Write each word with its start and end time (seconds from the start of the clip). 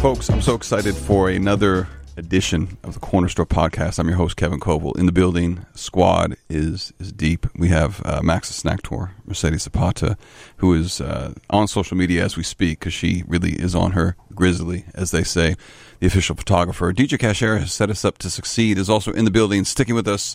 Folks, 0.00 0.30
I'm 0.30 0.40
so 0.40 0.54
excited 0.54 0.94
for 0.94 1.28
another 1.28 1.86
edition 2.16 2.78
of 2.82 2.94
the 2.94 3.00
Corner 3.00 3.28
Store 3.28 3.44
podcast. 3.44 3.98
I'm 3.98 4.08
your 4.08 4.16
host, 4.16 4.34
Kevin 4.34 4.58
Coval. 4.58 4.96
In 4.96 5.04
the 5.04 5.12
building, 5.12 5.66
squad 5.74 6.38
is 6.48 6.94
is 6.98 7.12
deep. 7.12 7.46
We 7.54 7.68
have 7.68 8.00
uh, 8.06 8.22
Max 8.22 8.48
Snack 8.48 8.80
Tour, 8.80 9.12
Mercedes 9.26 9.64
Zapata, 9.64 10.16
who 10.56 10.72
is 10.72 11.02
uh, 11.02 11.34
on 11.50 11.68
social 11.68 11.98
media 11.98 12.24
as 12.24 12.34
we 12.34 12.42
speak 12.42 12.78
because 12.78 12.94
she 12.94 13.24
really 13.28 13.52
is 13.52 13.74
on 13.74 13.92
her 13.92 14.16
grizzly, 14.34 14.86
as 14.94 15.10
they 15.10 15.22
say, 15.22 15.54
the 15.98 16.06
official 16.06 16.34
photographer. 16.34 16.94
DJ 16.94 17.18
Cashera 17.18 17.60
has 17.60 17.74
set 17.74 17.90
us 17.90 18.02
up 18.02 18.16
to 18.18 18.30
succeed, 18.30 18.78
is 18.78 18.88
also 18.88 19.12
in 19.12 19.26
the 19.26 19.30
building, 19.30 19.66
sticking 19.66 19.94
with 19.94 20.08
us 20.08 20.34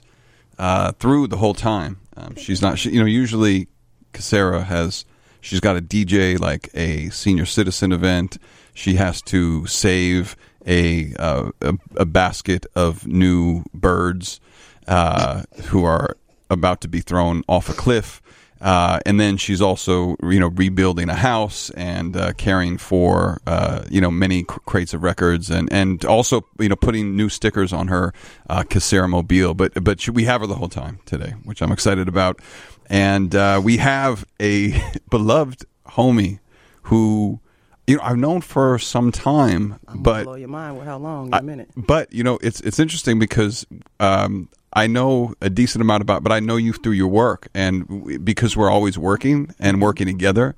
uh, 0.59 0.91
through 0.91 1.25
the 1.25 1.37
whole 1.37 1.55
time. 1.55 1.99
Um, 2.15 2.35
she's 2.35 2.61
not, 2.61 2.77
she, 2.77 2.91
you 2.91 2.99
know, 2.99 3.07
usually 3.07 3.67
Casera 4.13 4.63
has, 4.63 5.05
she's 5.41 5.59
got 5.59 5.75
a 5.75 5.81
DJ 5.81 6.39
like 6.39 6.69
a 6.75 7.09
senior 7.09 7.47
citizen 7.47 7.91
event. 7.91 8.37
She 8.75 8.95
has 8.95 9.21
to 9.23 9.65
save 9.65 10.35
a 10.67 11.13
uh, 11.15 11.49
a, 11.61 11.73
a 11.95 12.05
basket 12.05 12.65
of 12.75 13.07
new 13.07 13.63
birds 13.73 14.39
uh, 14.87 15.43
who 15.65 15.83
are 15.83 16.17
about 16.49 16.81
to 16.81 16.87
be 16.87 16.99
thrown 17.01 17.43
off 17.47 17.69
a 17.69 17.73
cliff. 17.73 18.21
Uh, 18.61 18.99
and 19.05 19.19
then 19.19 19.37
she's 19.37 19.61
also, 19.61 20.15
you 20.23 20.39
know, 20.39 20.47
rebuilding 20.47 21.09
a 21.09 21.15
house 21.15 21.69
and 21.71 22.15
uh, 22.15 22.31
caring 22.33 22.77
for, 22.77 23.39
uh, 23.45 23.83
you 23.91 23.99
know, 23.99 24.09
many 24.09 24.43
cr- 24.43 24.59
crates 24.61 24.93
of 24.93 25.03
records 25.03 25.49
and, 25.51 25.71
and 25.71 26.05
also, 26.05 26.45
you 26.59 26.69
know, 26.69 26.75
putting 26.75 27.15
new 27.15 27.27
stickers 27.29 27.73
on 27.73 27.89
her 27.89 28.13
uh, 28.49 28.63
Casera 28.63 29.09
mobile. 29.09 29.53
But 29.53 29.83
but 29.83 29.99
she, 30.01 30.11
we 30.11 30.23
have 30.23 30.41
her 30.41 30.47
the 30.47 30.55
whole 30.55 30.69
time 30.69 30.99
today, 31.05 31.33
which 31.43 31.61
I'm 31.61 31.71
excited 31.71 32.07
about. 32.07 32.39
And 32.87 33.35
uh, 33.35 33.61
we 33.63 33.77
have 33.77 34.25
a 34.39 34.81
beloved 35.09 35.65
homie 35.89 36.39
who 36.83 37.39
you 37.87 37.97
know 37.97 38.03
I've 38.03 38.17
known 38.17 38.41
for 38.41 38.79
some 38.79 39.11
time, 39.11 39.79
I'm 39.87 40.01
but 40.03 40.23
blow 40.25 40.35
your 40.35 40.47
mind 40.49 40.77
with 40.77 40.85
how 40.87 40.97
long 40.97 41.33
I- 41.33 41.39
a 41.39 41.41
minute. 41.43 41.69
But 41.75 42.11
you 42.13 42.23
know, 42.23 42.37
it's 42.41 42.59
it's 42.61 42.79
interesting 42.79 43.19
because 43.19 43.65
um, 43.99 44.49
I 44.73 44.87
know 44.87 45.33
a 45.41 45.49
decent 45.49 45.81
amount 45.81 46.01
about, 46.01 46.21
but 46.23 46.31
I 46.33 46.39
know 46.41 46.57
you 46.57 46.73
through 46.73 46.93
your 46.93 47.07
work, 47.07 47.47
and 47.53 47.87
w- 47.87 48.19
because 48.19 48.57
we're 48.57 48.69
always 48.69 48.97
working 48.97 49.53
and 49.59 49.81
working 49.81 50.05
together, 50.07 50.55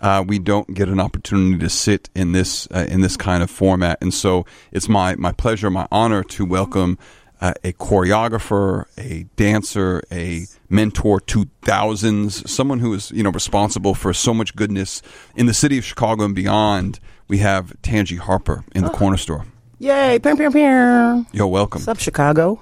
uh, 0.00 0.24
we 0.26 0.38
don't 0.38 0.72
get 0.72 0.88
an 0.88 1.00
opportunity 1.00 1.58
to 1.58 1.68
sit 1.68 2.08
in 2.14 2.32
this 2.32 2.66
uh, 2.74 2.86
in 2.88 3.02
this 3.02 3.16
kind 3.16 3.42
of 3.42 3.50
format. 3.50 3.98
And 4.00 4.14
so, 4.14 4.46
it's 4.72 4.88
my 4.88 5.16
my 5.16 5.32
pleasure, 5.32 5.70
my 5.70 5.86
honor 5.92 6.22
to 6.24 6.44
welcome. 6.46 6.96
Uh, 7.40 7.52
a 7.62 7.72
choreographer, 7.74 8.84
a 8.98 9.22
dancer, 9.36 10.02
a 10.10 10.46
mentor 10.68 11.20
to 11.20 11.46
thousands, 11.62 12.50
someone 12.50 12.80
who 12.80 12.92
is 12.94 13.10
you 13.12 13.22
know 13.22 13.30
responsible 13.30 13.94
for 13.94 14.12
so 14.12 14.34
much 14.34 14.56
goodness 14.56 15.02
in 15.36 15.46
the 15.46 15.54
city 15.54 15.78
of 15.78 15.84
Chicago 15.84 16.24
and 16.24 16.34
beyond. 16.34 16.98
We 17.28 17.38
have 17.38 17.74
Tanji 17.82 18.18
Harper 18.18 18.64
in 18.74 18.82
the 18.84 18.90
corner 18.90 19.16
store. 19.18 19.44
Yay! 19.78 20.18
Pam, 20.18 20.36
pam, 20.36 20.52
pam. 20.52 21.26
Yo, 21.32 21.46
welcome. 21.46 21.80
What's 21.82 21.88
up, 21.88 21.98
Chicago? 22.00 22.60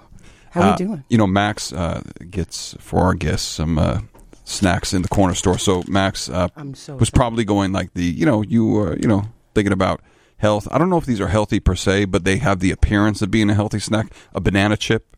How 0.51 0.63
Uh, 0.63 0.71
we 0.73 0.85
doing? 0.85 1.05
You 1.09 1.19
know, 1.19 1.27
Max 1.27 1.73
uh, 1.73 2.03
gets 2.31 2.75
for 2.81 3.01
our 3.01 3.15
guests 3.15 3.47
some 3.49 3.79
uh, 3.79 4.01
snacks 4.45 4.93
in 4.93 5.03
the 5.03 5.09
corner 5.09 5.35
store. 5.35 5.59
So 5.59 5.85
Max 5.87 6.29
uh, 6.29 6.49
so 6.75 6.97
was 6.97 7.09
probably 7.11 7.45
going 7.45 7.73
like 7.73 7.95
the 7.95 8.05
you 8.05 8.27
know 8.27 8.43
you 8.43 8.67
were 8.67 8.97
you 8.99 9.09
know 9.09 9.23
thinking 9.55 9.73
about 9.73 10.01
health. 10.39 10.69
I 10.71 10.79
don't 10.79 10.91
know 10.91 10.99
if 10.99 11.07
these 11.07 11.21
are 11.21 11.29
healthy 11.29 11.61
per 11.61 11.75
se, 11.75 12.07
but 12.07 12.25
they 12.25 12.37
have 12.39 12.61
the 12.61 12.71
appearance 12.71 13.23
of 13.23 13.31
being 13.31 13.51
a 13.51 13.55
healthy 13.55 13.79
snack. 13.79 14.13
A 14.35 14.41
banana 14.41 14.77
chip 14.77 15.17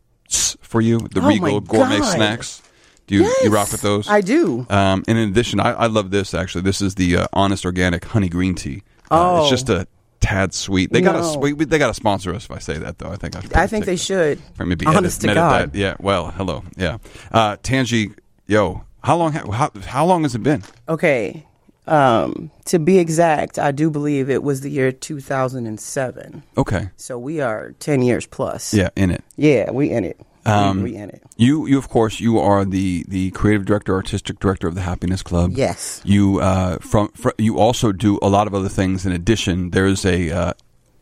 for 0.61 0.81
you, 0.81 0.99
the 0.99 1.21
Oh 1.21 1.27
Regal 1.27 1.59
gourmet 1.61 1.99
God. 1.99 2.13
snacks. 2.15 2.61
Do 3.07 3.15
you 3.15 3.33
you 3.43 3.49
rock 3.49 3.71
with 3.71 3.81
those? 3.81 4.07
I 4.07 4.21
do. 4.21 4.67
Um, 4.69 5.03
and 5.07 5.17
in 5.17 5.29
addition, 5.29 5.59
I, 5.59 5.71
I 5.71 5.87
love 5.87 6.11
this 6.11 6.33
actually. 6.35 6.61
This 6.61 6.79
is 6.81 6.93
the 6.95 7.17
uh, 7.17 7.27
Honest 7.33 7.65
Organic 7.65 8.05
Honey 8.05 8.29
Green 8.29 8.53
Tea. 8.55 8.83
Uh, 9.09 9.39
It's 9.41 9.47
Oh. 9.47 9.49
just 9.49 9.69
a 9.69 9.87
tad 10.19 10.53
sweet. 10.53 10.91
They 10.93 11.01
got 11.01 11.15
No. 11.15 11.41
to 11.49 11.65
they 11.65 11.79
got 11.79 11.87
to 11.87 11.93
sponsor 11.95 12.35
us 12.35 12.45
if 12.45 12.51
I 12.51 12.59
say 12.59 12.77
that 12.77 12.99
though. 12.99 13.09
I 13.09 13.15
think 13.15 13.35
I, 13.35 13.41
should 13.41 13.53
I 13.53 13.65
think 13.67 13.85
they 13.85 13.95
that. 13.95 13.97
should. 14.01 14.39
Or 14.59 14.65
maybe 14.67 14.85
Honest 14.85 15.23
edit, 15.23 15.33
to 15.33 15.39
God. 15.39 15.71
that. 15.73 15.77
Yeah. 15.77 15.95
Well, 15.99 16.29
hello. 16.31 16.63
Yeah. 16.77 16.99
Uh, 17.31 17.55
Tanji, 17.57 18.13
yo, 18.45 18.83
how 19.03 19.17
long? 19.17 19.31
ha- 19.33 19.49
How, 19.51 19.71
how 19.87 20.05
long 20.05 20.21
has 20.21 20.35
it 20.35 20.43
been? 20.43 20.61
Okay. 20.87 21.47
Um, 21.87 22.51
to 22.65 22.77
be 22.77 22.99
exact, 22.99 23.57
I 23.57 23.71
do 23.71 23.89
believe 23.89 24.29
it 24.29 24.43
was 24.43 24.61
the 24.61 24.69
year 24.69 24.91
2007. 24.91 26.43
Okay. 26.57 26.89
So 26.97 27.17
we 27.17 27.41
are 27.41 27.71
10 27.79 28.03
years 28.03 28.27
plus. 28.27 28.73
Yeah, 28.73 28.89
in 28.95 29.09
it. 29.09 29.23
Yeah, 29.37 29.71
we 29.71 29.89
in 29.89 30.05
it. 30.05 30.19
Um, 30.45 30.83
we, 30.83 30.91
we 30.91 30.97
in 30.97 31.09
it. 31.09 31.23
You, 31.37 31.65
you 31.65 31.77
of 31.77 31.89
course, 31.89 32.19
you 32.19 32.39
are 32.39 32.65
the 32.65 33.05
the 33.07 33.31
creative 33.31 33.65
director, 33.65 33.93
artistic 33.93 34.39
director 34.39 34.67
of 34.67 34.75
the 34.75 34.81
Happiness 34.81 35.21
Club. 35.21 35.51
Yes. 35.53 36.01
You 36.05 36.39
uh, 36.39 36.77
from, 36.79 37.09
fr 37.09 37.29
you 37.37 37.59
also 37.59 37.91
do 37.91 38.19
a 38.21 38.29
lot 38.29 38.47
of 38.47 38.53
other 38.53 38.69
things. 38.69 39.05
In 39.05 39.11
addition, 39.11 39.71
there's 39.71 40.05
a 40.05 40.31
uh, 40.31 40.53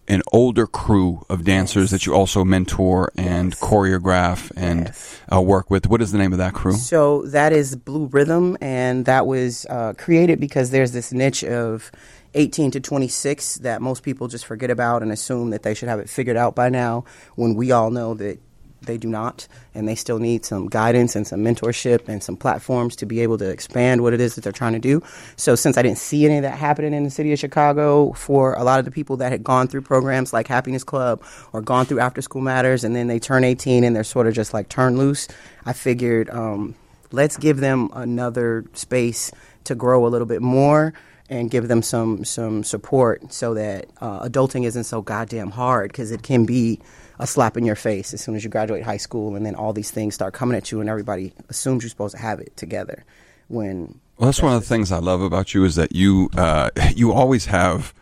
an 0.07 0.21
older 0.31 0.65
crew 0.67 1.25
of 1.29 1.43
dancers 1.43 1.91
that 1.91 2.05
you 2.05 2.13
also 2.13 2.43
mentor 2.43 3.11
and 3.17 3.51
Yes. 3.51 3.59
choreograph 3.59 4.51
and 4.55 4.85
Yes. 4.87 5.15
uh, 5.33 5.41
work 5.41 5.69
with. 5.69 5.87
What 5.87 6.01
is 6.01 6.11
the 6.11 6.17
name 6.17 6.31
of 6.31 6.37
that 6.39 6.53
crew? 6.53 6.73
So 6.73 7.23
that 7.27 7.51
is 7.53 7.75
Blu 7.75 8.05
Rhythm, 8.07 8.57
and 8.61 9.05
that 9.05 9.27
was 9.27 9.65
uh, 9.69 9.93
created 9.97 10.39
because 10.39 10.69
there's 10.69 10.91
this 10.93 11.11
niche 11.11 11.43
of 11.43 11.91
18 12.33 12.71
to 12.71 12.79
26 12.79 13.55
that 13.55 13.81
most 13.81 14.03
people 14.03 14.27
just 14.27 14.45
forget 14.45 14.69
about 14.69 15.01
and 15.01 15.11
assume 15.11 15.49
that 15.49 15.63
they 15.63 15.73
should 15.73 15.89
have 15.89 15.99
it 15.99 16.09
figured 16.09 16.37
out 16.37 16.55
by 16.55 16.69
now, 16.69 17.03
when 17.35 17.55
we 17.55 17.71
all 17.71 17.89
know 17.89 18.13
that 18.13 18.39
they 18.81 18.97
do 18.97 19.07
not, 19.07 19.47
and 19.73 19.87
they 19.87 19.95
still 19.95 20.19
need 20.19 20.45
some 20.45 20.67
guidance 20.67 21.15
and 21.15 21.25
some 21.25 21.41
mentorship 21.41 22.07
and 22.07 22.23
some 22.23 22.37
platforms 22.37 22.95
to 22.97 23.05
be 23.05 23.21
able 23.21 23.37
to 23.37 23.49
expand 23.49 24.01
what 24.01 24.13
it 24.13 24.21
is 24.21 24.35
that 24.35 24.43
they're 24.43 24.53
trying 24.53 24.73
to 24.73 24.79
do. 24.79 25.01
So, 25.35 25.55
since 25.55 25.77
I 25.77 25.81
didn't 25.81 25.97
see 25.97 26.25
any 26.25 26.37
of 26.37 26.43
that 26.43 26.57
happening 26.57 26.93
in 26.93 27.03
the 27.03 27.09
city 27.09 27.33
of 27.33 27.39
Chicago 27.39 28.13
for 28.13 28.53
a 28.53 28.63
lot 28.63 28.79
of 28.79 28.85
the 28.85 28.91
people 28.91 29.17
that 29.17 29.31
had 29.31 29.43
gone 29.43 29.67
through 29.67 29.81
programs 29.81 30.33
like 30.33 30.47
Happiness 30.47 30.83
Club 30.83 31.23
or 31.53 31.61
gone 31.61 31.85
through 31.85 31.99
After 31.99 32.21
School 32.21 32.41
Matters, 32.41 32.83
and 32.83 32.95
then 32.95 33.07
they 33.07 33.19
turn 33.19 33.43
18 33.43 33.83
and 33.83 33.95
they're 33.95 34.03
sort 34.03 34.27
of 34.27 34.33
just 34.33 34.53
like 34.53 34.69
turned 34.69 34.97
loose, 34.97 35.27
I 35.65 35.73
figured 35.73 36.29
um, 36.29 36.75
let's 37.11 37.37
give 37.37 37.57
them 37.57 37.89
another 37.93 38.65
space 38.73 39.31
to 39.65 39.75
grow 39.75 40.05
a 40.05 40.09
little 40.09 40.27
bit 40.27 40.41
more 40.41 40.93
and 41.29 41.51
give 41.51 41.67
them 41.67 41.81
some 41.81 42.23
some 42.23 42.63
support 42.63 43.31
so 43.33 43.53
that 43.53 43.87
uh, 43.99 44.27
adulting 44.27 44.65
isn't 44.65 44.85
so 44.85 45.01
goddamn 45.01 45.51
hard 45.51 45.91
because 45.91 46.11
it 46.11 46.23
can 46.23 46.45
be 46.45 46.79
a 47.19 47.27
slap 47.27 47.57
in 47.57 47.65
your 47.65 47.75
face 47.75 48.13
as 48.13 48.21
soon 48.21 48.35
as 48.35 48.43
you 48.43 48.49
graduate 48.49 48.83
high 48.83 48.97
school 48.97 49.35
and 49.35 49.45
then 49.45 49.55
all 49.55 49.73
these 49.73 49.91
things 49.91 50.15
start 50.15 50.33
coming 50.33 50.55
at 50.55 50.71
you 50.71 50.79
and 50.79 50.89
everybody 50.89 51.33
assumes 51.49 51.83
you're 51.83 51.89
supposed 51.89 52.15
to 52.15 52.21
have 52.21 52.39
it 52.39 52.55
together 52.55 53.03
when 53.47 53.99
Well, 54.17 54.27
that's 54.27 54.41
one 54.41 54.53
of 54.53 54.61
the 54.61 54.67
things 54.67 54.91
I 54.91 54.99
love 54.99 55.21
about 55.21 55.53
you 55.53 55.65
is 55.65 55.75
that 55.75 55.95
you 55.95 56.29
uh, 56.37 56.69
you 56.95 57.11
always 57.11 57.45
have 57.45 57.93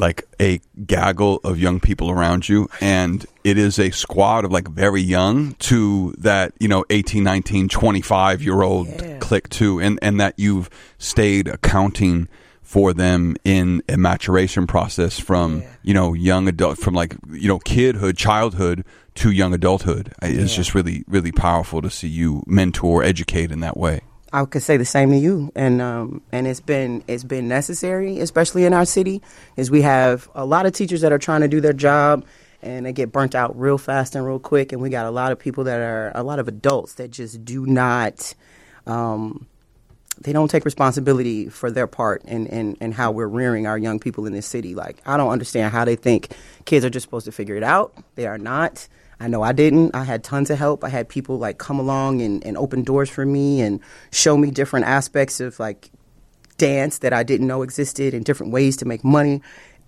like 0.00 0.26
a 0.40 0.60
gaggle 0.86 1.40
of 1.44 1.58
young 1.60 1.78
people 1.78 2.10
around 2.10 2.48
you. 2.48 2.68
And 2.80 3.24
it 3.44 3.58
is 3.58 3.78
a 3.78 3.90
squad 3.90 4.44
of 4.44 4.50
like 4.50 4.66
very 4.68 5.02
young 5.02 5.52
to 5.70 6.14
that 6.18 6.52
you 6.58 6.66
know 6.68 6.84
18 6.90 7.22
19 7.22 7.68
25 7.68 8.42
year 8.42 8.62
old 8.62 8.88
Yeah. 8.88 9.18
click 9.18 9.48
too. 9.50 9.78
And 9.80 9.98
and 10.02 10.18
that 10.18 10.34
you've 10.38 10.70
stayed 10.98 11.46
accounting 11.46 12.28
for 12.62 12.92
them 12.94 13.36
in 13.44 13.82
a 13.88 13.96
maturation 13.96 14.66
process 14.66 15.18
from 15.18 15.62
you 15.82 15.92
know 15.94 16.14
young 16.14 16.48
adult 16.48 16.78
from 16.78 16.94
like 16.94 17.16
you 17.30 17.48
know 17.48 17.58
kidhood 17.60 18.16
childhood 18.16 18.84
to 19.16 19.30
young 19.30 19.52
adulthood. 19.52 20.12
It's 20.22 20.52
Yeah. 20.52 20.56
just 20.56 20.74
really 20.74 21.04
really 21.08 21.32
powerful 21.32 21.82
to 21.82 21.90
see 21.90 22.08
you 22.08 22.42
mentor 22.46 23.02
educate 23.02 23.50
in 23.52 23.60
that 23.60 23.76
way 23.76 24.00
I 24.32 24.44
could 24.44 24.62
say 24.62 24.76
the 24.76 24.84
same 24.84 25.10
to 25.10 25.16
you, 25.16 25.50
and 25.56 25.82
um, 25.82 26.22
and 26.30 26.46
it's 26.46 26.60
been 26.60 27.02
it's 27.08 27.24
been 27.24 27.48
necessary, 27.48 28.20
especially 28.20 28.64
in 28.64 28.72
our 28.72 28.84
city, 28.84 29.22
is 29.56 29.70
we 29.70 29.82
have 29.82 30.28
a 30.34 30.44
lot 30.44 30.66
of 30.66 30.72
teachers 30.72 31.00
that 31.00 31.12
are 31.12 31.18
trying 31.18 31.40
to 31.40 31.48
do 31.48 31.60
their 31.60 31.72
job, 31.72 32.24
and 32.62 32.86
they 32.86 32.92
get 32.92 33.10
burnt 33.10 33.34
out 33.34 33.58
real 33.58 33.76
fast 33.76 34.14
and 34.14 34.24
real 34.24 34.38
quick, 34.38 34.72
and 34.72 34.80
we 34.80 34.88
got 34.88 35.06
a 35.06 35.10
lot 35.10 35.32
of 35.32 35.38
people 35.38 35.64
that 35.64 35.80
are 35.80 36.12
a 36.14 36.22
lot 36.22 36.38
of 36.38 36.46
adults 36.46 36.94
that 36.94 37.10
just 37.10 37.44
do 37.44 37.66
not. 37.66 38.34
Um, 38.86 39.46
they 40.20 40.32
don't 40.32 40.50
take 40.50 40.64
responsibility 40.64 41.48
for 41.48 41.70
their 41.70 41.86
part 41.86 42.22
in, 42.24 42.46
in, 42.46 42.74
in 42.74 42.92
how 42.92 43.10
we're 43.10 43.26
rearing 43.26 43.66
our 43.66 43.78
young 43.78 43.98
people 43.98 44.26
in 44.26 44.34
this 44.34 44.46
city. 44.46 44.74
Like, 44.74 45.00
I 45.06 45.16
don't 45.16 45.30
understand 45.30 45.72
how 45.72 45.86
they 45.86 45.96
think 45.96 46.34
kids 46.66 46.84
are 46.84 46.90
just 46.90 47.04
supposed 47.04 47.24
to 47.24 47.32
figure 47.32 47.56
it 47.56 47.62
out. 47.62 47.94
They 48.16 48.26
are 48.26 48.36
not. 48.36 48.86
I 49.20 49.28
know 49.28 49.42
I 49.42 49.52
didn't. 49.52 49.94
I 49.94 50.04
had 50.04 50.24
tons 50.24 50.48
of 50.48 50.58
help. 50.58 50.82
I 50.82 50.88
had 50.88 51.08
people 51.08 51.38
like 51.38 51.58
come 51.58 51.78
along 51.78 52.22
and, 52.22 52.44
and 52.44 52.56
open 52.56 52.82
doors 52.82 53.10
for 53.10 53.26
me 53.26 53.60
and 53.60 53.80
show 54.10 54.38
me 54.38 54.50
different 54.50 54.86
aspects 54.86 55.40
of 55.40 55.60
like 55.60 55.90
dance 56.56 56.98
that 56.98 57.12
I 57.12 57.22
didn't 57.22 57.46
know 57.46 57.60
existed 57.62 58.14
and 58.14 58.24
different 58.24 58.52
ways 58.52 58.78
to 58.78 58.86
make 58.86 59.04
money 59.04 59.42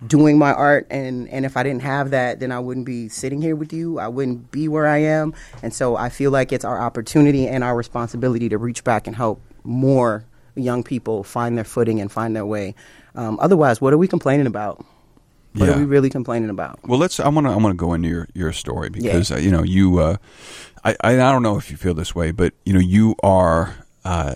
doing 0.05 0.37
my 0.37 0.53
art. 0.53 0.85
And 0.91 1.27
and 1.29 1.45
if 1.45 1.57
I 1.57 1.63
didn't 1.63 1.81
have 1.81 2.11
that 2.11 2.39
then 2.39 2.51
I 2.51 2.59
wouldn't 2.59 2.85
be 2.85 3.09
sitting 3.09 3.41
here 3.41 3.55
with 3.55 3.73
you. 3.73 3.97
I 3.97 4.07
wouldn't 4.07 4.51
be 4.51 4.67
where 4.67 4.85
I 4.87 4.99
am. 4.99 5.33
And 5.63 5.73
so 5.73 5.95
I 5.95 6.09
feel 6.09 6.29
like 6.29 6.51
it's 6.51 6.65
our 6.65 6.79
opportunity 6.79 7.47
and 7.47 7.63
our 7.63 7.75
responsibility 7.75 8.49
to 8.49 8.59
reach 8.59 8.83
back 8.83 9.07
and 9.07 9.15
help 9.15 9.41
more 9.63 10.25
young 10.55 10.83
people 10.83 11.23
find 11.23 11.57
their 11.57 11.63
footing 11.63 11.99
and 11.99 12.11
find 12.11 12.35
their 12.35 12.45
way. 12.45 12.75
Um, 13.15 13.39
otherwise 13.41 13.81
what 13.81 13.93
are 13.93 13.97
we 13.97 14.07
complaining 14.07 14.45
about 14.45 14.85
what 15.53 15.67
Yeah. 15.67 15.75
are 15.75 15.79
we 15.79 15.85
really 15.85 16.09
complaining 16.09 16.49
about 16.49 16.79
Well, 16.87 16.99
let's. 16.99 17.19
I 17.19 17.27
want 17.29 17.47
to. 17.47 17.51
I 17.53 17.55
want 17.57 17.73
to 17.73 17.77
go 17.85 17.93
into 17.93 18.09
your 18.09 18.27
your 18.33 18.51
story 18.53 18.89
because 18.89 19.31
uh, 19.31 19.37
you 19.37 19.51
know 19.51 19.63
you. 19.63 19.99
Uh, 19.99 20.17
I, 20.83 20.95
I 21.01 21.11
I 21.13 21.31
don't 21.31 21.43
know 21.43 21.57
if 21.57 21.69
you 21.71 21.77
feel 21.77 21.93
this 21.93 22.13
way, 22.15 22.31
but 22.31 22.53
you 22.65 22.73
know 22.73 22.79
you 22.79 23.15
are. 23.23 23.75
Uh, 24.03 24.35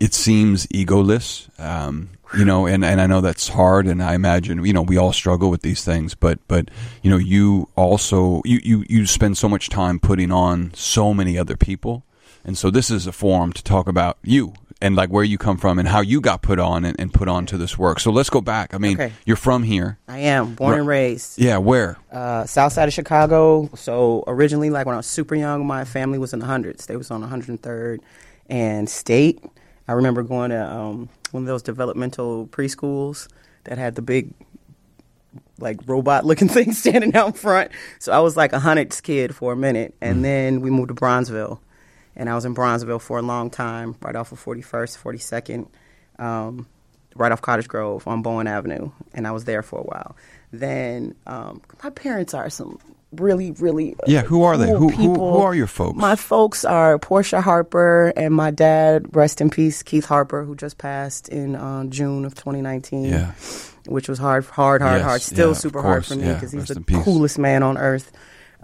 it 0.00 0.12
seems 0.12 0.66
egoless. 0.66 1.48
Um, 1.60 2.10
you 2.36 2.44
know, 2.44 2.66
and, 2.66 2.84
and 2.84 3.00
I 3.00 3.06
know 3.06 3.20
that's 3.20 3.48
hard, 3.50 3.86
and 3.86 4.02
I 4.02 4.14
imagine 4.14 4.64
you 4.64 4.72
know 4.72 4.82
we 4.82 4.96
all 4.98 5.12
struggle 5.12 5.50
with 5.50 5.62
these 5.62 5.84
things. 5.84 6.14
But 6.16 6.38
but 6.48 6.68
you 7.02 7.10
know, 7.10 7.16
you 7.16 7.68
also 7.76 8.42
you 8.44 8.58
you 8.64 8.84
you 8.88 9.06
spend 9.06 9.38
so 9.38 9.48
much 9.48 9.68
time 9.68 10.00
putting 10.00 10.32
on 10.32 10.72
so 10.74 11.14
many 11.14 11.38
other 11.38 11.56
people, 11.56 12.02
and 12.44 12.58
so 12.58 12.70
this 12.70 12.90
is 12.90 13.06
a 13.06 13.12
forum 13.12 13.52
to 13.52 13.62
talk 13.62 13.86
about 13.88 14.18
you 14.24 14.52
and 14.82 14.96
like 14.96 15.08
where 15.10 15.24
you 15.24 15.38
come 15.38 15.56
from 15.56 15.78
and 15.78 15.88
how 15.88 16.00
you 16.00 16.20
got 16.20 16.42
put 16.42 16.58
on 16.58 16.84
and, 16.84 16.98
and 17.00 17.12
put 17.12 17.28
on 17.28 17.46
to 17.46 17.56
this 17.56 17.78
work. 17.78 18.00
So 18.00 18.10
let's 18.10 18.28
go 18.30 18.40
back. 18.40 18.74
I 18.74 18.78
mean, 18.78 18.94
Okay. 19.00 19.12
you're 19.24 19.36
from 19.36 19.62
here. 19.62 19.98
I 20.08 20.18
am 20.18 20.54
born 20.54 20.78
and 20.78 20.86
raised. 20.86 21.38
Yeah, 21.38 21.58
where? 21.58 21.96
uh, 22.12 22.44
south 22.44 22.72
side 22.72 22.88
of 22.88 22.94
Chicago. 22.94 23.70
So 23.74 24.24
originally, 24.26 24.70
like 24.70 24.86
when 24.86 24.94
I 24.94 24.98
was 24.98 25.06
super 25.06 25.34
young, 25.34 25.66
my 25.66 25.84
family 25.84 26.18
was 26.18 26.32
in 26.32 26.40
the 26.40 26.46
hundreds. 26.46 26.86
They 26.86 26.96
was 26.96 27.10
on 27.10 27.22
103rd 27.22 28.00
and 28.50 28.88
State. 28.90 29.42
I 29.88 29.92
remember 29.92 30.22
going 30.22 30.50
to 30.50 30.64
um, 30.70 31.08
one 31.30 31.42
of 31.44 31.46
those 31.46 31.62
developmental 31.62 32.46
preschools 32.48 33.28
that 33.64 33.78
had 33.78 33.94
the 33.94 34.02
big, 34.02 34.32
like 35.58 35.78
robot 35.86 36.24
looking 36.24 36.48
thing 36.56 36.72
standing 36.72 37.14
out 37.14 37.36
front. 37.36 37.70
So 37.98 38.12
I 38.12 38.18
was 38.20 38.36
like 38.36 38.52
a 38.52 38.58
hundreds 38.60 39.00
kid 39.00 39.34
for 39.34 39.52
a 39.52 39.56
minute, 39.56 39.94
and 40.00 40.24
then 40.24 40.60
we 40.60 40.70
moved 40.70 40.88
to 40.88 40.94
Bronzeville, 40.94 41.58
and 42.16 42.28
I 42.30 42.34
was 42.34 42.44
in 42.44 42.54
Bronzeville 42.54 43.00
for 43.00 43.18
a 43.18 43.22
long 43.22 43.50
time, 43.50 43.96
right 44.02 44.16
off 44.16 44.32
of 44.32 44.42
41st, 44.44 44.98
42nd. 45.02 45.66
Um, 46.18 46.66
right 47.16 47.30
off 47.32 47.42
Cottage 47.42 47.68
Grove 47.68 48.06
on 48.08 48.22
Bowen 48.22 48.46
Avenue, 48.46 48.90
and 49.14 49.26
I 49.26 49.30
was 49.32 49.44
there 49.44 49.62
for 49.62 49.78
a 49.78 49.82
while. 49.82 50.16
Then 50.52 51.14
um, 51.26 51.60
my 51.82 51.90
parents 51.90 52.34
are 52.34 52.50
some 52.50 52.78
really, 53.12 53.52
really 53.52 53.94
uh, 53.94 54.04
Yeah, 54.08 54.22
who 54.22 54.42
are 54.42 54.56
they? 54.56 54.68
Who- 54.70 54.88
who- 54.88 55.14
who 55.14 55.36
are 55.38 55.54
your 55.54 55.66
folks? 55.68 55.96
My 55.98 56.16
folks 56.16 56.64
are 56.64 56.98
Portia 56.98 57.40
Harper 57.40 58.12
and 58.16 58.34
my 58.34 58.50
dad, 58.50 59.14
rest 59.14 59.40
in 59.40 59.50
peace, 59.50 59.82
Keith 59.84 60.06
Harper, 60.06 60.42
who 60.44 60.56
just 60.56 60.78
passed 60.78 61.28
in 61.28 61.54
uh, 61.54 61.84
June 61.84 62.24
of 62.24 62.34
2019. 62.34 63.04
Yeah. 63.04 63.32
which 63.86 64.08
was 64.08 64.18
hard, 64.18 64.44
hard, 64.46 64.80
hard, 64.80 64.96
Yes, 65.00 65.04
hard. 65.04 65.20
Still 65.22 65.48
yeah, 65.48 65.54
super 65.54 65.82
hard 65.82 66.06
for 66.06 66.16
me 66.16 66.24
yeah, 66.24 66.34
because 66.34 66.52
he's 66.52 66.62
rest 66.70 66.74
the 66.74 66.80
coolest 67.04 67.38
man 67.38 67.62
on 67.62 67.76
earth. 67.76 68.10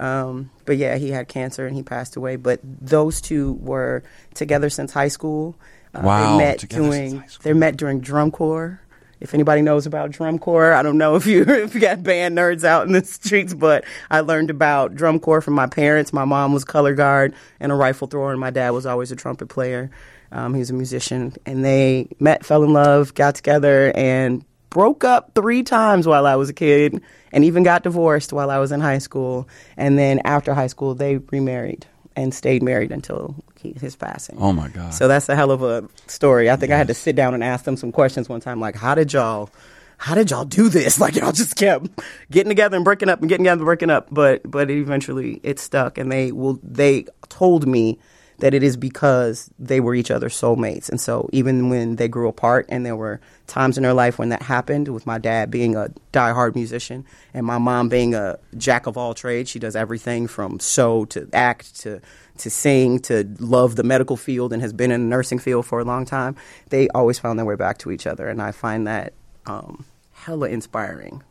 Um, 0.01 0.51
but 0.65 0.79
yeah, 0.79 0.97
he 0.97 1.11
had 1.11 1.29
cancer 1.29 1.67
and 1.67 1.77
he 1.77 1.83
passed 1.83 2.17
away. 2.17 2.37
But 2.37 2.61
those 2.65 3.21
two 3.21 3.53
were 3.61 4.03
together 4.35 4.71
since 4.71 4.93
high 4.93 5.09
school. 5.09 5.57
Uh, 5.95 6.01
Wow, 6.03 6.39
they 6.39 6.45
met 6.45 6.59
together 6.59 6.83
doing 6.83 7.25
they 7.43 7.53
met 7.53 7.77
during 7.77 8.01
drum 8.01 8.31
corps. 8.31 8.81
If 9.21 9.35
anybody 9.35 9.61
knows 9.61 9.85
about 9.85 10.13
drum 10.13 10.39
corps, 10.39 10.73
I 10.73 10.83
don't 10.83 10.97
know 10.97 11.17
if 11.17 11.27
you 11.27 11.43
if 11.47 11.75
you 11.75 11.81
got 11.81 12.03
band 12.03 12.37
nerds 12.39 12.65
out 12.65 12.87
in 12.87 12.93
the 12.93 13.05
streets, 13.05 13.53
but 13.53 13.85
I 14.11 14.21
learned 14.21 14.49
about 14.51 14.95
drum 14.95 15.21
corps 15.21 15.43
from 15.43 15.55
my 15.55 15.67
parents. 15.67 16.13
My 16.13 16.25
mom 16.25 16.55
was 16.55 16.65
color 16.65 16.95
guard 16.95 17.35
and 17.61 17.71
a 17.71 17.75
rifle 17.75 18.09
thrower, 18.09 18.31
and 18.31 18.41
my 18.41 18.51
dad 18.51 18.71
was 18.71 18.87
always 18.87 19.13
a 19.13 19.17
trumpet 19.17 19.49
player. 19.49 19.91
Um, 20.33 20.55
he 20.55 20.61
was 20.61 20.71
a 20.71 20.75
musician, 20.75 21.35
and 21.45 21.65
they 21.65 22.09
met, 22.21 22.47
fell 22.47 22.63
in 22.63 22.73
love, 22.73 23.15
got 23.15 23.35
together, 23.35 23.93
and 23.95 24.45
broke 24.71 25.03
up 25.03 25.33
three 25.35 25.65
times 25.65 26.07
while 26.07 26.25
I 26.25 26.37
was 26.37 26.49
a 26.49 26.53
kid, 26.55 27.03
and 27.33 27.45
even 27.45 27.63
got 27.63 27.83
divorced 27.83 28.33
while 28.33 28.51
I 28.51 28.59
was 28.59 28.73
in 28.73 28.81
high 28.81 28.99
school. 28.99 29.49
And 29.77 29.99
then 29.99 30.21
after 30.25 30.55
high 30.55 30.67
school, 30.67 30.95
they 30.95 31.19
remarried 31.19 31.87
and 32.17 32.35
stayed 32.35 32.63
married 32.63 32.91
until 32.91 33.35
he, 33.61 33.73
his 33.81 33.97
passing. 33.97 34.37
Oh 34.39 34.53
my 34.53 34.69
God. 34.69 34.93
So 34.93 35.09
that's 35.09 35.29
a 35.29 35.37
hell 35.37 35.51
of 35.51 35.63
a 35.63 35.89
story. 36.07 36.51
I 36.51 36.57
think 36.57 36.73
I 36.73 36.77
had 36.77 36.89
to 36.89 36.95
sit 36.95 37.17
down 37.17 37.35
and 37.35 37.45
ask 37.45 37.65
them 37.65 37.77
some 37.77 37.93
questions 37.93 38.29
one 38.29 38.41
time, 38.41 38.61
like, 38.61 38.77
how 38.77 38.95
did 38.95 39.13
y'all, 39.13 39.51
how 39.97 40.15
did 40.15 40.31
y'all 40.31 40.45
do 40.45 40.69
this? 40.69 40.99
Like 41.01 41.17
y'all 41.17 41.33
just 41.33 41.57
kept 41.57 41.89
getting 42.31 42.51
together 42.51 42.77
and 42.77 42.85
breaking 42.85 43.09
up 43.09 43.21
and 43.21 43.29
getting 43.29 43.45
together 43.45 43.61
and 43.61 43.67
breaking 43.67 43.91
up, 43.91 44.09
but 44.11 44.43
but 44.51 44.71
eventually 44.71 45.41
it 45.43 45.59
stuck, 45.59 45.99
and 45.99 46.11
they 46.11 46.33
will. 46.33 46.59
They 46.63 47.07
told 47.29 47.67
me 47.67 47.99
that 48.41 48.53
it 48.55 48.63
is 48.63 48.77
because 48.77 49.51
they 49.59 49.81
were 49.81 49.95
each 49.95 50.11
other's 50.11 50.35
soulmates, 50.39 50.89
and 50.89 51.01
so 51.01 51.29
even 51.33 51.69
when 51.71 51.97
they 51.97 52.09
grew 52.09 52.29
apart, 52.29 52.67
and 52.69 52.85
there 52.85 52.97
were 52.97 53.21
times 53.47 53.77
in 53.77 53.83
their 53.83 53.95
life 53.95 54.19
when 54.19 54.29
that 54.31 54.43
happened, 54.43 54.89
with 54.89 55.07
my 55.07 55.19
dad 55.19 55.51
being 55.51 55.77
a 55.77 55.89
diehard 56.13 56.55
musician 56.55 57.05
and 57.35 57.47
my 57.47 57.59
mom 57.59 57.89
being 57.89 58.15
a 58.15 58.39
jack 58.57 58.87
of 58.87 58.97
all 58.97 59.15
trades, 59.15 59.49
she 59.51 59.59
does 59.59 59.77
everything 59.77 60.27
from 60.27 60.59
sew 60.61 61.05
to 61.07 61.29
act 61.33 61.81
to 61.81 62.01
to 62.39 62.49
sing 62.51 62.99
to 62.99 63.29
love 63.39 63.77
the 63.77 63.83
medical 63.83 64.17
field 64.17 64.53
and 64.53 64.63
has 64.63 64.73
been 64.73 64.91
in 64.91 65.03
the 65.03 65.07
nursing 65.09 65.39
field 65.39 65.67
for 65.67 65.79
a 65.79 65.85
long 65.85 66.07
time. 66.07 66.35
They 66.71 66.89
always 66.91 67.19
found 67.19 67.39
their 67.39 67.45
way 67.47 67.57
back 67.57 67.77
to 67.79 67.91
each 67.91 68.07
other, 68.07 68.29
and 68.29 68.41
I 68.41 68.53
find 68.53 68.87
that 68.87 69.13
um, 69.47 69.85
hella 70.13 70.49
inspiring. 70.49 71.23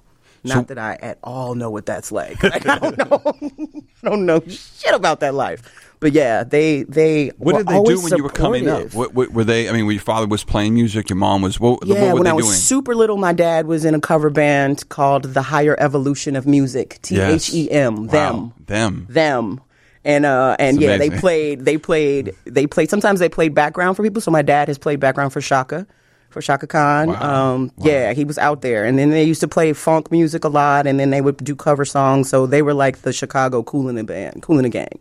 Not 0.44 0.54
So- 0.70 0.74
that 0.74 0.78
I 0.78 0.98
at 1.02 1.18
all 1.24 1.56
know 1.56 1.70
what 1.70 1.86
that's 1.86 2.12
like. 2.12 2.42
Like, 2.44 2.66
I 2.68 2.78
don't 2.80 2.98
know. 2.98 3.22
I 4.04 4.10
don't 4.10 4.26
know 4.26 4.40
shit 4.48 4.94
about 4.94 5.20
that 5.22 5.34
life. 5.34 5.89
But 6.02 6.14
yeah, 6.14 6.46
they 6.46 6.84
they 6.84 7.30
what 7.38 7.54
were 7.56 7.60
did 7.60 7.68
they 7.68 7.84
do 7.84 8.02
when 8.02 8.16
you 8.16 8.24
were 8.24 8.30
coming 8.30 8.70
up? 8.70 8.94
What, 8.94 9.14
what 9.14 9.32
were 9.32 9.44
they? 9.44 9.68
I 9.68 9.74
mean, 9.74 9.86
when 9.86 9.96
your 9.96 10.02
father 10.02 10.28
was 10.28 10.46
playing 10.46 10.74
music. 10.74 11.10
Your 11.10 11.18
mom 11.18 11.42
was. 11.42 11.60
What, 11.60 11.86
Yeah, 11.86 11.96
what 11.96 12.14
were 12.14 12.20
when 12.20 12.28
I 12.28 12.34
was 12.34 12.46
doing? 12.46 12.56
super 12.56 12.96
little, 12.96 13.18
my 13.18 13.34
dad 13.34 13.66
was 13.68 13.84
in 13.84 13.94
a 13.94 14.00
cover 14.00 14.30
band 14.30 14.88
called 14.88 15.24
The 15.26 15.42
Higher 15.42 15.76
Evolution 15.78 16.38
of 16.38 16.48
Music. 16.48 17.00
T. 17.02 17.20
H 17.20 17.54
E 17.54 17.70
M. 17.70 18.08
Wow. 18.08 18.12
Them. 18.12 18.54
Them. 18.66 19.08
Them. 19.10 19.62
And 20.06 20.26
uh 20.26 20.56
and 20.58 20.80
yeah, 20.80 20.96
they 20.96 21.10
played 21.10 21.66
they 21.66 21.78
played 21.78 22.34
they 22.46 22.66
played 22.66 22.90
sometimes 22.90 23.20
they 23.20 23.28
played 23.28 23.54
background 23.54 23.98
for 23.98 24.04
people. 24.04 24.22
So 24.22 24.32
my 24.32 24.42
dad 24.42 24.70
has 24.70 24.78
played 24.78 25.02
background 25.02 25.34
for 25.34 25.42
Chaka. 25.42 25.86
For 26.30 26.42
Chaka 26.42 26.68
Khan. 26.68 27.10
Wow. 27.10 27.54
Um 27.56 27.72
yeah, 27.80 28.14
he 28.14 28.24
was 28.24 28.38
out 28.38 28.62
there. 28.62 28.86
And 28.86 28.98
then 28.98 29.10
they 29.10 29.26
used 29.26 29.42
to 29.42 29.48
play 29.50 29.74
funk 29.74 30.10
music 30.12 30.46
a 30.46 30.48
lot 30.48 30.88
and 30.88 30.98
then 30.98 31.10
they 31.10 31.20
would 31.20 31.44
do 31.44 31.54
cover 31.56 31.84
songs. 31.84 32.30
So 32.30 32.48
they 32.48 32.62
were 32.62 32.74
like 32.74 33.00
the 33.02 33.12
Chicago 33.12 33.64
Cool 33.64 33.90
in 33.90 33.96
the 33.96 34.06
Band, 34.06 34.42
Kool 34.42 34.56
and 34.56 34.66
the 34.66 34.70
Gang. 34.70 35.00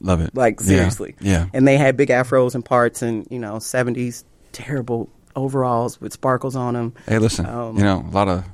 Love 0.00 0.20
it. 0.20 0.34
Like 0.34 0.60
seriously. 0.60 1.14
Yeah. 1.20 1.46
And 1.52 1.66
they 1.66 1.76
had 1.76 1.96
big 1.96 2.08
afros 2.10 2.54
and 2.54 2.64
parts 2.64 3.02
and, 3.02 3.26
you 3.30 3.38
know, 3.38 3.58
seventies 3.58 4.24
terrible 4.52 5.08
overalls 5.34 6.00
with 6.00 6.12
sparkles 6.12 6.56
on 6.56 6.74
them. 6.74 6.94
Hey, 7.06 7.18
listen. 7.18 7.46
Um, 7.46 7.76
you 7.76 7.84
know, 7.84 8.04
a 8.08 8.10
lot 8.12 8.28
of 8.28 8.44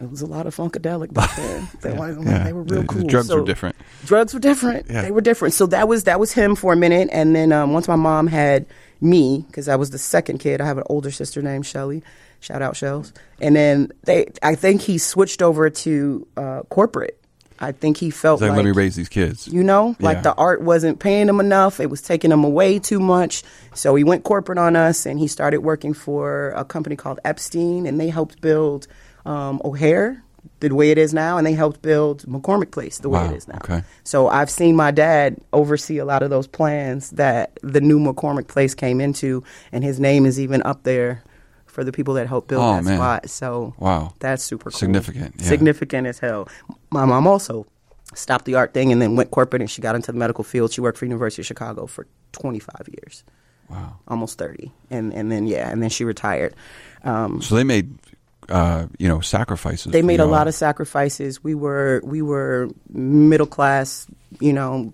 It 0.00 0.08
was 0.10 0.22
a 0.22 0.26
lot 0.26 0.46
of 0.46 0.54
funkadelic 0.54 1.12
back 1.12 1.34
then. 1.36 1.68
They, 1.80 1.92
wanted- 1.92 2.24
yeah. 2.24 2.44
they 2.44 2.52
were 2.52 2.62
real 2.62 2.82
The- 2.82 2.86
the 2.86 2.86
cool. 3.00 3.06
drugs 3.08 3.28
were 3.34 3.44
different. 3.44 3.76
Drugs 4.04 4.32
were 4.34 4.40
different. 4.40 4.86
Yeah. 4.88 5.02
They 5.02 5.10
were 5.10 5.20
different. 5.20 5.54
So 5.54 5.66
that 5.66 5.88
was 5.88 6.04
that 6.04 6.20
was 6.20 6.32
him 6.32 6.54
for 6.54 6.72
a 6.72 6.76
minute, 6.76 7.08
and 7.12 7.34
then 7.34 7.52
um, 7.52 7.72
once 7.72 7.88
my 7.88 7.96
mom 7.96 8.26
had 8.28 8.66
me, 9.00 9.44
because 9.48 9.68
I 9.68 9.76
was 9.76 9.90
the 9.90 9.98
second 9.98 10.38
kid, 10.38 10.60
I 10.60 10.66
have 10.66 10.78
an 10.78 10.84
older 10.88 11.10
sister 11.10 11.40
named 11.42 11.66
Shelly. 11.66 12.02
Shout 12.40 12.62
out 12.62 12.76
Shells. 12.76 13.12
And 13.40 13.56
then 13.56 13.90
they, 14.04 14.28
I 14.42 14.54
think 14.54 14.80
he 14.82 14.98
switched 14.98 15.42
over 15.42 15.68
to 15.70 16.26
uh, 16.36 16.62
corporate. 16.68 17.20
I 17.60 17.72
think 17.72 17.96
he 17.96 18.10
felt 18.10 18.40
like, 18.40 18.50
like 18.50 18.56
let 18.58 18.64
me 18.64 18.70
raise 18.72 18.94
these 18.96 19.08
kids. 19.08 19.48
you 19.48 19.62
know, 19.64 19.96
like 20.00 20.18
Yeah. 20.18 20.22
the 20.22 20.34
art 20.34 20.62
wasn't 20.62 20.98
paying 21.00 21.28
him 21.28 21.40
enough. 21.40 21.80
It 21.80 21.90
was 21.90 22.00
taking 22.02 22.30
him 22.30 22.44
away 22.44 22.78
too 22.78 23.00
much. 23.00 23.42
So 23.74 23.94
he 23.94 24.04
went 24.04 24.24
corporate 24.24 24.58
on 24.58 24.76
us 24.76 25.06
and 25.06 25.18
he 25.18 25.26
started 25.26 25.58
working 25.58 25.92
for 25.94 26.50
a 26.56 26.64
company 26.64 26.94
called 26.96 27.18
Epstein 27.24 27.86
and 27.86 27.98
they 28.00 28.08
helped 28.08 28.40
build 28.40 28.86
um, 29.26 29.60
O'Hare 29.64 30.22
the 30.60 30.70
way 30.74 30.90
it 30.90 30.98
is 30.98 31.12
now 31.12 31.36
and 31.36 31.46
they 31.46 31.52
helped 31.52 31.82
build 31.82 32.22
McCormick 32.26 32.70
Place 32.70 32.98
the 32.98 33.08
way 33.08 33.24
it 33.26 33.32
is 33.32 33.46
now. 33.48 33.56
okay. 33.58 33.82
So 34.04 34.28
I've 34.28 34.50
seen 34.50 34.76
my 34.76 34.90
dad 34.90 35.36
oversee 35.52 35.98
a 35.98 36.04
lot 36.04 36.22
of 36.22 36.30
those 36.30 36.46
plans 36.46 37.10
that 37.10 37.58
the 37.62 37.80
new 37.80 37.98
McCormick 37.98 38.48
Place 38.48 38.74
came 38.74 39.00
into 39.00 39.42
and 39.72 39.84
his 39.84 40.00
name 40.00 40.26
is 40.26 40.40
even 40.40 40.62
up 40.62 40.84
there 40.84 41.22
for 41.78 41.84
the 41.84 41.92
people 41.92 42.14
that 42.14 42.26
helped 42.26 42.48
build 42.48 42.64
Oh, 42.64 42.72
that 42.74 42.82
man. 42.82 42.96
spot. 42.98 43.30
So 43.30 43.72
Wow. 43.78 44.12
that's 44.18 44.42
super 44.42 44.68
cool. 44.72 44.76
Significant, 44.76 45.36
yeah. 45.38 45.44
Significant 45.46 46.08
as 46.08 46.18
hell. 46.18 46.48
My 46.90 47.04
mom 47.04 47.28
also 47.28 47.66
stopped 48.16 48.46
the 48.46 48.56
art 48.56 48.74
thing 48.74 48.90
and 48.90 49.00
then 49.00 49.14
went 49.14 49.30
corporate 49.30 49.62
and 49.62 49.70
she 49.70 49.80
got 49.80 49.94
into 49.94 50.10
the 50.10 50.18
medical 50.18 50.42
field. 50.42 50.72
She 50.72 50.80
worked 50.80 50.98
for 50.98 51.04
University 51.04 51.40
of 51.42 51.46
Chicago 51.46 51.86
for 51.86 52.08
25 52.32 52.88
years, 52.88 53.22
Wow. 53.70 53.98
almost 54.08 54.38
30. 54.38 54.72
And 54.90 55.12
and 55.14 55.30
then 55.30 55.46
yeah, 55.46 55.70
and 55.70 55.80
then 55.80 55.88
she 55.88 56.02
retired. 56.04 56.52
Um, 57.04 57.40
So 57.42 57.54
they 57.54 57.62
made, 57.62 57.96
uh, 58.48 58.86
you 58.98 59.06
know, 59.06 59.20
sacrifices. 59.20 59.92
they 59.92 60.02
made 60.02 60.18
a 60.18 60.26
lot 60.26 60.48
of 60.48 60.54
sacrifices. 60.56 61.44
We 61.44 61.54
were 61.54 62.00
we 62.02 62.22
were 62.22 62.70
middle 62.92 63.46
class, 63.46 64.08
you 64.40 64.52
know, 64.52 64.92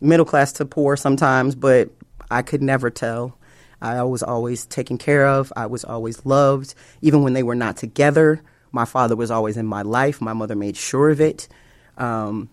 middle 0.00 0.24
class 0.24 0.52
to 0.52 0.64
poor 0.64 0.96
sometimes, 0.96 1.54
but 1.54 1.90
I 2.30 2.40
could 2.40 2.62
never 2.62 2.88
tell. 2.88 3.36
I 3.80 4.02
was 4.02 4.22
always 4.22 4.66
taken 4.66 4.98
care 4.98 5.26
of. 5.26 5.52
I 5.56 5.66
was 5.66 5.84
always 5.84 6.24
loved, 6.26 6.74
even 7.00 7.22
when 7.22 7.32
they 7.32 7.42
were 7.42 7.54
not 7.54 7.76
together. 7.76 8.42
My 8.72 8.84
father 8.84 9.16
was 9.16 9.30
always 9.30 9.56
in 9.56 9.66
my 9.66 9.82
life. 9.82 10.20
My 10.20 10.32
mother 10.32 10.54
made 10.54 10.76
sure 10.76 11.10
of 11.10 11.20
it. 11.20 11.48
Um, 11.96 12.48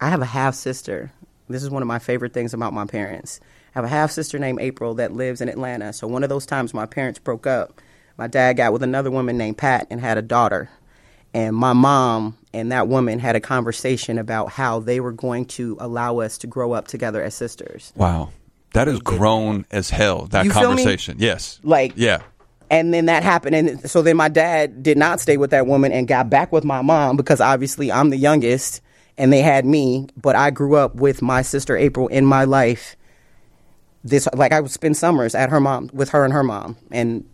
I 0.00 0.08
have 0.08 0.22
a 0.22 0.26
half 0.26 0.54
sister. 0.54 1.12
This 1.48 1.62
is 1.62 1.70
one 1.70 1.82
of 1.82 1.88
my 1.88 1.98
favorite 1.98 2.32
things 2.32 2.54
about 2.54 2.72
my 2.72 2.86
parents. 2.86 3.40
I 3.74 3.78
have 3.78 3.84
a 3.84 3.88
half 3.88 4.10
sister 4.10 4.38
named 4.38 4.60
April 4.60 4.94
that 4.94 5.12
lives 5.12 5.40
in 5.40 5.48
Atlanta. 5.48 5.92
So 5.92 6.06
one 6.06 6.22
of 6.22 6.28
those 6.28 6.46
times 6.46 6.74
my 6.74 6.86
parents 6.86 7.18
broke 7.18 7.46
up, 7.46 7.80
my 8.16 8.26
dad 8.26 8.56
got 8.56 8.72
with 8.72 8.82
another 8.82 9.10
woman 9.10 9.38
named 9.38 9.58
Pat 9.58 9.86
and 9.90 10.00
had 10.00 10.18
a 10.18 10.22
daughter. 10.22 10.70
And 11.34 11.56
my 11.56 11.72
mom 11.72 12.36
and 12.52 12.72
that 12.72 12.88
woman 12.88 13.18
had 13.18 13.36
a 13.36 13.40
conversation 13.40 14.18
about 14.18 14.50
how 14.50 14.80
they 14.80 15.00
were 15.00 15.12
going 15.12 15.46
to 15.46 15.76
allow 15.80 16.18
us 16.18 16.36
to 16.38 16.46
grow 16.46 16.72
up 16.72 16.88
together 16.88 17.22
as 17.22 17.34
sisters. 17.34 17.92
Wow. 17.96 18.30
That 18.74 18.88
is 18.88 19.00
grown 19.00 19.66
as 19.70 19.90
hell. 19.90 20.26
That 20.26 20.44
You 20.44 20.50
conversation. 20.50 21.16
Yes. 21.18 21.60
Like- 21.62 21.92
Yeah. 21.96 22.22
And 22.70 22.94
then 22.94 23.04
that 23.04 23.22
happened. 23.22 23.54
And 23.54 23.90
so 23.90 24.00
then 24.00 24.16
my 24.16 24.28
dad 24.30 24.82
did 24.82 24.96
not 24.96 25.20
stay 25.20 25.36
with 25.36 25.50
that 25.50 25.66
woman 25.66 25.92
and 25.92 26.08
got 26.08 26.30
back 26.30 26.52
with 26.52 26.64
my 26.64 26.80
mom 26.80 27.18
because 27.18 27.38
obviously 27.38 27.92
I'm 27.92 28.08
the 28.08 28.16
youngest 28.16 28.80
and 29.18 29.30
they 29.30 29.42
had 29.42 29.66
me. 29.66 30.08
But 30.16 30.36
I 30.36 30.50
grew 30.50 30.76
up 30.76 30.94
with 30.94 31.20
my 31.20 31.42
sister 31.42 31.76
April 31.76 32.08
in 32.08 32.24
my 32.24 32.44
life 32.44 32.96
this 34.04 34.26
like 34.34 34.52
I 34.52 34.60
would 34.60 34.70
spend 34.70 34.96
summers 34.96 35.34
at 35.34 35.50
her 35.50 35.60
mom 35.60 35.90
with 35.92 36.08
her 36.10 36.24
and 36.24 36.32
her 36.32 36.42
mom. 36.42 36.76
And 36.90 37.24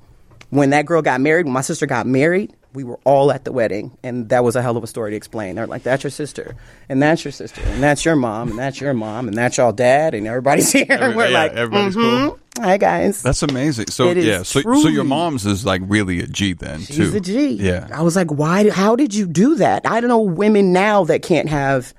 when 0.50 0.70
that 0.70 0.86
girl 0.86 1.02
got 1.02 1.20
married, 1.20 1.46
when 1.46 1.52
my 1.54 1.60
sister 1.60 1.86
got 1.86 2.06
married, 2.06 2.52
we 2.78 2.84
were 2.84 3.00
all 3.02 3.32
at 3.32 3.44
the 3.44 3.50
wedding, 3.50 3.98
and 4.04 4.28
that 4.28 4.44
was 4.44 4.54
a 4.54 4.62
hell 4.62 4.76
of 4.76 4.84
a 4.84 4.86
story 4.86 5.10
to 5.10 5.16
explain. 5.16 5.56
They're 5.56 5.66
like, 5.66 5.82
"That's 5.82 6.04
your 6.04 6.12
sister, 6.12 6.54
and 6.88 7.02
that's 7.02 7.24
your 7.24 7.32
sister, 7.32 7.60
and 7.64 7.82
that's 7.82 8.04
your 8.04 8.14
mom, 8.14 8.50
and 8.50 8.58
that's 8.58 8.80
your 8.80 8.94
mom, 8.94 9.26
and 9.26 9.36
that's 9.36 9.56
y'all 9.56 9.72
dad, 9.72 10.14
and 10.14 10.28
everybody's 10.28 10.70
here." 10.78 10.86
and 10.88 11.16
we're 11.16 11.26
yeah, 11.26 11.38
like, 11.42 11.52
everybody's 11.54 11.96
"Mhm. 11.96 12.38
Hi 12.60 12.76
guys. 12.76 13.20
That's 13.20 13.42
amazing. 13.42 13.88
So 13.88 14.10
It 14.10 14.18
is 14.18 14.24
yeah, 14.26 14.42
so 14.44 14.60
so 14.62 14.86
your 14.86 15.02
mom's 15.02 15.44
is 15.44 15.64
like 15.64 15.82
really 15.86 16.20
a 16.20 16.28
G 16.28 16.52
then 16.52 16.78
too. 16.82 16.94
She's 16.94 17.14
a 17.14 17.20
G. 17.20 17.48
Yeah. 17.54 17.88
I 17.92 18.02
was 18.02 18.14
like, 18.14 18.30
why? 18.30 18.70
How 18.70 18.94
did 18.94 19.12
you 19.12 19.26
do 19.26 19.56
that? 19.56 19.82
I 19.84 20.00
don't 20.00 20.08
know 20.08 20.20
women 20.20 20.72
now 20.72 21.02
that 21.04 21.22
can't 21.22 21.48
have 21.48 21.92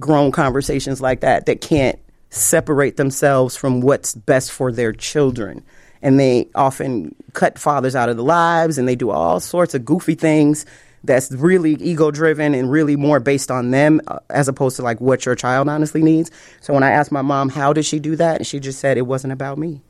grown 0.00 0.32
conversations 0.32 1.00
like 1.00 1.20
that, 1.20 1.46
that 1.46 1.60
can't 1.60 1.98
separate 2.30 2.96
themselves 2.96 3.56
from 3.56 3.80
what's 3.80 4.16
best 4.16 4.50
for 4.50 4.72
their 4.72 4.92
children. 4.92 5.62
And 6.04 6.20
they 6.20 6.48
often 6.54 7.16
cut 7.32 7.58
fathers 7.58 7.96
out 7.96 8.08
of 8.08 8.16
the 8.16 8.22
lives 8.22 8.78
and 8.78 8.86
they 8.86 8.94
do 8.94 9.10
all 9.10 9.40
sorts 9.40 9.74
of 9.74 9.84
goofy 9.84 10.14
things 10.14 10.66
that's 11.02 11.32
really 11.32 11.74
ego 11.74 12.10
driven 12.10 12.54
and 12.54 12.70
really 12.70 12.94
more 12.94 13.20
based 13.20 13.50
on 13.50 13.70
them 13.70 14.00
uh, 14.06 14.18
as 14.30 14.46
opposed 14.48 14.76
to 14.76 14.82
like 14.82 15.00
what 15.00 15.26
your 15.26 15.34
child 15.34 15.68
honestly 15.68 16.02
needs. 16.02 16.30
So 16.60 16.72
when 16.72 16.82
I 16.82 16.90
asked 16.90 17.12
my 17.12 17.22
mom, 17.22 17.48
how 17.48 17.72
did 17.72 17.84
she 17.84 17.98
do 17.98 18.16
that? 18.16 18.38
And 18.38 18.46
she 18.46 18.60
just 18.60 18.80
said, 18.80 18.96
it 18.96 19.06
wasn't 19.06 19.32
about 19.32 19.58
me. 19.58 19.82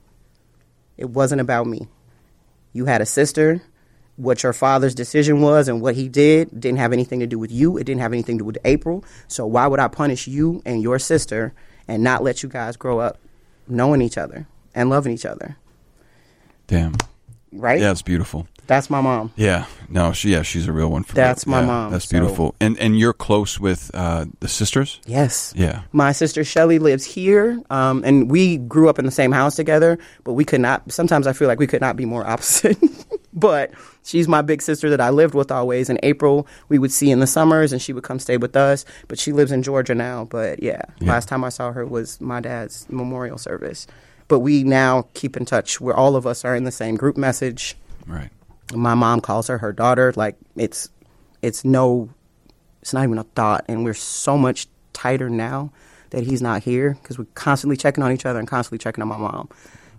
It 0.97 1.11
wasn't 1.11 1.41
about 1.41 1.67
me. 1.67 1.89
You 2.73 2.87
had 2.87 3.01
a 3.01 3.07
sister. 3.07 3.63
What 4.17 4.45
your 4.45 4.53
father's 4.53 4.95
decision 4.95 5.41
was 5.41 5.67
and 5.67 5.81
what 5.81 5.97
he 5.97 6.09
did 6.09 6.49
didn't 6.61 6.79
have 6.79 6.93
anything 6.93 7.19
to 7.21 7.27
do 7.27 7.39
with 7.39 7.51
you. 7.51 7.77
It 7.77 7.85
didn't 7.85 8.01
have 8.01 8.13
anything 8.13 8.39
to 8.39 8.43
do 8.43 8.47
with 8.47 8.59
April. 8.65 9.05
So 9.27 9.45
why 9.47 9.67
would 9.67 9.81
I 9.81 9.89
punish 9.89 10.29
you 10.29 10.63
and 10.65 10.83
your 10.83 11.01
sister 11.01 11.53
and 11.89 12.05
not 12.05 12.23
let 12.23 12.43
you 12.43 12.49
guys 12.49 12.77
grow 12.77 13.01
up 13.01 13.19
knowing 13.67 14.01
each 14.01 14.17
other 14.17 14.47
and 14.73 14.89
loving 14.89 15.13
each 15.13 15.27
other? 15.27 15.57
Damn. 16.67 16.95
Right? 17.53 17.81
Yeah, 17.81 17.93
it's 17.93 18.03
beautiful. 18.03 18.49
That's 18.67 18.89
my 18.89 19.01
mom. 19.03 19.31
Yeah. 19.37 19.67
No, 19.91 20.13
she 20.13 20.31
yeah, 20.31 20.43
she's 20.43 20.67
a 20.67 20.73
real 20.73 20.91
one 20.91 21.03
for 21.05 21.15
That's 21.15 21.47
my 21.47 21.61
Yeah, 21.61 21.67
mom, 21.67 21.93
That's 21.93 22.09
so- 22.09 22.19
beautiful. 22.19 22.55
And 22.61 22.79
and 22.79 22.99
you're 22.99 23.13
close 23.13 23.61
with 23.61 23.91
uh 23.93 24.25
the 24.41 24.49
sisters? 24.49 25.01
Yes. 25.07 25.53
Yeah. 25.55 25.83
My 25.93 26.13
sister 26.13 26.43
Shelly 26.45 26.79
lives 26.79 27.05
here, 27.05 27.61
um, 27.71 28.03
and 28.05 28.31
we 28.31 28.57
grew 28.57 28.89
up 28.89 28.99
in 28.99 29.05
the 29.05 29.11
same 29.13 29.33
house 29.33 29.55
together. 29.55 29.99
But 30.25 30.33
we 30.33 30.45
could 30.47 30.63
not. 30.63 30.91
Sometimes 30.91 31.27
I 31.27 31.33
feel 31.35 31.47
like 31.47 31.59
we 31.61 31.67
could 31.67 31.83
not 31.83 31.95
be 31.97 32.07
more 32.07 32.27
opposite. 32.33 32.79
but 33.35 33.71
she's 34.03 34.27
my 34.29 34.41
big 34.41 34.63
sister 34.63 34.89
that 34.91 35.01
I 35.01 35.11
lived 35.11 35.35
with 35.35 35.53
always. 35.53 35.91
In 35.91 35.99
April, 36.03 36.47
we 36.71 36.79
would 36.79 36.91
see 36.93 37.11
in 37.11 37.21
the 37.21 37.27
summers, 37.27 37.71
and 37.71 37.83
she 37.83 37.93
would 37.93 38.05
come 38.05 38.19
stay 38.19 38.39
with 38.39 38.57
us. 38.57 38.87
But 39.09 39.19
she 39.19 39.31
lives 39.33 39.53
in 39.53 39.63
Georgia 39.63 39.95
now. 39.95 40.25
But 40.25 40.63
yeah, 40.63 40.81
Yeah. 41.01 41.11
last 41.13 41.29
time 41.29 41.45
I 41.45 41.51
saw 41.51 41.71
her 41.73 41.85
was 41.85 42.19
my 42.21 42.41
dad's 42.41 42.87
memorial 42.89 43.37
service. 43.37 43.87
But 44.29 44.41
we 44.41 44.65
now 44.65 45.09
keep 45.15 45.37
in 45.37 45.45
touch. 45.45 45.81
Where 45.81 45.97
all 45.97 46.17
of 46.17 46.27
us 46.27 46.45
are 46.45 46.57
in 46.57 46.65
the 46.65 46.73
same 46.73 46.97
group 46.97 47.17
message. 47.17 47.77
Right. 48.07 48.31
My 48.73 48.95
mom 48.95 49.21
calls 49.21 49.49
her 49.49 49.59
her 49.59 49.73
daughter. 49.73 50.13
Like 50.17 50.37
it's 50.57 50.89
it's 51.43 51.65
no 51.65 52.09
it's 52.81 52.93
not 52.93 53.05
even 53.05 53.19
a 53.19 53.25
thought 53.25 53.65
and 53.69 53.85
we're 53.85 53.95
so 53.95 54.37
much 54.37 54.67
tighter 54.93 55.31
now 55.31 55.71
that 56.11 56.23
he's 56.25 56.43
not 56.43 56.63
here 56.63 56.97
because 57.01 57.19
we're 57.19 57.27
constantly 57.35 57.77
checking 57.77 58.03
on 58.05 58.13
each 58.13 58.27
other 58.27 58.39
and 58.39 58.47
constantly 58.49 58.79
checking 58.79 59.01
on 59.03 59.09
my 59.09 59.17
mom 59.17 59.49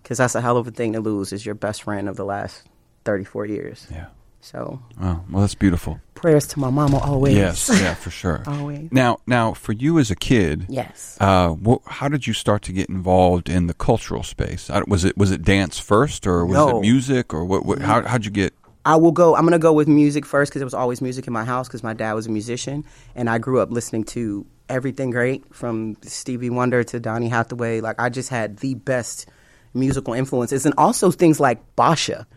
because 0.02 0.18
that's 0.20 0.36
a 0.36 0.42
hell 0.42 0.56
of 0.58 0.68
a 0.68 0.72
thing 0.72 0.94
to 0.94 1.00
lose 1.00 1.34
is 1.34 1.46
your 1.46 1.56
best 1.56 1.84
friend 1.84 2.08
of 2.08 2.16
the 2.16 2.24
last 2.26 2.64
34 3.06 3.48
years 3.48 3.88
Yeah. 3.92 4.06
So 4.46 4.80
Oh, 5.02 5.22
well 5.32 5.42
that's 5.42 5.56
beautiful. 5.56 6.00
prayers 6.14 6.46
to 6.48 6.60
my 6.60 6.70
mama 6.70 7.00
always 7.00 7.36
Yes, 7.36 7.68
yeah, 7.82 7.96
for 7.96 8.12
sure. 8.22 8.44
Always. 8.46 8.92
Now, 8.92 9.18
now 9.26 9.54
for 9.54 9.72
you 9.74 9.98
as 9.98 10.12
a 10.12 10.16
kid, 10.16 10.66
yes 10.70 11.18
uh, 11.20 11.56
wh- 11.66 11.82
how 11.88 12.08
did 12.10 12.28
you 12.28 12.34
start 12.34 12.62
to 12.64 12.72
get 12.72 12.88
involved 12.88 13.50
in 13.50 13.66
the 13.68 13.74
cultural 13.74 14.22
space? 14.24 14.70
I, 14.70 14.84
was 14.88 15.04
it 15.04 15.18
was 15.18 15.32
it 15.32 15.42
dance 15.42 15.80
first, 15.80 16.28
or 16.28 16.46
was 16.46 16.56
No. 16.58 16.78
it 16.78 16.82
music, 16.82 17.34
or 17.34 17.44
what? 17.44 17.66
what 17.66 17.80
how 17.82 18.04
how'd 18.04 18.24
you 18.26 18.32
get? 18.32 18.54
I 18.86 18.96
will 18.98 19.12
go. 19.12 19.36
I'm 19.36 19.42
going 19.42 19.54
to 19.54 19.68
go 19.70 19.74
with 19.74 19.88
music 19.88 20.28
first 20.28 20.52
because 20.52 20.62
it 20.62 20.66
was 20.72 20.76
always 20.76 21.02
music 21.02 21.26
in 21.26 21.34
my 21.34 21.44
house 21.44 21.68
because 21.68 21.82
my 21.82 21.96
dad 21.96 22.14
was 22.14 22.28
a 22.28 22.30
musician 22.30 22.86
and 23.16 23.32
I 23.32 23.40
grew 23.40 23.60
up 23.60 23.72
listening 23.72 24.04
to 24.14 24.46
everything 24.70 25.10
great 25.10 25.42
from 25.52 25.98
Stevie 26.04 26.52
Wonder 26.52 26.84
to 26.84 27.00
Donny 27.00 27.28
Hathaway. 27.30 27.82
Like 27.82 28.00
I 28.00 28.10
just 28.10 28.30
had 28.30 28.58
the 28.58 28.76
best 28.76 29.26
musical 29.74 30.14
influences 30.14 30.68
and 30.68 30.76
also 30.78 31.10
things 31.10 31.40
like 31.40 31.58
Basia 31.76 32.28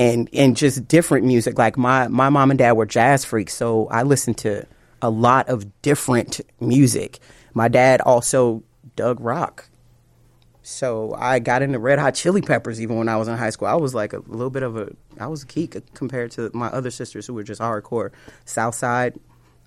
and 0.00 0.30
and 0.32 0.56
just 0.56 0.88
different 0.88 1.26
music. 1.26 1.58
Like 1.58 1.76
my 1.76 2.08
my 2.08 2.30
mom 2.30 2.50
and 2.50 2.58
dad 2.58 2.72
were 2.72 2.86
jazz 2.86 3.24
freaks, 3.24 3.54
so 3.54 3.86
I 3.88 4.02
listened 4.02 4.38
to 4.38 4.66
a 5.02 5.10
lot 5.10 5.48
of 5.48 5.82
different 5.82 6.40
music. 6.58 7.18
My 7.52 7.68
dad 7.68 8.00
also 8.00 8.62
dug 8.96 9.20
rock. 9.20 9.68
So 10.62 11.14
I 11.18 11.38
got 11.38 11.62
into 11.62 11.78
Red 11.78 11.98
Hot 11.98 12.14
Chili 12.14 12.40
Peppers 12.42 12.80
even 12.80 12.96
when 12.96 13.08
I 13.08 13.16
was 13.16 13.28
in 13.28 13.36
high 13.36 13.50
school. 13.50 13.68
I 13.68 13.74
was 13.74 13.94
like 13.94 14.12
a 14.12 14.20
little 14.26 14.50
bit 14.50 14.62
of 14.62 14.76
a 14.76 14.90
I 15.18 15.26
was 15.26 15.42
a 15.42 15.46
geek 15.46 15.76
compared 15.94 16.30
to 16.32 16.50
my 16.54 16.68
other 16.68 16.90
sisters 16.90 17.26
who 17.26 17.34
were 17.34 17.42
just 17.42 17.60
hardcore. 17.60 18.10
Southside, 18.46 19.18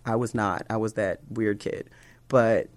I 0.06 0.16
was 0.16 0.34
not. 0.34 0.66
I 0.70 0.78
was 0.78 0.94
that 0.94 1.20
weird 1.30 1.60
kid. 1.60 1.90
But 2.28 2.70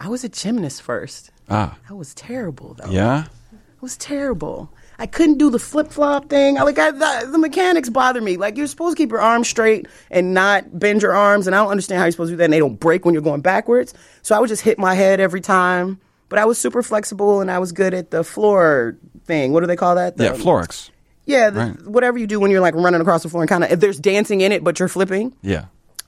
I 0.00 0.08
was 0.08 0.24
a 0.24 0.28
gymnast 0.28 0.82
first. 0.82 1.30
Ah, 1.48 1.76
I 1.88 1.92
was 1.92 2.12
terrible 2.14 2.74
though. 2.74 2.90
yeah. 2.90 3.26
It 3.52 3.82
was 3.82 3.96
terrible. 3.96 4.72
I 5.02 5.06
couldn't 5.06 5.38
do 5.38 5.50
the 5.50 5.58
flip 5.58 5.88
flop 5.90 6.28
thing. 6.28 6.58
I 6.58 6.62
like 6.62 6.78
I, 6.78 6.92
the, 6.92 7.28
the 7.32 7.38
mechanics 7.38 7.88
bother 7.88 8.20
me. 8.20 8.36
Like 8.36 8.56
you're 8.56 8.68
supposed 8.68 8.96
to 8.96 9.02
keep 9.02 9.10
your 9.10 9.20
arms 9.20 9.48
straight 9.48 9.88
and 10.12 10.32
not 10.32 10.78
bend 10.78 11.02
your 11.02 11.12
arms, 11.12 11.48
and 11.48 11.56
I 11.56 11.58
don't 11.58 11.72
understand 11.72 11.98
how 11.98 12.04
you're 12.04 12.12
supposed 12.12 12.28
to 12.28 12.34
do 12.34 12.36
that. 12.36 12.44
And 12.44 12.52
they 12.52 12.60
don't 12.60 12.78
break 12.78 13.04
when 13.04 13.12
you're 13.12 13.20
going 13.22 13.40
backwards. 13.40 13.94
So 14.22 14.36
I 14.36 14.38
would 14.38 14.46
just 14.48 14.62
hit 14.62 14.78
my 14.78 14.94
head 14.94 15.18
every 15.18 15.40
time. 15.40 16.00
But 16.28 16.38
I 16.38 16.44
was 16.44 16.56
super 16.56 16.84
flexible, 16.84 17.40
and 17.40 17.50
I 17.50 17.58
was 17.58 17.72
good 17.72 17.94
at 17.94 18.12
the 18.12 18.22
floor 18.22 18.96
thing. 19.24 19.52
What 19.52 19.60
do 19.60 19.66
they 19.66 19.74
call 19.74 19.96
that? 19.96 20.16
The, 20.18 20.24
Yeah, 20.26 20.32
Florix. 20.34 20.90
Yeah, 21.26 21.50
the, 21.50 21.60
Right. 21.60 21.82
whatever 21.86 22.16
you 22.16 22.28
do 22.28 22.38
when 22.38 22.52
you're 22.52 22.60
like 22.60 22.74
running 22.76 23.00
across 23.00 23.24
the 23.24 23.28
floor 23.28 23.42
and 23.42 23.48
kind 23.50 23.64
of 23.64 23.80
there's 23.80 23.98
dancing 23.98 24.40
in 24.40 24.52
it, 24.52 24.62
but 24.62 24.78
you're 24.78 24.88
flipping. 24.88 25.32
Yeah. 25.42 25.64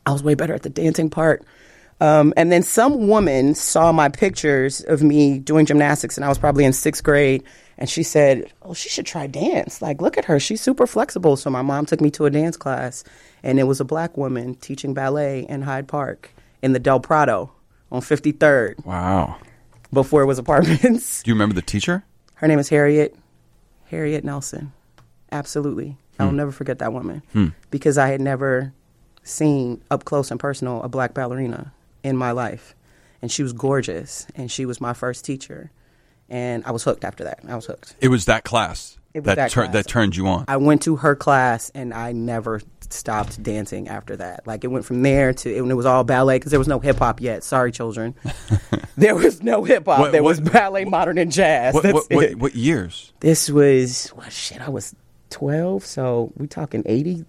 I 0.07 0.13
was 0.13 0.23
way 0.23 0.35
better 0.35 0.55
at 0.55 0.63
the 0.63 0.71
dancing 0.71 1.11
part. 1.11 1.45
Um, 2.01 2.33
and 2.37 2.51
then 2.53 2.63
some 2.63 3.09
woman 3.09 3.55
saw 3.57 3.91
my 3.91 4.09
pictures 4.09 4.81
of 4.83 5.03
me 5.03 5.39
doing 5.41 5.67
gymnastics, 5.67 6.17
and 6.17 6.25
I 6.25 6.29
was 6.29 6.39
probably 6.39 6.65
in 6.65 6.73
sixth 6.73 7.03
grade. 7.03 7.43
And 7.77 7.91
she 7.91 8.03
said, 8.03 8.53
"Oh, 8.63 8.75
she 8.75 8.89
should 8.89 9.07
try 9.07 9.27
dance. 9.27 9.83
Like, 9.83 10.01
look 10.01 10.17
at 10.17 10.27
her; 10.27 10.39
she's 10.39 10.61
super 10.61 10.87
flexible." 10.87 11.37
So 11.37 11.51
my 11.51 11.63
mom 11.63 11.87
took 11.87 12.01
me 12.01 12.11
to 12.13 12.27
a 12.27 12.31
dance 12.31 12.57
class, 12.57 13.03
and 13.43 13.59
it 13.59 13.65
was 13.65 13.81
a 13.81 13.85
black 13.85 14.17
woman 14.17 14.55
teaching 14.55 14.95
ballet 14.95 15.47
in 15.49 15.63
Hyde 15.63 15.89
Park 15.89 16.31
in 16.63 16.73
the 16.73 16.79
Del 16.79 17.01
Prado 17.01 17.53
on 17.91 18.01
53rd 18.01 18.85
Wow. 18.85 19.37
before 19.93 20.23
it 20.23 20.27
was 20.27 20.39
apartments. 20.39 21.23
Do 21.23 21.31
you 21.31 21.35
remember 21.35 21.55
the 21.55 21.63
teacher? 21.63 22.05
Her 22.37 22.49
name 22.49 22.59
is 22.59 22.69
Harriet, 22.69 23.17
Harriet 23.87 24.25
Nelson. 24.25 24.73
Absolutely. 25.31 25.97
Hmm. 26.17 26.23
I 26.23 26.25
will 26.27 26.33
never 26.33 26.53
forget 26.53 26.79
that 26.79 26.93
woman 26.93 27.23
hmm. 27.33 27.49
because 27.71 27.99
I 27.99 28.09
had 28.09 28.21
never 28.21 28.73
seen 29.25 29.83
up 29.91 30.05
close 30.05 30.31
and 30.31 30.39
personal 30.39 30.83
a 30.83 30.89
black 30.89 31.15
ballerina 31.15 31.73
in 32.03 32.17
my 32.17 32.31
life. 32.31 32.75
And 33.23 33.33
she 33.33 33.43
was 33.43 33.53
gorgeous, 33.55 34.27
and 34.35 34.51
she 34.51 34.67
was 34.67 34.81
my 34.83 34.93
first 34.93 35.25
teacher. 35.25 35.71
And 36.29 36.65
I 36.65 36.71
was 36.71 36.83
hooked 36.85 37.05
after 37.05 37.25
that. 37.25 37.41
I 37.49 37.55
was 37.55 37.67
hooked. 37.67 37.95
It 38.01 38.09
was 38.09 38.25
that 38.25 38.45
class 38.45 38.99
It 39.13 39.21
was 39.21 39.27
that 39.27 39.37
that 39.37 39.51
tur- 39.51 39.63
class. 39.65 39.73
that 39.75 39.87
turned 39.87 40.17
you 40.17 40.27
on. 40.27 40.45
I 40.49 40.57
went 40.57 40.83
to 40.83 40.97
her 40.97 41.15
class, 41.15 41.71
and 41.75 41.93
I 41.93 42.13
never 42.13 42.61
stopped 42.91 43.43
dancing 43.43 43.89
after 43.89 44.17
that. 44.17 44.47
Like 44.47 44.65
it 44.65 44.69
went 44.69 44.85
from 44.85 45.03
there 45.03 45.33
to, 45.33 45.59
and 45.59 45.71
it 45.71 45.75
was 45.75 45.87
all 45.87 46.05
ballet 46.05 46.37
because 46.37 46.51
there 46.51 46.59
was 46.61 46.69
no 46.69 46.79
hip 46.79 46.99
hop 46.99 47.21
yet. 47.21 47.45
Sorry, 47.45 47.73
children. 47.73 48.15
there 48.97 49.15
was 49.15 49.43
no 49.43 49.65
hip 49.65 49.85
hop. 49.87 50.13
There 50.13 50.23
what- 50.23 50.29
was 50.31 50.41
ballet, 50.41 50.85
modern, 50.85 51.19
and 51.19 51.31
jazz. 51.31 51.75
what, 51.75 51.85
what, 51.85 52.07
what, 52.11 52.25
it. 52.25 52.39
what 52.39 52.55
years? 52.55 53.13
This 53.21 53.51
was 53.51 54.13
well, 54.17 54.29
shit. 54.31 54.61
I 54.61 54.71
was 54.71 54.95
twelve, 55.31 55.85
so 55.85 56.33
we 56.37 56.47
talking 56.47 56.83
eighty 56.87 57.25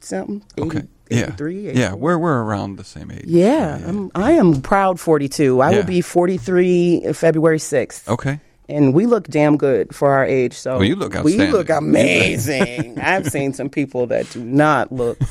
something. 0.00 0.42
80, 0.58 0.66
Okay. 0.68 0.82
Yeah. 1.10 1.18
83, 1.24 1.60
Yeah, 1.62 1.70
84. 1.70 1.96
we're 1.98 2.18
we're 2.18 2.42
around 2.42 2.76
the 2.76 2.84
same 2.84 3.10
age. 3.10 3.24
Yeah, 3.26 3.80
I'm, 3.84 4.10
I 4.14 4.32
am 4.32 4.62
proud 4.62 5.00
forty 5.00 5.28
two. 5.28 5.60
I 5.60 5.70
Yeah. 5.70 5.76
will 5.78 5.84
be 5.84 6.00
forty 6.02 6.36
three 6.36 7.02
February 7.12 7.58
sixth. 7.58 8.08
Okay. 8.08 8.40
And 8.68 8.94
we 8.94 9.06
look 9.06 9.26
damn 9.26 9.56
good 9.56 9.92
for 9.92 10.12
our 10.12 10.24
age. 10.24 10.52
So 10.54 10.74
Well, 10.76 10.84
you 10.84 10.94
look 10.94 11.14
We 11.24 11.36
look 11.50 11.68
amazing. 11.70 13.00
I've 13.02 13.26
seen 13.26 13.52
some 13.52 13.68
people 13.68 14.06
that 14.06 14.30
do 14.30 14.44
not 14.44 14.92
look. 14.92 15.18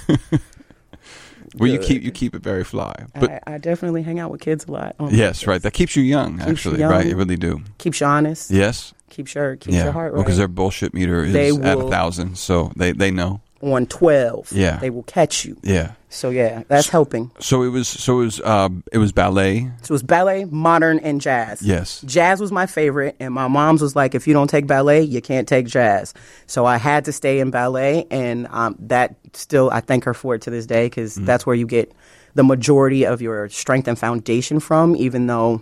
Well, 1.57 1.67
you 1.69 1.79
keep 1.79 2.03
you 2.03 2.11
keep 2.11 2.35
it 2.35 2.43
very 2.43 2.63
fly. 2.63 2.93
But 3.19 3.31
I, 3.47 3.55
I 3.55 3.57
definitely 3.57 4.03
hang 4.03 4.19
out 4.19 4.29
with 4.29 4.39
kids 4.39 4.65
a 4.65 4.71
lot. 4.71 4.95
Oh, 4.99 5.09
yes, 5.09 5.47
right. 5.47 5.59
That 5.61 5.73
keeps 5.73 5.95
you 5.95 6.03
young. 6.03 6.37
you 6.39 6.45
Actually, 6.45 6.79
young. 6.79 6.91
right? 6.91 7.07
You 7.07 7.15
really 7.15 7.37
do. 7.37 7.61
Keeps 7.79 8.01
you 8.01 8.05
honest. 8.07 8.51
Yes. 8.51 8.93
Keeps 9.09 9.33
your 9.33 9.55
keeps 9.55 9.75
yeah. 9.75 9.85
your 9.85 9.91
heart 9.91 10.13
Well, 10.13 10.21
right. 10.21 10.25
because 10.27 10.37
their 10.37 10.47
bullshit 10.47 10.93
meter 10.93 11.23
is 11.23 11.33
They 11.33 11.49
at 11.49 11.79
a 11.79 11.89
thousand, 11.89 12.37
so 12.37 12.71
they 12.75 12.91
they 12.91 13.09
know. 13.09 13.41
On 13.61 13.85
twelve. 13.87 14.51
Yeah. 14.51 14.77
they 14.77 14.89
will 14.89 15.03
catch 15.03 15.45
you. 15.45 15.57
Yeah. 15.63 15.93
So 16.11 16.29
yeah, 16.31 16.63
that's 16.67 16.89
helping. 16.89 17.29
So 17.39 17.61
it 17.61 17.67
was 17.69 17.87
so 17.87 18.21
it 18.21 18.25
was 18.25 18.41
uh, 18.41 18.69
it 18.91 18.97
was 18.97 19.11
ballet. 19.11 19.69
So 19.83 19.91
it 19.91 19.95
was 19.95 20.03
ballet, 20.03 20.45
modern, 20.45 20.97
and 20.99 21.21
jazz. 21.21 21.61
Yes. 21.61 22.01
Jazz 22.01 22.39
was 22.39 22.51
my 22.51 22.65
favorite, 22.65 23.15
and 23.19 23.31
my 23.33 23.47
mom's 23.47 23.81
was 23.81 23.95
like, 23.95 24.15
if 24.15 24.27
you 24.27 24.33
don't 24.33 24.49
take 24.49 24.65
ballet, 24.65 25.01
you 25.03 25.21
can't 25.21 25.47
take 25.47 25.67
jazz. 25.67 26.13
So 26.47 26.65
I 26.65 26.77
had 26.77 27.05
to 27.05 27.11
stay 27.11 27.39
in 27.39 27.51
ballet, 27.51 28.07
and 28.09 28.47
um, 28.49 28.75
that 28.79 29.15
still, 29.33 29.69
I 29.71 29.81
thank 29.81 30.03
her 30.05 30.13
for 30.15 30.33
it 30.35 30.41
to 30.43 30.49
this 30.49 30.65
day 30.65 30.87
because 30.87 31.15
Mm. 31.17 31.25
that's 31.27 31.45
where 31.45 31.55
you 31.55 31.67
get 31.67 31.91
the 32.35 32.43
majority 32.43 33.05
of 33.05 33.21
your 33.21 33.47
strength 33.49 33.87
and 33.87 33.97
foundation 33.99 34.59
from, 34.59 34.95
even 34.95 35.27
though 35.27 35.61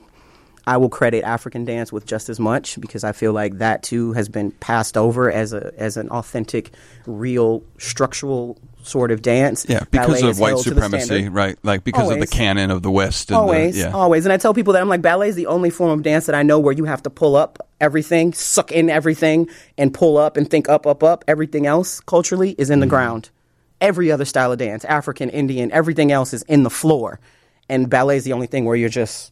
I 0.68 0.76
will 0.78 0.90
credit 0.90 1.24
African 1.24 1.64
dance 1.64 1.94
with 1.94 2.06
just 2.06 2.28
as 2.28 2.40
much 2.40 2.80
because 2.82 3.06
I 3.06 3.14
feel 3.14 3.32
like 3.32 3.60
that 3.60 3.84
too 3.84 4.12
has 4.14 4.28
been 4.28 4.52
passed 4.52 4.98
over 4.98 5.32
as 5.32 5.54
a 5.54 5.72
as 5.78 5.96
an 5.96 6.10
authentic, 6.10 6.72
real 7.06 7.64
structural 7.78 8.58
sort 8.84 9.12
of 9.12 9.22
dance. 9.22 9.66
Yeah, 9.68 9.86
because 9.90 10.20
Ballet 10.22 10.30
of 10.30 10.40
white 10.40 10.50
held 10.50 10.64
to 10.66 10.74
the 10.74 10.82
supremacy, 10.82 11.30
right? 11.30 11.58
Like 11.64 11.84
because 11.84 12.12
of 12.12 12.20
the 12.20 12.28
canon 12.28 12.70
of 12.70 12.84
the 12.84 12.92
West. 12.92 13.30
And 13.32 13.38
Always, 13.38 13.76
the, 13.76 13.82
yeah. 13.82 13.92
always. 13.92 14.26
And 14.26 14.34
I 14.34 14.38
tell 14.38 14.54
people 14.54 14.74
that 14.74 14.82
I'm 14.82 14.90
like, 14.90 15.02
ballet 15.02 15.30
is 15.30 15.36
the 15.36 15.48
only 15.48 15.70
form 15.70 15.92
of 15.92 16.04
dance 16.04 16.26
that 16.26 16.36
I 16.36 16.44
know 16.44 16.60
where 16.60 16.74
you 16.74 16.86
have 16.86 17.02
to 17.04 17.10
pull 17.10 17.36
up 17.38 17.60
everything, 17.80 18.34
suck 18.34 18.72
in 18.72 18.90
everything, 18.90 19.50
and 19.78 19.94
pull 19.94 20.18
up 20.18 20.36
and 20.38 20.50
think 20.50 20.68
up, 20.70 20.86
up, 20.86 21.02
up. 21.04 21.24
Everything 21.28 21.66
else 21.66 22.00
culturally 22.02 22.52
is 22.58 22.68
Mm-hmm. 22.68 22.74
in 22.74 22.80
the 22.82 22.88
ground. 22.88 23.30
Every 23.80 24.12
other 24.12 24.26
style 24.26 24.52
of 24.52 24.58
dance, 24.58 24.84
African, 24.86 25.30
Indian, 25.30 25.72
everything 25.72 26.12
else 26.12 26.34
is 26.34 26.44
in 26.44 26.64
the 26.64 26.70
floor. 26.70 27.20
And 27.70 27.90
ballet 27.90 28.18
is 28.18 28.24
the 28.24 28.34
only 28.34 28.48
thing 28.48 28.66
where 28.66 28.76
you're 28.76 28.90
just 28.90 29.32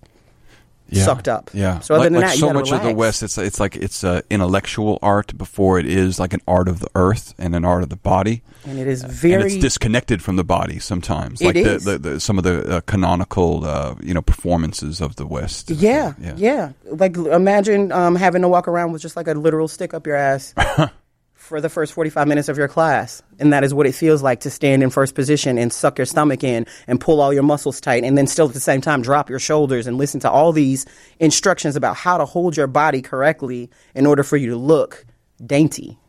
yeah. 0.89 1.03
sucked 1.03 1.27
up. 1.27 1.49
Yeah. 1.53 1.79
So 1.79 1.95
other 1.95 2.03
like, 2.03 2.11
than 2.11 2.21
like 2.21 2.29
that, 2.29 2.35
you 2.35 2.39
so 2.41 2.47
gotta 2.47 2.59
much 2.59 2.71
of 2.71 2.83
the. 2.83 2.93
West, 2.93 3.23
it's 3.23 3.37
it's 3.37 3.59
like 3.59 3.75
it's 3.75 4.03
uh, 4.03 4.21
intellectual 4.29 4.99
art 5.01 5.37
before 5.37 5.79
it 5.79 5.85
is 5.85 6.19
like 6.19 6.33
an 6.33 6.41
art 6.47 6.67
of 6.67 6.79
the 6.79 6.89
earth 6.95 7.33
and 7.37 7.55
an 7.55 7.65
art 7.65 7.83
of 7.83 7.89
the 7.89 7.95
body. 7.95 8.41
and 8.65 8.79
it 8.79 8.87
is 8.87 9.03
and 9.03 9.11
very 9.11 9.53
it's 9.53 9.57
disconnected 9.57 10.21
from 10.21 10.35
the 10.35 10.43
body 10.43 10.79
sometimes. 10.79 11.41
It 11.41 11.47
like 11.47 11.55
is. 11.55 11.83
The, 11.83 11.97
the, 11.97 12.09
the 12.09 12.19
some 12.19 12.37
of 12.37 12.43
the 12.43 12.77
uh, 12.77 12.81
canonical 12.81 13.65
uh, 13.65 13.95
you 14.01 14.13
know 14.13 14.21
performances 14.21 15.01
of 15.01 15.15
the 15.15 15.25
West. 15.25 15.71
Yeah, 15.71 16.13
yeah. 16.19 16.33
yeah. 16.37 16.71
Like 16.85 17.17
imagine 17.17 17.91
um, 17.91 18.15
having 18.15 18.41
to 18.41 18.49
walk 18.49 18.67
around 18.67 18.91
with 18.91 19.01
just 19.01 19.15
like 19.15 19.27
a 19.27 19.33
literal 19.33 19.67
stick 19.67 19.93
up 19.93 20.05
your 20.07 20.15
ass 20.15 20.53
for 21.45 21.61
the 21.61 21.69
first 21.69 21.93
45 21.93 22.27
minutes 22.27 22.49
of 22.49 22.57
your 22.57 22.67
class. 22.67 23.21
And 23.37 23.53
that 23.53 23.63
is 23.63 23.71
what 23.71 23.85
it 23.85 23.93
feels 23.93 24.23
like 24.23 24.39
to 24.41 24.49
stand 24.49 24.81
in 24.81 24.89
first 24.89 25.13
position 25.13 25.59
and 25.59 25.71
suck 25.71 25.99
your 25.99 26.05
stomach 26.07 26.43
in 26.43 26.65
and 26.87 26.99
pull 26.99 27.21
all 27.21 27.31
your 27.31 27.43
muscles 27.43 27.79
tight 27.79 28.03
and 28.03 28.17
then 28.17 28.25
still 28.25 28.47
at 28.47 28.53
the 28.53 28.59
same 28.59 28.81
time 28.81 29.03
drop 29.03 29.29
your 29.29 29.37
shoulders 29.37 29.85
and 29.85 29.97
listen 29.97 30.19
to 30.21 30.29
all 30.29 30.51
these 30.51 30.87
instructions 31.19 31.75
about 31.75 31.95
how 31.95 32.17
to 32.17 32.25
hold 32.25 32.57
your 32.57 32.65
body 32.65 32.99
correctly 33.01 33.69
in 33.93 34.07
order 34.07 34.23
for 34.23 34.37
you 34.37 34.49
to 34.49 34.55
look 34.55 35.05
dainty 35.45 35.99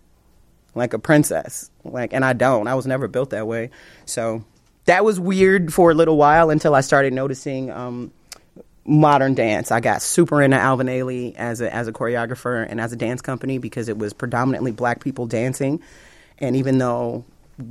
like 0.74 0.94
a 0.94 0.98
princess. 0.98 1.70
Like, 1.84 2.14
and 2.14 2.24
I 2.24 2.32
don't. 2.32 2.66
I 2.66 2.74
was 2.74 2.86
never 2.86 3.06
built 3.06 3.30
that 3.30 3.46
way. 3.46 3.70
So 4.06 4.42
that 4.86 5.04
was 5.04 5.20
weird 5.20 5.72
for 5.72 5.90
a 5.90 5.94
little 5.94 6.16
while 6.16 6.48
until 6.48 6.74
I 6.74 6.80
started 6.80 7.12
noticing 7.12 7.70
um, 7.70 8.10
modern 8.86 9.34
dance. 9.34 9.70
I 9.70 9.80
got 9.80 10.02
super 10.02 10.42
into 10.42 10.58
Alvin 10.58 10.86
Ailey 10.86 11.34
as 11.36 11.60
a 11.60 11.72
as 11.74 11.88
a 11.88 11.92
choreographer 11.92 12.66
and 12.68 12.80
as 12.80 12.92
a 12.92 12.96
dance 12.96 13.20
company 13.20 13.58
because 13.58 13.88
it 13.88 13.98
was 13.98 14.12
predominantly 14.12 14.72
black 14.72 15.00
people 15.00 15.26
dancing. 15.26 15.82
And 16.38 16.56
even 16.56 16.78
though 16.78 17.24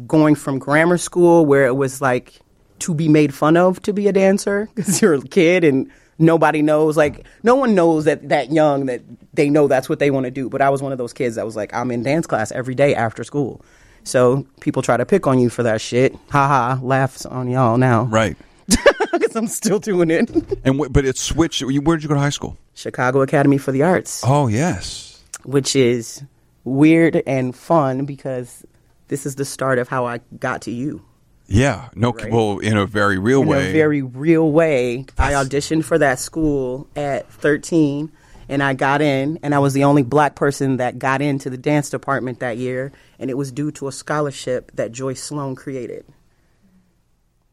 going 0.08 0.36
from 0.36 0.60
grammar 0.60 0.98
school 0.98 1.46
where 1.46 1.66
it 1.66 1.76
was 1.76 2.02
like 2.02 2.40
to 2.80 2.94
be 2.94 3.08
made 3.08 3.34
fun 3.34 3.56
of 3.56 3.82
to 3.84 3.94
be 3.94 4.08
a 4.08 4.14
dancer 4.14 4.70
because 4.76 5.02
you're 5.02 5.14
a 5.14 5.22
kid 5.22 5.64
and 5.64 5.90
nobody 6.18 6.62
knows 6.62 6.96
like 6.96 7.26
no 7.44 7.56
one 7.56 7.76
knows 7.76 8.06
that 8.06 8.30
that 8.30 8.52
young 8.52 8.86
that 8.86 9.02
they 9.34 9.50
know 9.50 9.68
that's 9.68 9.90
what 9.90 10.00
they 10.00 10.10
want 10.10 10.24
to 10.24 10.32
do 10.32 10.50
but 10.50 10.62
i 10.62 10.70
was 10.70 10.82
one 10.82 10.94
of 10.94 10.98
those 10.98 11.12
kids 11.12 11.36
that 11.36 11.46
was 11.46 11.58
like 11.58 11.74
i'm 11.74 11.92
in 11.92 12.04
dance 12.04 12.26
class 12.26 12.52
every 12.54 12.74
day 12.74 12.96
after 12.96 13.24
school 13.24 13.62
so 14.06 14.46
people 14.62 14.82
try 14.82 14.96
to 14.96 15.06
pick 15.06 15.28
on 15.28 15.40
you 15.40 15.50
for 15.50 15.62
that 15.64 15.82
shit 15.82 16.16
haha 16.30 16.82
laughs 16.82 17.26
on 17.26 17.50
y'all 17.50 17.78
now 17.78 18.06
Right. 18.06 18.38
because 19.20 19.36
i'm 19.36 19.48
still 19.48 19.80
doing 19.80 20.10
it 20.12 20.30
And 20.66 20.76
w- 20.78 20.90
but 20.90 21.06
it 21.06 21.18
switched. 21.18 21.62
Where 21.64 21.96
did 21.98 22.04
you 22.04 22.10
go 22.10 22.16
to 22.16 22.20
high 22.20 22.30
school? 22.30 22.58
chicago 22.74 23.22
academy 23.22 23.58
for 23.58 23.72
the 23.72 23.84
arts 23.84 24.22
Oh 24.26 24.48
yes. 24.48 25.24
which 25.44 25.76
is 25.76 26.24
weird 26.64 27.22
and 27.28 27.56
fun 27.56 28.06
because 28.06 28.66
this 29.08 29.26
is 29.26 29.36
the 29.36 29.46
start 29.46 29.78
of 29.80 29.88
how 29.88 30.06
i 30.06 30.20
got 30.40 30.62
to 30.64 30.72
you 30.72 31.02
Yeah. 31.48 31.90
No. 31.94 32.12
Right. 32.12 32.32
Well, 32.32 32.58
in 32.58 32.76
a 32.76 32.88
very 32.88 33.20
real 33.20 33.44
in 33.44 33.48
way. 33.48 33.70
a 33.70 33.72
very 33.72 34.02
real 34.02 34.50
way. 34.52 35.06
I 35.18 35.34
auditioned 35.34 35.84
for 35.86 36.00
that 36.00 36.18
school 36.18 36.88
at 36.96 37.32
13 37.32 38.12
and 38.50 38.64
I 38.64 38.74
got 38.74 39.00
in 39.02 39.38
and 39.44 39.54
I 39.54 39.60
was 39.60 39.74
the 39.74 39.84
only 39.84 40.02
black 40.02 40.34
person 40.36 40.78
that 40.78 40.98
got 40.98 41.22
into 41.22 41.52
the 41.52 41.58
dance 41.58 41.92
department 41.92 42.40
that 42.40 42.58
year 42.58 42.92
and 43.20 43.30
it 43.30 43.38
was 43.38 43.52
due 43.52 43.70
to 43.74 43.88
a 43.88 43.92
scholarship 43.92 44.72
that 44.74 44.92
Joyce 44.92 45.22
Sloane 45.22 45.56
created. 45.56 46.04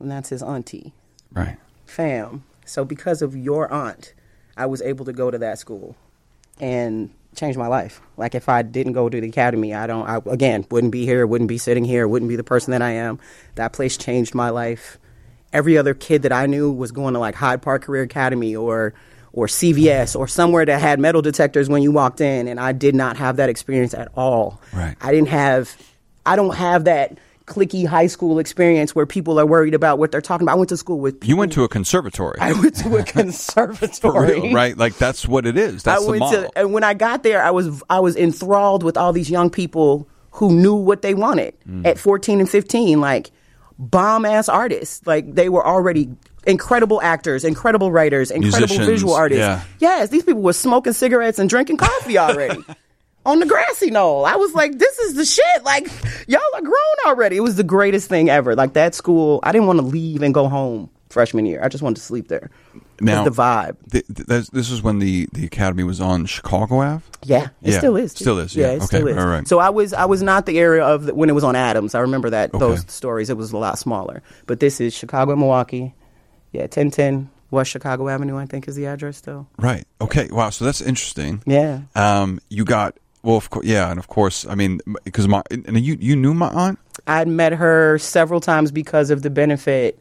And 0.00 0.10
that's 0.10 0.30
his 0.30 0.42
auntie. 0.42 0.94
Right. 1.34 1.56
Fam. 1.86 2.44
So 2.64 2.84
because 2.84 3.22
of 3.22 3.36
your 3.36 3.70
aunt, 3.72 4.14
I 4.56 4.66
was 4.66 4.82
able 4.82 5.04
to 5.06 5.12
go 5.12 5.30
to 5.30 5.38
that 5.38 5.58
school 5.58 5.96
and 6.60 7.10
change 7.34 7.56
my 7.56 7.66
life. 7.66 8.00
Like 8.16 8.34
if 8.34 8.48
I 8.48 8.62
didn't 8.62 8.92
go 8.92 9.08
to 9.08 9.20
the 9.20 9.28
academy, 9.28 9.74
I 9.74 9.86
don't 9.86 10.06
I 10.08 10.20
again 10.26 10.66
wouldn't 10.70 10.92
be 10.92 11.04
here, 11.04 11.26
wouldn't 11.26 11.48
be 11.48 11.58
sitting 11.58 11.84
here, 11.84 12.06
wouldn't 12.06 12.28
be 12.28 12.36
the 12.36 12.44
person 12.44 12.72
that 12.72 12.82
I 12.82 12.90
am. 12.90 13.18
That 13.54 13.72
place 13.72 13.96
changed 13.96 14.34
my 14.34 14.50
life. 14.50 14.98
Every 15.52 15.76
other 15.76 15.94
kid 15.94 16.22
that 16.22 16.32
I 16.32 16.46
knew 16.46 16.72
was 16.72 16.92
going 16.92 17.14
to 17.14 17.20
like 17.20 17.34
Hyde 17.34 17.62
Park 17.62 17.82
Career 17.82 18.02
Academy 18.02 18.54
or 18.56 18.94
or 19.32 19.46
CVS 19.46 20.14
or 20.14 20.28
somewhere 20.28 20.64
that 20.66 20.80
had 20.80 21.00
metal 21.00 21.22
detectors 21.22 21.68
when 21.68 21.82
you 21.82 21.90
walked 21.90 22.20
in 22.20 22.48
and 22.48 22.60
I 22.60 22.72
did 22.72 22.94
not 22.94 23.16
have 23.16 23.36
that 23.36 23.48
experience 23.48 23.94
at 23.94 24.08
all. 24.14 24.60
Right. 24.72 24.96
I 25.00 25.10
didn't 25.10 25.28
have 25.28 25.76
I 26.24 26.36
don't 26.36 26.54
have 26.54 26.84
that 26.84 27.18
clicky 27.54 27.86
high 27.86 28.06
school 28.06 28.38
experience 28.38 28.94
where 28.94 29.06
people 29.06 29.38
are 29.38 29.46
worried 29.46 29.74
about 29.74 29.98
what 29.98 30.10
they're 30.12 30.20
talking 30.20 30.44
about. 30.46 30.52
I 30.54 30.56
went 30.56 30.68
to 30.70 30.76
school 30.76 30.98
with 31.00 31.22
You 31.24 31.36
went 31.36 31.52
to 31.52 31.64
a 31.64 31.68
conservatory. 31.68 32.38
I 32.40 32.52
went 32.52 32.74
to 32.76 32.96
a 32.96 33.04
for 33.04 33.12
conservatory. 33.12 34.40
real, 34.40 34.54
right? 34.54 34.76
Like 34.76 34.96
that's 34.96 35.26
what 35.28 35.46
it 35.46 35.56
is. 35.58 35.82
That's 35.82 36.02
I 36.02 36.10
went 36.10 36.22
to, 36.32 36.50
and 36.56 36.72
when 36.72 36.84
I 36.84 36.94
got 36.94 37.22
there, 37.22 37.42
I 37.42 37.50
was 37.50 37.82
I 37.90 38.00
was 38.00 38.16
enthralled 38.16 38.82
with 38.82 38.96
all 38.96 39.12
these 39.12 39.30
young 39.30 39.50
people 39.50 40.08
who 40.32 40.52
knew 40.54 40.74
what 40.74 41.02
they 41.02 41.14
wanted 41.14 41.54
Mm. 41.68 41.86
at 41.86 41.98
14 41.98 42.40
and 42.40 42.48
15, 42.48 43.00
like 43.00 43.30
bomb 43.78 44.24
ass 44.24 44.48
artists. 44.48 45.06
Like 45.06 45.34
they 45.34 45.48
were 45.48 45.66
already 45.66 46.08
incredible 46.46 47.00
actors, 47.02 47.44
incredible 47.44 47.92
writers, 47.92 48.30
incredible 48.30 48.58
Musicians, 48.60 48.86
visual 48.88 49.14
artists. 49.14 49.40
yeah. 49.40 49.62
Yes, 49.78 50.08
these 50.08 50.24
people 50.24 50.42
were 50.42 50.52
smoking 50.54 50.92
cigarettes 50.92 51.38
and 51.38 51.48
drinking 51.50 51.76
coffee 51.76 52.18
already. 52.18 52.58
On 53.24 53.38
the 53.38 53.46
grassy 53.46 53.90
knoll, 53.90 54.24
I 54.24 54.34
was 54.36 54.52
like, 54.54 54.78
"This 54.78 54.98
is 54.98 55.14
the 55.14 55.24
shit!" 55.24 55.64
Like, 55.64 55.86
y'all 56.26 56.40
are 56.54 56.60
grown 56.60 56.96
already. 57.06 57.36
It 57.36 57.40
was 57.40 57.54
the 57.56 57.62
greatest 57.64 58.08
thing 58.08 58.28
ever. 58.28 58.56
Like 58.56 58.72
that 58.72 58.94
school, 58.94 59.38
I 59.44 59.52
didn't 59.52 59.68
want 59.68 59.78
to 59.78 59.84
leave 59.86 60.22
and 60.22 60.34
go 60.34 60.48
home 60.48 60.90
freshman 61.08 61.46
year. 61.46 61.60
I 61.62 61.68
just 61.68 61.82
wanted 61.82 61.96
to 61.96 62.02
sleep 62.02 62.28
there. 62.28 62.50
Now- 63.00 63.22
the 63.24 63.30
vibe. 63.30 63.76
Th- 63.90 64.04
th- 64.06 64.46
this 64.48 64.70
is 64.70 64.82
when 64.82 64.98
the, 64.98 65.28
the 65.32 65.44
academy 65.44 65.82
was 65.84 66.00
on 66.00 66.24
Chicago 66.26 66.80
Ave. 66.82 67.04
Yeah, 67.24 67.48
it 67.62 67.72
Yeah, 67.72 67.78
still 67.78 67.96
is. 67.96 68.14
too. 68.14 68.24
still 68.24 68.38
is, 68.38 68.56
yeah. 68.56 68.68
it 68.68 68.76
Okay, 68.76 68.84
still 68.86 69.08
is. 69.08 69.16
all 69.18 69.26
right. 69.26 69.46
So 69.46 69.58
I 69.58 69.70
was 69.70 69.92
I 69.92 70.06
was 70.06 70.22
not 70.22 70.46
the 70.46 70.58
area 70.58 70.84
of 70.84 71.04
the, 71.04 71.14
when 71.14 71.28
it 71.28 71.32
was 71.34 71.44
on 71.44 71.54
Adams. 71.54 71.94
I 71.94 72.00
remember 72.00 72.30
that 72.30 72.52
those 72.52 72.84
stories. 72.90 73.28
It 73.30 73.36
was 73.36 73.52
a 73.52 73.58
lot 73.58 73.78
smaller. 73.78 74.22
But 74.46 74.58
this 74.60 74.80
is 74.80 74.94
Chicago 74.94 75.32
and 75.32 75.40
Milwaukee. 75.40 75.94
Yeah, 76.52 76.66
ten 76.66 76.90
ten 76.90 77.30
West 77.50 77.70
Chicago 77.70 78.08
Avenue. 78.08 78.36
I 78.38 78.46
think 78.46 78.66
is 78.66 78.74
the 78.76 78.86
address 78.86 79.16
still. 79.18 79.46
Right. 79.58 79.84
Okay. 80.00 80.28
Wow. 80.30 80.50
So 80.50 80.64
that's 80.64 80.80
interesting. 80.80 81.42
Yeah. 81.46 81.82
Um, 81.94 82.40
you 82.48 82.64
got 82.64 82.96
well, 83.22 83.36
of 83.36 83.50
course, 83.50 83.66
yeah, 83.66 83.90
and 83.90 83.98
of 83.98 84.08
course, 84.08 84.46
I 84.46 84.54
mean, 84.54 84.80
because 85.04 85.28
my 85.28 85.42
and 85.50 85.78
you 85.80 85.96
you 86.00 86.16
knew 86.16 86.34
my 86.34 86.48
aunt, 86.48 86.78
I'd 87.06 87.28
met 87.28 87.52
her 87.52 87.98
several 87.98 88.40
times 88.40 88.70
because 88.72 89.10
of 89.10 89.22
the 89.22 89.30
benefit 89.30 89.98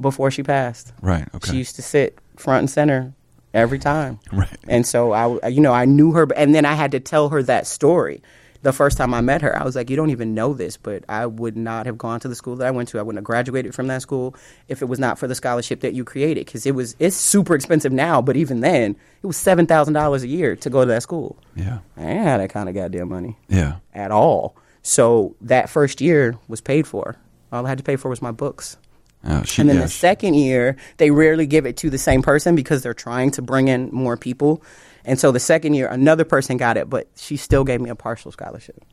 before 0.00 0.30
she 0.30 0.42
passed. 0.42 0.92
right? 1.02 1.28
Okay. 1.34 1.52
She 1.52 1.56
used 1.58 1.76
to 1.76 1.82
sit 1.82 2.18
front 2.36 2.60
and 2.60 2.70
center 2.70 3.12
every 3.52 3.78
time. 3.78 4.18
Right. 4.32 4.58
And 4.66 4.84
so 4.84 5.12
I, 5.12 5.48
you 5.48 5.60
know, 5.60 5.72
I 5.72 5.84
knew 5.84 6.12
her, 6.12 6.26
and 6.36 6.54
then 6.54 6.64
I 6.64 6.74
had 6.74 6.90
to 6.92 7.00
tell 7.00 7.28
her 7.28 7.42
that 7.44 7.66
story. 7.66 8.20
The 8.64 8.72
first 8.72 8.96
time 8.98 9.12
I 9.14 9.20
met 9.20 9.42
her, 9.42 9.56
I 9.56 9.62
was 9.62 9.76
like, 9.76 9.90
"You 9.90 9.96
don't 9.96 10.10
even 10.10 10.34
know 10.34 10.54
this, 10.54 10.76
but 10.76 11.04
I 11.08 11.26
would 11.26 11.56
not 11.56 11.84
have 11.86 11.96
gone 11.98 12.18
to 12.20 12.28
the 12.28 12.34
school 12.34 12.56
that 12.56 12.66
I 12.66 12.70
went 12.70 12.88
to. 12.88 12.98
I 12.98 13.02
wouldn't 13.02 13.18
have 13.18 13.24
graduated 13.24 13.74
from 13.74 13.86
that 13.88 14.02
school 14.02 14.34
if 14.68 14.80
it 14.82 14.86
was 14.86 14.98
not 14.98 15.18
for 15.18 15.28
the 15.28 15.34
scholarship 15.34 15.80
that 15.80 15.92
you 15.94 16.02
created. 16.02 16.46
Because 16.46 16.64
it 16.66 16.74
was, 16.74 16.96
it's 16.98 17.14
super 17.14 17.54
expensive 17.54 17.92
now, 17.92 18.20
but 18.22 18.36
even 18.36 18.60
then, 18.60 18.96
it 19.22 19.26
was 19.26 19.36
seven 19.36 19.66
thousand 19.66 19.94
dollars 19.94 20.22
a 20.22 20.28
year 20.28 20.56
to 20.56 20.70
go 20.70 20.80
to 20.80 20.86
that 20.88 21.02
school. 21.02 21.36
yeah. 21.54 21.78
I 21.96 22.02
ain't 22.04 22.24
had 22.24 22.40
that 22.40 22.50
kind 22.50 22.68
of 22.68 22.74
goddamn 22.74 23.10
money 23.10 23.36
Yeah. 23.48 23.76
at 23.94 24.10
all. 24.10 24.56
So 24.82 25.36
that 25.42 25.68
first 25.70 26.00
year 26.00 26.36
was 26.48 26.60
paid 26.60 26.86
for. 26.86 27.16
All 27.52 27.64
I 27.64 27.68
had 27.68 27.78
to 27.78 27.84
pay 27.84 27.96
for 27.96 28.08
was 28.08 28.20
my 28.22 28.32
books. 28.32 28.76
Uh, 29.22 29.42
she, 29.42 29.60
And 29.62 29.68
then 29.70 29.76
yeah, 29.76 29.82
the 29.82 29.88
she- 29.88 29.98
second 29.98 30.34
year, 30.34 30.76
they 30.96 31.10
rarely 31.10 31.46
give 31.46 31.64
it 31.66 31.76
to 31.78 31.88
the 31.90 31.98
same 31.98 32.20
person 32.22 32.54
because 32.54 32.82
they're 32.82 32.92
trying 32.94 33.30
to 33.32 33.42
bring 33.42 33.68
in 33.68 33.88
more 33.92 34.16
people. 34.16 34.62
And 35.04 35.18
so 35.18 35.32
the 35.32 35.40
second 35.40 35.74
year, 35.74 35.88
another 35.88 36.24
person 36.24 36.56
got 36.56 36.76
it, 36.76 36.88
but 36.88 37.08
she 37.16 37.36
still 37.36 37.64
gave 37.64 37.80
me 37.80 37.90
a 37.90 37.94
partial 37.94 38.32
scholarship. 38.32 38.84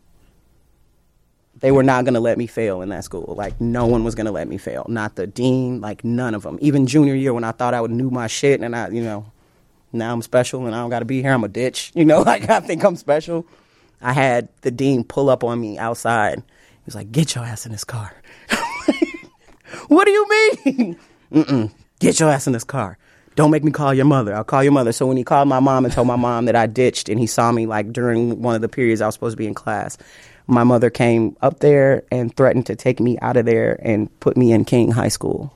They 1.60 1.72
were 1.72 1.84
not 1.84 2.06
going 2.06 2.16
to 2.16 2.20
let 2.20 2.38
me 2.38 2.48
fail 2.48 2.82
in 2.82 2.90
that 2.90 3.04
school. 3.04 3.36
Like, 3.38 3.62
no 3.62 3.86
one 3.86 4.04
was 4.04 4.16
going 4.16 4.26
to 4.26 4.32
let 4.32 4.48
me 4.48 4.58
fail. 4.58 4.86
Not 4.90 5.16
the 5.16 5.28
dean, 5.28 5.80
like, 5.80 6.04
none 6.04 6.34
of 6.34 6.44
them. 6.44 6.58
Even 6.62 6.88
junior 6.88 7.14
year, 7.14 7.34
when 7.34 7.44
I 7.44 7.52
thought 7.52 7.74
I 7.74 7.82
would 7.82 7.92
knew 7.92 8.10
my 8.10 8.28
shit 8.28 8.62
and 8.62 8.76
I, 8.76 8.90
you 8.90 9.04
know, 9.04 9.32
now 9.94 10.12
I'm 10.12 10.22
special 10.22 10.66
and 10.66 10.74
I 10.74 10.80
don't 10.80 10.90
got 10.90 11.00
to 11.00 11.06
be 11.06 11.22
here, 11.22 11.34
I'm 11.34 11.44
a 11.44 11.48
ditch. 11.48 11.92
You 11.96 12.06
know, 12.06 12.22
like, 12.22 12.50
I 12.50 12.62
think 12.62 12.84
I'm 12.84 12.96
special. 12.96 13.46
I 14.02 14.14
had 14.14 14.50
the 14.62 14.72
dean 14.72 15.04
pull 15.04 15.30
up 15.30 15.44
on 15.44 15.62
me 15.62 15.78
outside. 15.78 16.40
He 16.40 16.86
was 16.86 16.96
like, 16.96 17.12
get 17.12 17.36
your 17.36 17.44
ass 17.44 17.66
in 17.66 17.72
this 17.72 17.84
car. 17.84 18.16
What 19.88 20.06
do 20.06 20.12
you 20.12 20.28
mean? 20.30 21.00
Mm-mm. 21.32 21.72
Get 22.00 22.20
your 22.20 22.30
ass 22.30 22.48
in 22.48 22.54
this 22.54 22.64
car. 22.64 22.98
Don't 23.36 23.52
make 23.52 23.64
me 23.64 23.72
call 23.72 23.94
your 23.94 24.06
mother. 24.06 24.36
I'll 24.36 24.44
call 24.44 24.64
your 24.64 24.74
mother. 24.74 24.92
So 24.92 25.08
when 25.08 25.18
he 25.18 25.24
called 25.24 25.48
my 25.48 25.60
mom 25.60 25.86
and 25.86 25.94
told 25.94 26.08
my 26.08 26.16
mom 26.18 26.46
that 26.46 26.56
I 26.56 26.68
ditched 26.68 27.08
and 27.10 27.20
he 27.20 27.28
saw 27.28 27.52
me 27.52 27.66
like 27.66 27.92
during 27.94 28.42
one 28.42 28.56
of 28.56 28.62
the 28.62 28.68
periods 28.70 29.02
I 29.02 29.06
was 29.06 29.16
supposed 29.16 29.34
to 29.34 29.38
be 29.38 29.48
in 29.48 29.54
class, 29.54 29.98
my 30.48 30.64
mother 30.66 30.90
came 30.90 31.38
up 31.42 31.60
there 31.60 32.04
and 32.12 32.36
threatened 32.36 32.66
to 32.66 32.76
take 32.76 33.00
me 33.00 33.18
out 33.22 33.38
of 33.38 33.46
there 33.46 33.80
and 33.82 34.10
put 34.20 34.36
me 34.36 34.52
in 34.52 34.66
King 34.66 34.92
High 34.92 35.08
School. 35.08 35.54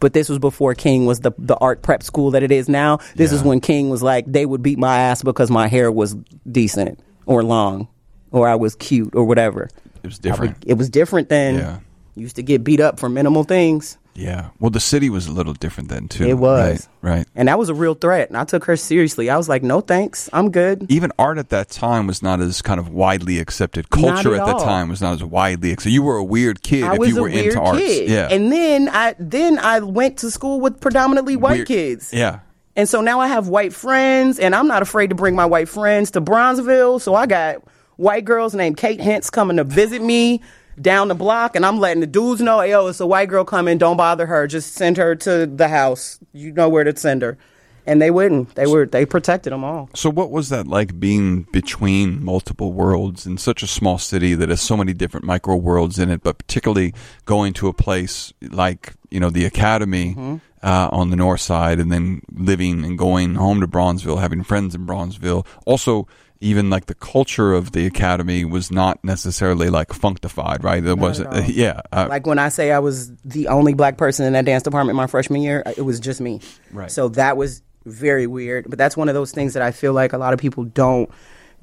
But 0.00 0.12
this 0.12 0.28
was 0.28 0.38
before 0.38 0.74
King 0.74 1.06
was 1.06 1.20
the 1.20 1.32
the 1.38 1.56
art 1.56 1.80
prep 1.80 2.02
school 2.02 2.32
that 2.32 2.42
it 2.42 2.52
is 2.52 2.68
now. 2.68 2.98
This 3.14 3.32
is 3.32 3.42
when 3.42 3.60
King 3.60 3.88
was 3.88 4.02
like 4.02 4.26
they 4.26 4.44
would 4.44 4.62
beat 4.62 4.78
my 4.78 4.98
ass 4.98 5.22
because 5.22 5.50
my 5.50 5.66
hair 5.68 5.90
was 5.90 6.14
decent 6.50 7.00
or 7.24 7.42
long 7.42 7.88
or 8.30 8.46
I 8.46 8.56
was 8.56 8.74
cute 8.74 9.14
or 9.14 9.24
whatever. 9.24 9.70
It 10.02 10.06
was 10.08 10.14
I 10.16 10.16
would- 10.16 10.22
different. 10.22 10.56
it 10.66 10.74
was 10.74 10.90
different 10.90 11.28
then. 11.30 11.54
Yeah. 11.54 11.78
Used 12.16 12.36
to 12.36 12.42
get 12.42 12.62
beat 12.62 12.80
up 12.80 13.00
for 13.00 13.08
minimal 13.08 13.44
things. 13.44 13.96
Yeah. 14.14 14.50
Well, 14.60 14.70
the 14.70 14.80
city 14.80 15.10
was 15.10 15.26
a 15.26 15.32
little 15.32 15.54
different 15.54 15.88
then 15.88 16.08
too. 16.08 16.24
It 16.24 16.34
was. 16.34 16.88
right. 17.02 17.16
right. 17.16 17.26
And 17.34 17.48
that 17.48 17.58
was 17.58 17.68
a 17.68 17.74
real 17.74 17.94
threat. 17.94 18.28
And 18.28 18.36
I 18.36 18.44
took 18.44 18.64
her 18.64 18.76
seriously. 18.76 19.28
I 19.28 19.36
was 19.36 19.48
like, 19.48 19.62
no 19.62 19.80
thanks. 19.80 20.30
I'm 20.32 20.50
good. 20.50 20.86
Even 20.88 21.12
art 21.18 21.38
at 21.38 21.48
that 21.50 21.68
time 21.68 22.06
was 22.06 22.22
not 22.22 22.40
as 22.40 22.62
kind 22.62 22.78
of 22.78 22.88
widely 22.88 23.38
accepted. 23.38 23.90
Culture 23.90 24.34
at 24.34 24.40
at, 24.40 24.46
that 24.46 24.60
time 24.60 24.88
was 24.88 25.00
not 25.00 25.14
as 25.14 25.24
widely 25.24 25.72
accepted. 25.72 25.92
You 25.92 26.02
were 26.02 26.16
a 26.16 26.24
weird 26.24 26.62
kid 26.62 26.84
I 26.84 26.94
if 26.94 27.08
you 27.08 27.20
were 27.20 27.28
into 27.28 27.60
arts. 27.60 27.78
kid. 27.78 28.08
Yeah. 28.08 28.28
And 28.30 28.52
then 28.52 28.88
I 28.88 29.14
then 29.18 29.58
I 29.58 29.80
went 29.80 30.18
to 30.18 30.30
school 30.30 30.60
with 30.60 30.80
predominantly 30.80 31.36
white 31.36 31.56
Weird- 31.56 31.68
kids. 31.68 32.12
Yeah. 32.12 32.40
And 32.76 32.88
so 32.88 33.00
now 33.00 33.20
I 33.20 33.28
have 33.28 33.46
white 33.46 33.72
friends, 33.72 34.40
and 34.40 34.52
I'm 34.52 34.66
not 34.66 34.82
afraid 34.82 35.10
to 35.10 35.14
bring 35.14 35.36
my 35.36 35.46
white 35.46 35.68
friends 35.68 36.10
to 36.12 36.20
Bronzeville. 36.20 37.00
So 37.00 37.14
I 37.14 37.26
got 37.26 37.62
white 37.96 38.24
girls 38.24 38.52
named 38.52 38.76
Kate 38.76 39.00
Hentz 39.00 39.30
coming 39.30 39.58
to 39.58 39.64
visit 39.64 40.02
me 40.02 40.42
down 40.80 41.08
the 41.08 41.14
block, 41.14 41.56
and 41.56 41.64
I'm 41.64 41.78
letting 41.78 42.00
the 42.00 42.06
dudes 42.06 42.40
know, 42.40 42.60
hey, 42.60 42.70
yo, 42.70 42.86
it's 42.88 43.00
a 43.00 43.06
white 43.06 43.28
girl 43.28 43.44
coming. 43.44 43.78
Don't 43.78 43.96
bother 43.96 44.26
her. 44.26 44.46
Just 44.46 44.74
send 44.74 44.96
her 44.96 45.14
to 45.16 45.46
the 45.46 45.68
house. 45.68 46.18
You 46.32 46.52
know 46.52 46.68
where 46.68 46.84
to 46.84 46.96
send 46.96 47.22
her. 47.22 47.38
And 47.86 48.00
they 48.00 48.10
wouldn't. 48.10 48.54
They 48.54 48.66
were. 48.66 48.86
They 48.86 49.04
protected 49.04 49.52
them 49.52 49.62
all. 49.62 49.90
So, 49.94 50.08
what 50.08 50.30
was 50.30 50.48
that 50.48 50.66
like 50.66 50.98
being 50.98 51.42
between 51.52 52.24
multiple 52.24 52.72
worlds 52.72 53.26
in 53.26 53.36
such 53.36 53.62
a 53.62 53.66
small 53.66 53.98
city 53.98 54.34
that 54.34 54.48
has 54.48 54.62
so 54.62 54.74
many 54.74 54.94
different 54.94 55.26
micro 55.26 55.54
worlds 55.56 55.98
in 55.98 56.10
it, 56.10 56.22
but 56.22 56.38
particularly 56.38 56.94
going 57.26 57.52
to 57.54 57.68
a 57.68 57.74
place 57.74 58.32
like, 58.40 58.94
you 59.10 59.20
know, 59.20 59.28
the 59.28 59.44
academy 59.44 60.14
Mm-hmm. 60.14 60.36
uh, 60.62 60.88
on 60.92 61.10
the 61.10 61.16
north 61.16 61.42
side 61.42 61.78
and 61.78 61.92
then 61.92 62.22
living 62.32 62.86
and 62.86 62.96
going 62.96 63.34
home 63.34 63.60
to 63.60 63.68
Bronzeville, 63.68 64.18
having 64.18 64.42
friends 64.42 64.74
in 64.74 64.86
Bronzeville. 64.86 65.46
Also, 65.66 66.08
even 66.44 66.68
like 66.70 66.86
the 66.86 66.94
culture 66.94 67.54
of 67.54 67.72
the 67.72 67.86
academy 67.86 68.44
was 68.44 68.70
not 68.70 69.02
necessarily 69.02 69.70
like 69.70 69.92
functified, 69.92 70.62
right? 70.62 70.84
There 70.84 70.94
wasn't, 70.94 71.48
yeah. 71.48 71.80
Uh, 71.90 72.06
Like 72.08 72.26
when 72.26 72.38
I 72.38 72.50
say 72.50 72.70
I 72.70 72.80
was 72.80 73.10
the 73.24 73.48
only 73.48 73.74
black 73.74 73.96
person 73.96 74.26
in 74.26 74.34
that 74.34 74.44
dance 74.44 74.62
department 74.62 74.96
my 74.96 75.06
freshman 75.06 75.40
year, 75.40 75.62
it 75.76 75.82
was 75.82 76.00
just 76.00 76.20
me. 76.20 76.40
Right. 76.70 76.90
So 76.90 77.08
that 77.10 77.36
was 77.36 77.62
very 77.86 78.26
weird. 78.26 78.68
But 78.68 78.78
that's 78.78 78.96
one 78.96 79.08
of 79.08 79.14
those 79.14 79.32
things 79.32 79.54
that 79.54 79.62
I 79.62 79.72
feel 79.72 79.92
like 79.92 80.12
a 80.12 80.18
lot 80.18 80.34
of 80.34 80.38
people 80.38 80.64
don't 80.64 81.10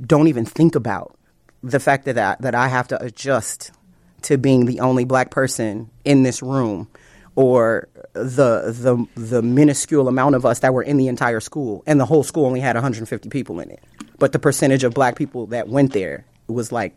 don't 0.03 0.27
even 0.27 0.45
think 0.45 0.75
about. 0.75 1.15
The 1.63 1.79
fact 1.79 2.05
that 2.05 2.17
I, 2.17 2.35
that 2.39 2.55
I 2.55 2.67
have 2.67 2.87
to 2.87 3.01
adjust 3.01 3.71
to 4.23 4.37
being 4.37 4.65
the 4.65 4.79
only 4.79 5.05
black 5.05 5.29
person 5.29 5.91
in 6.03 6.23
this 6.23 6.41
room, 6.41 6.87
or 7.35 7.87
the 8.13 8.73
the 8.77 9.05
the 9.19 9.41
minuscule 9.41 10.07
amount 10.07 10.35
of 10.35 10.45
us 10.45 10.59
that 10.59 10.73
were 10.73 10.83
in 10.83 10.97
the 10.97 11.07
entire 11.07 11.39
school, 11.39 11.83
and 11.87 11.99
the 11.99 12.05
whole 12.05 12.23
school 12.23 12.45
only 12.45 12.59
had 12.59 12.75
150 12.75 13.29
people 13.29 13.59
in 13.59 13.69
it. 13.71 13.83
But 14.19 14.31
the 14.33 14.39
percentage 14.39 14.83
of 14.83 14.93
black 14.93 15.15
people 15.15 15.47
that 15.47 15.67
went 15.69 15.93
there 15.93 16.25
was 16.47 16.71
like 16.71 16.93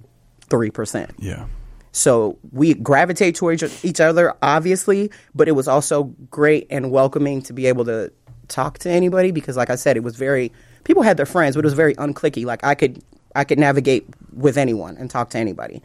three 0.49 0.71
percent. 0.71 1.13
yeah. 1.19 1.47
So 1.93 2.39
we 2.51 2.75
gravitate 2.75 3.37
towards 3.37 3.63
each- 3.63 3.85
each 3.85 4.01
other, 4.01 4.35
obviously, 4.43 5.13
but 5.33 5.47
it 5.47 5.53
was 5.53 5.69
also 5.69 6.05
great 6.29 6.67
and 6.69 6.91
welcoming 6.91 7.41
to 7.43 7.53
be 7.53 7.67
able 7.67 7.85
to 7.85 8.11
talk 8.49 8.79
to 8.81 8.91
anybody 8.91 9.31
because, 9.31 9.57
like 9.57 9.71
I 9.71 9.77
said, 9.77 9.97
it 9.97 10.03
was 10.03 10.17
very 10.17 10.51
people 10.83 11.05
had 11.05 11.17
their 11.17 11.25
friends, 11.27 11.55
but 11.55 11.65
it 11.65 11.67
was 11.67 11.75
very 11.75 11.95
unclicky. 11.95 12.45
Like 12.45 12.65
I 12.65 12.75
could 12.75 13.01
I 13.37 13.45
could 13.45 13.61
navigate 13.61 14.07
with 14.33 14.59
anyone 14.59 14.97
and 14.97 15.09
talk 15.09 15.31
to 15.31 15.39
anybody. 15.39 15.83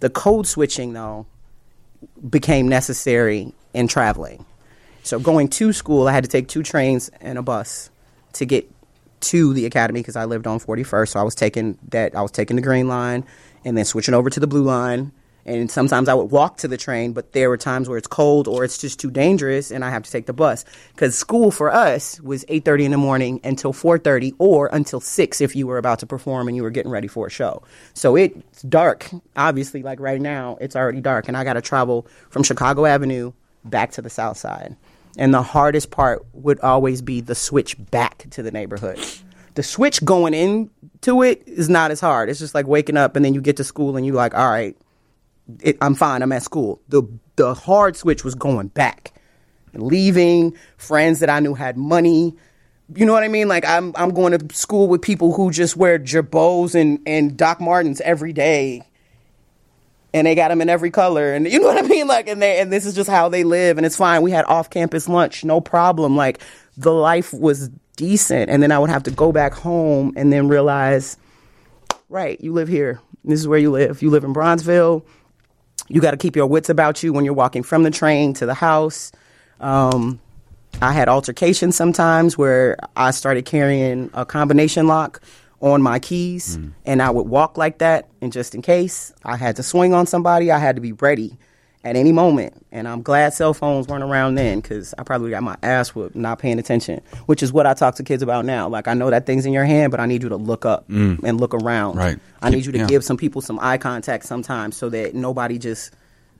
The 0.00 0.10
code 0.10 0.46
switching 0.46 0.92
though 0.92 1.24
became 2.28 2.68
necessary 2.68 3.52
in 3.72 3.88
traveling. 3.88 4.44
So 5.06 5.20
going 5.20 5.46
to 5.48 5.72
school, 5.72 6.08
I 6.08 6.12
had 6.12 6.24
to 6.24 6.28
take 6.28 6.48
two 6.48 6.64
trains 6.64 7.10
and 7.20 7.38
a 7.38 7.42
bus 7.42 7.90
to 8.34 8.44
get 8.44 8.68
to 9.20 9.54
the 9.54 9.64
academy 9.64 10.00
because 10.00 10.16
I 10.16 10.24
lived 10.24 10.48
on 10.48 10.58
41st. 10.58 11.08
So 11.10 11.20
I 11.20 11.22
was 11.22 11.36
taking 11.36 11.78
that 11.90 12.16
I 12.16 12.22
was 12.22 12.32
taking 12.32 12.56
the 12.56 12.62
green 12.62 12.88
line 12.88 13.24
and 13.64 13.78
then 13.78 13.84
switching 13.84 14.14
over 14.14 14.30
to 14.30 14.40
the 14.40 14.48
blue 14.48 14.64
line. 14.64 15.12
And 15.44 15.70
sometimes 15.70 16.08
I 16.08 16.14
would 16.14 16.32
walk 16.32 16.56
to 16.58 16.68
the 16.68 16.76
train, 16.76 17.12
but 17.12 17.32
there 17.32 17.48
were 17.48 17.56
times 17.56 17.88
where 17.88 17.96
it's 17.96 18.08
cold 18.08 18.48
or 18.48 18.64
it's 18.64 18.78
just 18.78 18.98
too 18.98 19.12
dangerous, 19.12 19.70
and 19.70 19.84
I 19.84 19.90
have 19.90 20.02
to 20.02 20.10
take 20.10 20.26
the 20.26 20.32
bus. 20.32 20.64
Because 20.92 21.16
school 21.16 21.52
for 21.52 21.72
us 21.72 22.20
was 22.20 22.44
8:30 22.48 22.86
in 22.86 22.90
the 22.90 22.98
morning 22.98 23.40
until 23.44 23.72
4:30, 23.72 24.34
or 24.38 24.68
until 24.72 24.98
six 24.98 25.40
if 25.40 25.54
you 25.54 25.68
were 25.68 25.78
about 25.78 26.00
to 26.00 26.06
perform 26.06 26.48
and 26.48 26.56
you 26.56 26.64
were 26.64 26.70
getting 26.70 26.90
ready 26.90 27.06
for 27.06 27.28
a 27.28 27.30
show. 27.30 27.62
So 27.94 28.16
it's 28.16 28.62
dark. 28.62 29.08
Obviously, 29.36 29.84
like 29.84 30.00
right 30.00 30.20
now, 30.20 30.58
it's 30.60 30.74
already 30.74 31.00
dark, 31.00 31.28
and 31.28 31.36
I 31.36 31.44
got 31.44 31.52
to 31.52 31.62
travel 31.62 32.08
from 32.28 32.42
Chicago 32.42 32.84
Avenue 32.84 33.30
back 33.64 33.92
to 33.92 34.02
the 34.02 34.10
South 34.10 34.38
Side. 34.38 34.74
And 35.18 35.32
the 35.32 35.42
hardest 35.42 35.90
part 35.90 36.24
would 36.32 36.60
always 36.60 37.00
be 37.02 37.20
the 37.20 37.34
switch 37.34 37.76
back 37.90 38.26
to 38.30 38.42
the 38.42 38.50
neighborhood. 38.50 38.98
The 39.54 39.62
switch 39.62 40.04
going 40.04 40.34
into 40.34 41.22
it 41.22 41.42
is 41.46 41.70
not 41.70 41.90
as 41.90 42.00
hard. 42.00 42.28
It's 42.28 42.38
just 42.38 42.54
like 42.54 42.66
waking 42.66 42.98
up 42.98 43.16
and 43.16 43.24
then 43.24 43.32
you 43.32 43.40
get 43.40 43.56
to 43.56 43.64
school 43.64 43.96
and 43.96 44.04
you're 44.04 44.14
like, 44.14 44.34
all 44.34 44.50
right, 44.50 44.76
it, 45.60 45.78
I'm 45.80 45.94
fine. 45.94 46.22
I'm 46.22 46.32
at 46.32 46.42
school. 46.42 46.80
The 46.88 47.02
the 47.36 47.54
hard 47.54 47.96
switch 47.96 48.24
was 48.24 48.34
going 48.34 48.68
back, 48.68 49.12
leaving 49.74 50.56
friends 50.76 51.20
that 51.20 51.30
I 51.30 51.40
knew 51.40 51.54
had 51.54 51.76
money. 51.76 52.34
You 52.94 53.06
know 53.06 53.12
what 53.12 53.24
I 53.24 53.28
mean? 53.28 53.48
Like 53.48 53.64
I'm 53.64 53.92
I'm 53.96 54.10
going 54.10 54.36
to 54.38 54.54
school 54.54 54.88
with 54.88 55.02
people 55.02 55.32
who 55.32 55.50
just 55.50 55.76
wear 55.76 55.98
Girbauds 55.98 56.74
and 56.74 57.00
and 57.06 57.36
Doc 57.36 57.60
Martens 57.60 58.00
every 58.02 58.32
day, 58.32 58.82
and 60.16 60.26
they 60.26 60.34
got 60.34 60.48
them 60.48 60.60
in 60.60 60.68
every 60.68 60.90
color. 60.90 61.32
And 61.32 61.46
you 61.50 61.60
know 61.60 61.66
what 61.66 61.84
I 61.84 61.86
mean? 61.86 62.08
Like 62.08 62.28
and 62.28 62.42
they 62.42 62.60
and 62.60 62.72
this 62.72 62.86
is 62.86 62.94
just 62.94 63.10
how 63.10 63.28
they 63.28 63.44
live, 63.44 63.76
and 63.76 63.86
it's 63.86 63.96
fine. 63.96 64.22
We 64.22 64.30
had 64.30 64.44
off 64.46 64.70
campus 64.70 65.08
lunch, 65.08 65.44
no 65.44 65.60
problem. 65.60 66.16
Like 66.16 66.40
the 66.76 66.92
life 66.92 67.32
was 67.32 67.68
decent, 67.96 68.50
and 68.50 68.62
then 68.62 68.72
I 68.72 68.78
would 68.78 68.90
have 68.90 69.04
to 69.04 69.10
go 69.10 69.32
back 69.32 69.52
home 69.52 70.12
and 70.16 70.32
then 70.32 70.48
realize, 70.48 71.16
right, 72.08 72.40
you 72.40 72.52
live 72.52 72.68
here. 72.68 73.00
This 73.24 73.40
is 73.40 73.48
where 73.48 73.58
you 73.58 73.70
live. 73.70 74.02
You 74.02 74.10
live 74.10 74.24
in 74.24 74.32
Bronzeville 74.32 75.04
you 75.88 76.00
got 76.00 76.12
to 76.12 76.16
keep 76.16 76.36
your 76.36 76.46
wits 76.46 76.68
about 76.68 77.02
you 77.02 77.12
when 77.12 77.24
you're 77.24 77.34
walking 77.34 77.62
from 77.62 77.82
the 77.82 77.90
train 77.90 78.34
to 78.34 78.46
the 78.46 78.54
house. 78.54 79.12
Um, 79.60 80.20
I 80.82 80.92
had 80.92 81.08
altercations 81.08 81.76
sometimes 81.76 82.36
where 82.36 82.76
I 82.96 83.10
started 83.12 83.46
carrying 83.46 84.10
a 84.12 84.26
combination 84.26 84.86
lock 84.86 85.22
on 85.60 85.82
my 85.82 85.98
keys, 85.98 86.58
mm. 86.58 86.72
and 86.84 87.00
I 87.00 87.10
would 87.10 87.28
walk 87.28 87.56
like 87.56 87.78
that. 87.78 88.08
And 88.20 88.32
just 88.32 88.54
in 88.54 88.62
case 88.62 89.12
I 89.24 89.36
had 89.36 89.56
to 89.56 89.62
swing 89.62 89.94
on 89.94 90.06
somebody, 90.06 90.50
I 90.50 90.58
had 90.58 90.76
to 90.76 90.82
be 90.82 90.92
ready 90.92 91.36
at 91.84 91.94
any 91.96 92.12
moment. 92.12 92.52
And 92.72 92.88
I'm 92.88 93.00
glad 93.00 93.32
cell 93.32 93.54
phones 93.54 93.86
weren't 93.86 94.02
around 94.02 94.34
then 94.34 94.60
because 94.60 94.92
I 94.98 95.04
probably 95.04 95.30
got 95.30 95.42
my 95.42 95.56
ass 95.62 95.94
whooped 95.94 96.16
not 96.16 96.38
paying 96.38 96.58
attention, 96.58 97.00
which 97.26 97.42
is 97.42 97.52
what 97.52 97.64
I 97.64 97.74
talk 97.74 97.94
to 97.96 98.02
kids 98.02 98.22
about 98.22 98.44
now. 98.44 98.68
Like, 98.68 98.88
I 98.88 98.94
know 98.94 99.08
that 99.08 99.24
thing's 99.24 99.46
in 99.46 99.52
your 99.52 99.64
hand, 99.64 99.92
but 99.92 100.00
I 100.00 100.06
need 100.06 100.22
you 100.22 100.28
to 100.28 100.36
look 100.36 100.66
up 100.66 100.88
mm. 100.88 101.22
and 101.22 101.40
look 101.40 101.54
around. 101.54 101.96
Right. 101.96 102.18
I 102.42 102.50
need 102.50 102.66
you 102.66 102.72
to 102.72 102.78
Yeah. 102.78 102.86
give 102.86 103.04
some 103.04 103.16
people 103.16 103.40
some 103.40 103.58
eye 103.62 103.78
contact 103.78 104.26
sometimes 104.26 104.76
so 104.76 104.88
that 104.90 105.14
nobody 105.14 105.58
just 105.58 105.92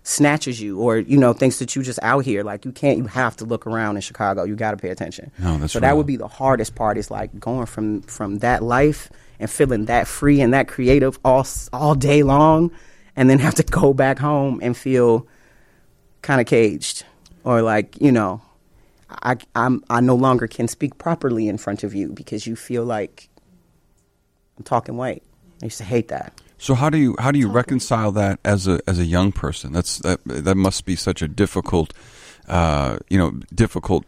snatches 0.07 0.61
you 0.61 0.79
or 0.79 0.99
you 0.99 1.17
know 1.17 1.33
thinks 1.33 1.59
that 1.59 1.75
you 1.75 1.83
just 1.83 1.99
out 2.01 2.25
here 2.25 2.45
like 2.45 2.65
you 2.65 2.71
can't 2.71 2.97
you 2.97 3.07
have 3.07 3.35
to 3.35 3.45
look 3.45 3.67
around 3.67 3.97
in 3.97 4.01
chicago 4.01 4.45
you 4.45 4.55
got 4.55 4.71
to 4.71 4.77
pay 4.77 4.91
attention 4.91 5.33
No, 5.41 5.59
that's 5.59 5.73
so 5.73 5.81
that 5.81 5.97
would 5.97 6.07
be 6.07 6.15
the 6.15 6.29
hardest 6.29 6.77
part 6.77 6.97
is 6.97 7.11
like 7.11 7.37
going 7.41 7.67
from 7.67 8.03
from 8.03 8.39
that 8.39 8.63
life 8.63 9.11
and 9.41 9.51
feeling 9.51 9.87
that 9.87 10.07
free 10.07 10.41
and 10.41 10.55
that 10.55 10.69
creative 10.69 11.19
all 11.25 11.45
all 11.73 11.97
day 11.97 12.23
long 12.23 12.71
and 13.17 13.29
then 13.29 13.41
have 13.41 13.57
to 13.57 13.65
go 13.65 13.93
back 13.93 14.21
home 14.21 14.61
and 14.63 14.77
feel 14.77 15.27
kind 16.23 16.41
of 16.41 16.47
caged 16.47 17.05
or 17.43 17.61
like 17.61 18.01
you 18.01 18.13
know 18.13 18.41
I, 19.09 19.37
I'm, 19.55 19.85
I 19.89 20.01
no 20.01 20.15
longer 20.15 20.47
can 20.47 20.69
speak 20.69 20.99
properly 20.99 21.49
in 21.49 21.59
front 21.59 21.85
of 21.85 21.95
you 21.95 22.09
because 22.13 22.47
you 22.47 22.57
feel 22.57 22.85
like 22.85 23.29
I'm 24.59 24.65
talking 24.65 24.97
white. 24.97 25.23
I 25.63 25.67
used 25.67 25.79
to 25.79 25.85
hate 25.85 26.09
that. 26.09 26.33
So 26.59 26.75
how 26.75 26.91
do 26.91 26.99
you 26.99 27.17
how 27.19 27.31
do 27.31 27.39
you 27.39 27.49
reconcile 27.49 28.13
that 28.13 28.41
as 28.45 28.67
a 28.67 28.81
as 28.87 28.99
a 28.99 29.05
young 29.05 29.33
person? 29.33 29.73
That's 29.73 29.99
that 29.99 30.21
that 30.25 30.57
must 30.57 30.85
be 30.85 30.97
such 30.97 31.23
a 31.23 31.29
difficult, 31.29 31.93
uh, 32.49 32.99
you 33.09 33.19
know, 33.19 33.33
difficult 33.55 34.05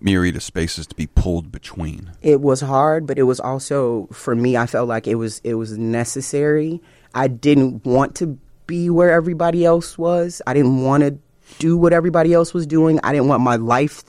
myriad 0.00 0.36
of 0.36 0.42
spaces 0.42 0.86
to 0.86 0.94
be 0.94 1.06
pulled 1.06 1.52
between. 1.52 2.12
It 2.22 2.40
was 2.40 2.60
hard, 2.60 3.06
but 3.06 3.18
it 3.18 3.24
was 3.24 3.40
also 3.40 4.08
for 4.12 4.34
me. 4.34 4.56
I 4.56 4.66
felt 4.66 4.88
like 4.88 5.06
it 5.06 5.16
was 5.16 5.40
it 5.44 5.54
was 5.54 5.76
necessary. 5.76 6.80
I 7.14 7.28
didn't 7.28 7.84
want 7.84 8.14
to 8.16 8.38
be 8.66 8.88
where 8.88 9.10
everybody 9.10 9.64
else 9.64 9.98
was. 9.98 10.40
I 10.46 10.54
didn't 10.54 10.84
want 10.84 11.02
to 11.02 11.18
do 11.58 11.76
what 11.76 11.92
everybody 11.92 12.32
else 12.32 12.54
was 12.54 12.66
doing. 12.66 13.00
I 13.02 13.12
didn't 13.12 13.26
want 13.26 13.42
my 13.42 13.56
life 13.56 14.04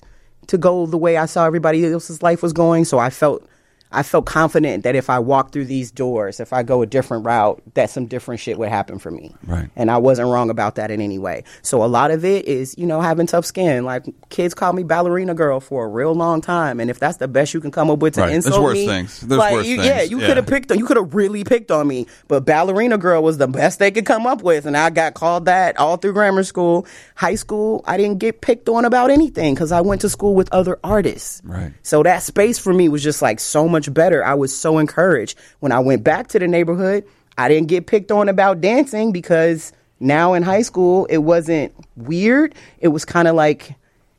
to 0.48 0.58
go 0.58 0.86
the 0.86 0.98
way 0.98 1.18
I 1.18 1.26
saw 1.26 1.46
everybody 1.46 1.86
else's 1.86 2.22
life 2.22 2.44
was 2.44 2.54
going. 2.54 2.86
So 2.86 3.00
I 3.00 3.10
felt 3.10 3.48
I 3.92 4.04
felt 4.04 4.26
confident 4.26 4.84
that 4.84 4.96
if 4.96 5.10
I 5.10 5.20
walked 5.20 5.54
through 5.54 5.66
these 5.66 5.92
doors, 5.92 6.40
if 6.40 6.54
I 6.54 6.64
go 6.64 6.82
a 6.82 6.86
different 6.86 7.26
route, 7.26 7.62
that 7.74 7.90
some 7.90 8.06
different 8.06 8.40
shit 8.40 8.58
would 8.58 8.70
happen 8.70 9.00
for 9.00 9.12
me. 9.12 9.36
Right. 9.46 9.70
And 9.76 9.92
I 9.92 9.98
wasn't 9.98 10.30
wrong 10.30 10.50
about 10.50 10.76
that 10.76 10.92
in 10.92 11.02
any 11.02 11.20
way. 11.20 11.44
So 11.62 11.84
a 11.84 11.88
lot 11.88 12.12
of 12.12 12.24
it 12.24 12.46
is, 12.46 12.76
you 12.78 12.86
know, 12.86 13.02
having 13.02 13.28
tough 13.28 13.46
skin. 13.46 13.84
Like 13.84 14.06
kids 14.30 14.54
call 14.54 14.74
me 14.74 14.84
ballerina 14.84 15.34
girl 15.34 15.60
for 15.60 15.86
a 15.86 15.88
real 15.88 16.14
long 16.14 16.42
time, 16.42 16.80
and 16.80 16.90
if 16.90 17.00
that's 17.00 17.18
the 17.18 17.28
best 17.28 17.54
you 17.54 17.60
can 17.62 17.72
come 17.72 17.90
up 17.90 18.00
with 18.00 18.16
to 18.16 18.22
Right. 18.22 18.32
There's 18.32 18.46
insult 18.46 18.64
worse 18.64 18.74
me, 18.76 18.88
things. 18.88 19.20
There's 19.22 19.40
like, 19.40 19.54
worse 19.54 19.66
you, 19.68 19.78
things. 19.78 19.88
Yeah, 19.88 20.02
you 20.04 20.20
Yeah. 20.20 20.28
could 20.28 20.38
have 20.38 20.48
picked 20.48 20.72
on. 20.72 20.78
You 20.80 20.86
could 20.86 20.98
have 20.98 21.14
really 21.14 21.44
picked 21.44 21.72
on 21.72 21.88
me, 21.88 22.08
but 22.28 22.46
ballerina 22.46 22.98
girl 22.98 23.22
was 23.24 23.38
the 23.38 23.48
best 23.48 23.80
they 23.80 23.92
could 23.92 24.06
come 24.06 24.26
up 24.26 24.42
with, 24.42 24.66
and 24.66 24.78
I 24.78 24.90
got 24.90 25.16
called 25.16 25.46
that 25.46 25.78
all 25.80 25.98
through 25.98 26.14
grammar 26.14 26.44
school, 26.44 26.86
high 27.16 27.36
school. 27.36 27.84
I 27.86 27.98
didn't 27.98 28.20
get 28.20 28.42
picked 28.42 28.70
on 28.70 28.86
about 28.86 29.10
anything 29.12 29.54
because 29.54 29.72
I 29.72 29.82
went 29.82 30.02
to 30.02 30.10
school 30.10 30.36
with 30.36 30.48
other 30.54 30.80
artists. 30.84 31.42
Right. 31.44 31.74
So 31.84 32.04
that 32.04 32.24
space 32.24 32.58
for 32.58 32.74
me 32.74 32.88
was 32.88 33.04
just 33.04 33.22
like 33.22 33.40
so 33.40 33.68
much 33.68 33.81
better. 33.90 34.24
I 34.24 34.34
was 34.34 34.56
so 34.56 34.78
encouraged. 34.78 35.38
When 35.60 35.72
I 35.72 35.80
went 35.80 36.04
back 36.04 36.28
to 36.30 36.40
the 36.40 36.48
neighborhood, 36.48 37.06
I 37.38 37.48
didn't 37.48 37.68
get 37.68 37.88
picked 37.88 38.12
on 38.12 38.30
about 38.30 38.62
dancing 38.62 39.12
because 39.12 39.74
now 40.00 40.34
in 40.34 40.44
high 40.44 40.62
school 40.62 41.06
it 41.06 41.20
wasn't 41.20 41.74
weird. 41.96 42.56
It 42.80 42.90
was 42.90 43.06
kind 43.06 43.28
of 43.28 43.36
like 43.36 43.76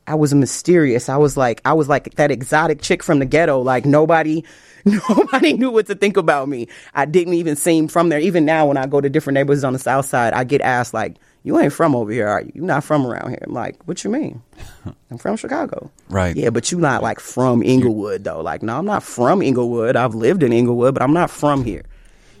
I 0.07 0.15
was 0.15 0.33
mysterious. 0.33 1.09
I 1.09 1.17
was 1.17 1.37
like 1.37 1.61
I 1.65 1.73
was 1.73 1.87
like 1.87 2.15
that 2.15 2.31
exotic 2.31 2.81
chick 2.81 3.03
from 3.03 3.19
the 3.19 3.25
ghetto. 3.25 3.61
Like 3.61 3.85
nobody 3.85 4.43
nobody 4.85 5.53
knew 5.53 5.71
what 5.71 5.87
to 5.87 5.95
think 5.95 6.17
about 6.17 6.49
me. 6.49 6.67
I 6.93 7.05
didn't 7.05 7.35
even 7.35 7.55
seem 7.55 7.87
from 7.87 8.09
there. 8.09 8.19
Even 8.19 8.45
now 8.45 8.67
when 8.67 8.77
I 8.77 8.85
go 8.85 8.99
to 8.99 9.09
different 9.09 9.35
neighborhoods 9.35 9.63
on 9.63 9.73
the 9.73 9.79
south 9.79 10.05
side, 10.05 10.33
I 10.33 10.43
get 10.43 10.61
asked 10.61 10.93
like, 10.93 11.15
"You 11.43 11.59
ain't 11.59 11.73
from 11.73 11.95
over 11.95 12.11
here, 12.11 12.27
are 12.27 12.41
you? 12.41 12.51
You're 12.55 12.65
not 12.65 12.83
from 12.83 13.05
around 13.05 13.29
here." 13.29 13.39
I'm 13.45 13.53
like, 13.53 13.77
"What 13.85 14.03
you 14.03 14.09
mean?" 14.09 14.41
I'm 15.11 15.17
from 15.17 15.37
Chicago. 15.37 15.91
Right. 16.09 16.35
Yeah, 16.35 16.49
but 16.49 16.71
you 16.71 16.79
not 16.79 17.03
like 17.03 17.19
from 17.19 17.61
Englewood 17.63 18.23
though. 18.23 18.41
Like, 18.41 18.63
no, 18.63 18.77
I'm 18.77 18.85
not 18.85 19.03
from 19.03 19.41
Englewood. 19.41 19.95
I've 19.95 20.15
lived 20.15 20.43
in 20.43 20.51
Englewood, 20.51 20.93
but 20.93 21.03
I'm 21.03 21.13
not 21.13 21.29
from 21.29 21.63
here. 21.63 21.83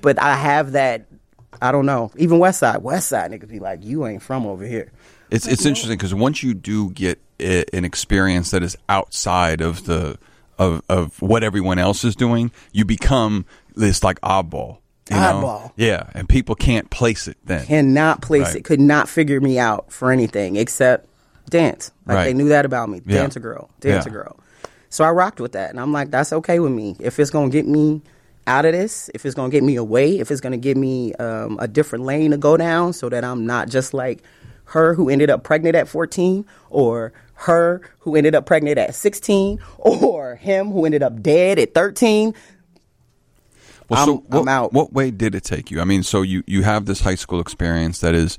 But 0.01 0.21
I 0.21 0.35
have 0.35 0.71
that. 0.73 1.05
I 1.61 1.71
don't 1.71 1.85
know. 1.85 2.11
Even 2.17 2.39
West 2.39 2.59
Side, 2.59 2.81
West 2.81 3.09
Side 3.09 3.31
niggas 3.31 3.49
be 3.49 3.59
like, 3.59 3.83
you 3.83 4.05
ain't 4.07 4.23
from 4.23 4.45
over 4.45 4.65
here. 4.65 4.91
It's 5.29 5.47
it's 5.47 5.65
interesting 5.65 5.97
because 5.97 6.13
once 6.13 6.43
you 6.43 6.53
do 6.53 6.91
get 6.91 7.19
i 7.39 7.65
an 7.73 7.83
experience 7.83 8.51
that 8.51 8.63
is 8.63 8.77
outside 8.87 9.61
of 9.61 9.85
the 9.85 10.17
of 10.57 10.81
of 10.89 11.21
what 11.21 11.43
everyone 11.43 11.79
else 11.79 12.03
is 12.03 12.15
doing, 12.15 12.51
you 12.71 12.85
become 12.85 13.45
this 13.75 14.03
like 14.03 14.19
oddball. 14.21 14.77
You 15.09 15.17
know? 15.17 15.21
Oddball. 15.21 15.71
Yeah, 15.75 16.09
and 16.13 16.29
people 16.29 16.55
can't 16.55 16.89
place 16.89 17.27
it 17.27 17.37
then. 17.45 17.65
Cannot 17.65 18.21
place 18.21 18.47
Right. 18.47 18.55
it. 18.57 18.63
Could 18.63 18.79
not 18.79 19.09
figure 19.09 19.41
me 19.41 19.59
out 19.59 19.91
for 19.91 20.11
anything 20.11 20.55
except 20.55 21.07
dance. 21.49 21.91
Like 22.05 22.15
Right. 22.15 22.23
they 22.25 22.33
knew 22.33 22.49
that 22.49 22.65
about 22.65 22.89
me. 22.89 23.01
Yeah. 23.05 23.17
Dance 23.19 23.35
a 23.35 23.39
girl. 23.41 23.69
Dance 23.81 24.05
Yeah. 24.05 24.11
a 24.11 24.13
girl. 24.13 24.37
So 24.89 25.03
I 25.03 25.11
rocked 25.11 25.39
with 25.41 25.53
that, 25.53 25.71
and 25.71 25.79
I'm 25.79 25.91
like, 25.91 26.11
that's 26.11 26.31
okay 26.31 26.59
with 26.59 26.71
me. 26.71 26.95
If 26.99 27.19
it's 27.19 27.31
gonna 27.31 27.49
get 27.49 27.67
me 27.67 28.01
out 28.47 28.65
of 28.65 28.73
this, 28.73 29.09
if 29.13 29.25
it's 29.25 29.35
gonna 29.35 29.49
get 29.49 29.63
me 29.63 29.75
away, 29.75 30.19
if 30.19 30.29
it's 30.31 30.39
gonna 30.41 30.57
give 30.57 30.77
me 30.77 31.13
um, 31.15 31.57
a 31.59 31.67
different 31.67 32.05
lane 32.05 32.31
to 32.31 32.37
go 32.37 32.55
down, 32.57 32.93
so 32.93 33.09
that 33.09 33.23
I'm 33.25 33.45
not 33.45 33.69
just 33.69 33.93
like 33.93 34.21
her 34.65 34.93
who 34.93 35.09
ended 35.09 35.29
up 35.29 35.43
pregnant 35.43 35.75
at 35.75 35.87
14, 35.87 36.45
or 36.69 37.11
her 37.35 37.81
who 37.99 38.15
ended 38.15 38.35
up 38.35 38.45
pregnant 38.45 38.77
at 38.77 38.95
16, 38.95 39.59
or 39.79 40.35
him 40.35 40.71
who 40.71 40.85
ended 40.85 41.03
up 41.03 41.21
dead 41.21 41.59
at 41.59 41.73
13. 41.73 42.33
Well, 43.89 43.99
I'm- 43.99 44.07
so 44.07 44.15
what, 44.27 44.41
I'm 44.41 44.47
out. 44.47 44.73
what 44.73 44.93
way 44.93 45.11
did 45.11 45.35
it 45.35 45.43
take 45.43 45.71
you? 45.71 45.81
I 45.81 45.83
mean, 45.85 46.03
so 46.03 46.21
you 46.21 46.43
you 46.47 46.63
have 46.63 46.85
this 46.85 47.01
high 47.01 47.15
school 47.15 47.39
experience 47.39 47.99
that 47.99 48.15
is 48.15 48.37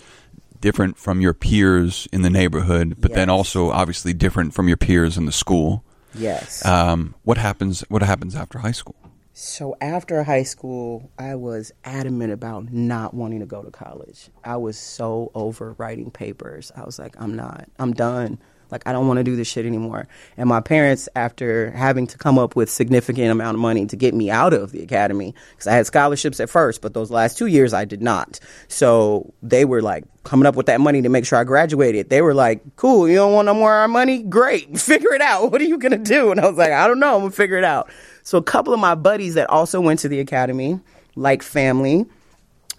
different 0.61 0.97
from 0.97 1.21
your 1.21 1.35
peers 1.35 2.09
in 2.13 2.23
the 2.23 2.31
neighborhood, 2.31 2.97
but 2.99 3.13
then 3.13 3.29
also 3.29 3.71
obviously 3.71 4.15
different 4.15 4.55
from 4.55 4.67
your 4.69 4.79
peers 4.79 5.19
in 5.19 5.27
the 5.27 5.33
school. 5.33 5.85
Yes. 6.15 6.65
Um, 6.65 7.15
what 7.25 7.37
happens? 7.39 7.83
What 7.89 8.03
happens 8.03 8.35
after 8.35 8.59
high 8.61 8.73
school? 8.73 8.95
So 9.37 9.77
after 9.81 10.23
high 10.23 10.45
school, 10.45 11.11
I 11.19 11.35
was 11.35 11.73
adamant 11.85 12.33
about 12.33 12.73
not 12.73 13.15
wanting 13.15 13.41
to 13.41 13.47
go 13.47 13.63
to 13.63 13.71
college. 13.73 14.31
I 14.45 14.57
was 14.59 14.79
so 14.79 15.33
over 15.35 15.75
writing 15.77 16.13
papers. 16.13 16.71
I 16.77 16.85
was 16.85 17.01
like, 17.01 17.17
I'm 17.21 17.35
not. 17.35 17.69
I'm 17.81 17.93
done. 17.93 18.39
Like 18.71 18.87
I 18.87 18.93
don't 18.93 19.07
want 19.07 19.19
to 19.19 19.25
do 19.25 19.37
this 19.37 19.49
shit 19.49 19.67
anymore. 19.67 20.09
And 20.37 20.49
my 20.49 20.61
parents, 20.61 21.09
after 21.15 21.71
having 21.73 22.07
to 22.09 22.19
come 22.19 22.39
up 22.39 22.57
with 22.57 22.71
significant 22.71 23.31
amount 23.31 23.57
of 23.57 23.61
money 23.61 23.87
to 23.87 23.97
get 23.97 24.15
me 24.15 24.31
out 24.31 24.53
of 24.53 24.73
the 24.73 24.83
academy, 24.83 25.35
because 25.53 25.67
I 25.67 25.73
had 25.73 25.87
scholarships 25.87 26.41
at 26.41 26.51
first, 26.51 26.81
but 26.81 26.95
those 26.95 27.11
last 27.11 27.39
two 27.39 27.47
years 27.47 27.73
I 27.73 27.85
did 27.85 28.03
not. 28.03 28.41
So 28.69 29.33
they 29.43 29.65
were 29.65 29.83
like 29.83 30.05
coming 30.25 30.47
up 30.47 30.57
with 30.57 30.67
that 30.67 30.81
money 30.81 31.03
to 31.03 31.09
make 31.09 31.27
sure 31.27 31.39
I 31.39 31.45
graduated. 31.45 32.09
They 32.09 32.23
were 32.23 32.35
like, 32.35 32.63
"Cool, 32.77 33.09
you 33.09 33.17
don't 33.17 33.33
want 33.33 33.47
no 33.47 33.55
more 33.55 33.75
of 33.75 33.83
our 33.83 33.89
money? 33.89 34.23
Great, 34.23 34.79
figure 34.79 35.13
it 35.15 35.21
out. 35.21 35.53
What 35.53 35.61
are 35.61 35.65
you 35.65 35.79
gonna 35.79 35.99
do?" 35.99 36.31
And 36.31 36.41
I 36.41 36.49
was 36.49 36.59
like, 36.59 36.73
"I 36.73 36.87
don't 36.87 37.01
know. 37.01 37.15
I'm 37.17 37.21
gonna 37.23 37.31
figure 37.31 37.59
it 37.59 37.65
out." 37.65 37.91
So 38.23 38.39
a 38.39 38.43
couple 38.43 38.73
of 38.73 38.81
my 38.81 38.95
buddies 38.95 39.35
that 39.35 39.51
also 39.51 39.81
went 39.81 40.01
to 40.01 40.09
the 40.09 40.21
academy, 40.21 40.81
like 41.15 41.43
family, 41.43 42.07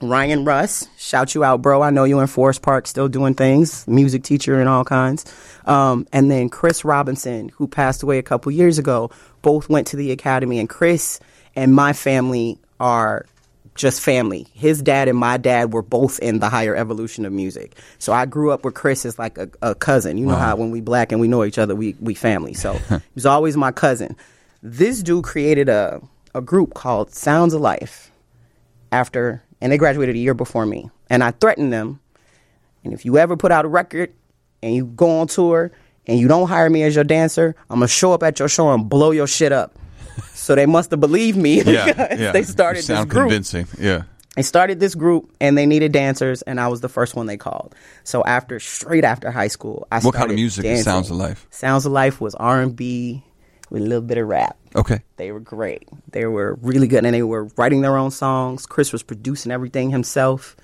Ryan 0.01 0.43
Russ, 0.45 0.87
shout 0.97 1.33
you 1.35 1.43
out, 1.43 1.61
bro. 1.61 1.81
I 1.81 1.89
know 1.89 2.03
you 2.03 2.19
in 2.19 2.27
Forest 2.27 2.61
Park, 2.61 2.85
still 2.85 3.07
doing 3.07 3.33
things, 3.33 3.87
music 3.87 4.23
teacher 4.23 4.59
and 4.59 4.67
all 4.67 4.83
kinds. 4.83 5.25
Um, 5.65 6.05
and 6.11 6.29
then 6.29 6.49
Chris 6.49 6.83
Robinson, 6.83 7.49
who 7.49 7.67
passed 7.67 8.03
away 8.03 8.17
a 8.17 8.23
couple 8.23 8.51
years 8.51 8.77
ago, 8.77 9.09
both 9.41 9.69
went 9.69 9.87
to 9.87 9.95
the 9.95 10.11
academy. 10.11 10.59
And 10.59 10.69
Chris 10.69 11.19
and 11.55 11.73
my 11.73 11.93
family 11.93 12.59
are 12.79 13.25
just 13.75 14.01
family. 14.01 14.47
His 14.53 14.81
dad 14.81 15.07
and 15.07 15.17
my 15.17 15.37
dad 15.37 15.73
were 15.73 15.81
both 15.81 16.19
in 16.19 16.39
the 16.39 16.49
higher 16.49 16.75
evolution 16.75 17.25
of 17.25 17.33
music. 17.33 17.75
So 17.99 18.13
I 18.13 18.25
grew 18.25 18.51
up 18.51 18.63
with 18.63 18.73
Chris 18.73 19.05
as 19.05 19.17
like 19.17 19.37
a, 19.37 19.49
a 19.61 19.75
cousin. 19.75 20.17
You 20.17 20.25
know 20.25 20.35
how 20.35 20.55
when 20.55 20.71
we 20.71 20.81
black 20.81 21.11
and 21.11 21.19
we 21.19 21.27
know 21.27 21.43
each 21.43 21.57
other, 21.57 21.75
we 21.75 21.95
we 21.99 22.13
family. 22.13 22.53
So 22.53 22.73
he 22.89 22.99
was 23.15 23.25
always 23.25 23.57
my 23.57 23.71
cousin. 23.71 24.15
This 24.61 25.03
dude 25.03 25.25
created 25.25 25.67
a 25.69 26.01
a 26.33 26.41
group 26.41 26.73
called 26.73 27.13
Sounds 27.13 27.53
of 27.53 27.61
Life 27.61 28.11
after, 28.91 29.43
and 29.65 29.71
they 29.71 29.79
graduated 29.79 30.15
a 30.15 30.19
year 30.19 30.35
before 30.35 30.63
me. 30.63 30.91
And 31.09 31.23
I 31.23 31.31
threatened 31.31 31.73
them. 31.73 31.99
And 32.83 32.93
if 32.93 33.03
you 33.03 33.17
ever 33.17 33.35
put 33.35 33.51
out 33.51 33.65
a 33.65 33.67
record 33.67 34.13
and 34.61 34.75
you 34.75 34.85
go 34.85 35.21
on 35.21 35.25
tour 35.27 35.71
and 36.05 36.19
you 36.19 36.27
don't 36.27 36.47
hire 36.47 36.69
me 36.69 36.83
as 36.83 36.93
your 36.93 37.03
dancer, 37.03 37.55
I'm 37.67 37.77
gonna 37.79 37.87
show 37.87 38.13
up 38.13 38.21
at 38.21 38.37
your 38.37 38.47
show 38.47 38.71
and 38.71 38.87
blow 38.87 39.09
your 39.09 39.25
shit 39.25 39.51
up. 39.51 39.73
so 40.35 40.53
they 40.53 40.67
must 40.67 40.91
have 40.91 40.99
believed 40.99 41.35
me 41.35 41.63
Yeah, 41.63 41.87
yeah. 42.15 42.31
they 42.31 42.39
You 42.41 42.45
started 42.45 42.77
this 42.81 42.85
sound 42.85 43.09
group. 43.09 43.23
convincing. 43.23 43.65
Yeah. 43.79 44.03
They 44.35 44.43
started 44.43 44.79
this 44.79 44.93
group 44.93 45.33
and 45.41 45.57
they 45.57 45.65
needed 45.65 45.91
dancers, 45.93 46.43
and 46.43 46.59
I 46.59 46.67
was 46.67 46.81
the 46.81 46.89
first 46.89 47.15
one 47.15 47.25
they 47.25 47.37
called. 47.37 47.73
So 48.03 48.23
after, 48.23 48.59
straight 48.59 49.03
after 49.03 49.31
high 49.31 49.47
school, 49.47 49.87
I 49.91 49.99
What 50.01 50.13
kind 50.13 50.29
of 50.29 50.35
music 50.35 50.63
is 50.63 50.69
dancing. 50.69 50.83
Sounds 50.83 51.09
of 51.09 51.17
Life? 51.17 51.47
Sounds 51.49 51.87
of 51.87 51.91
Life 51.91 52.21
was 52.21 52.35
R 52.35 52.61
and 52.61 52.75
B 52.75 53.23
with 53.69 53.81
a 53.81 53.85
little 53.85 54.01
bit 54.01 54.17
of 54.17 54.27
rap. 54.27 54.57
Okay. 54.75 55.01
They 55.17 55.31
were 55.31 55.39
great. 55.39 55.87
They 56.11 56.25
were 56.25 56.57
really 56.61 56.87
good, 56.87 57.05
and 57.05 57.13
they 57.13 57.23
were 57.23 57.45
writing 57.55 57.81
their 57.81 57.97
own 57.97 58.11
songs. 58.11 58.65
Chris 58.65 58.91
was 58.91 59.03
producing 59.03 59.51
everything 59.51 59.89
himself. 59.89 60.55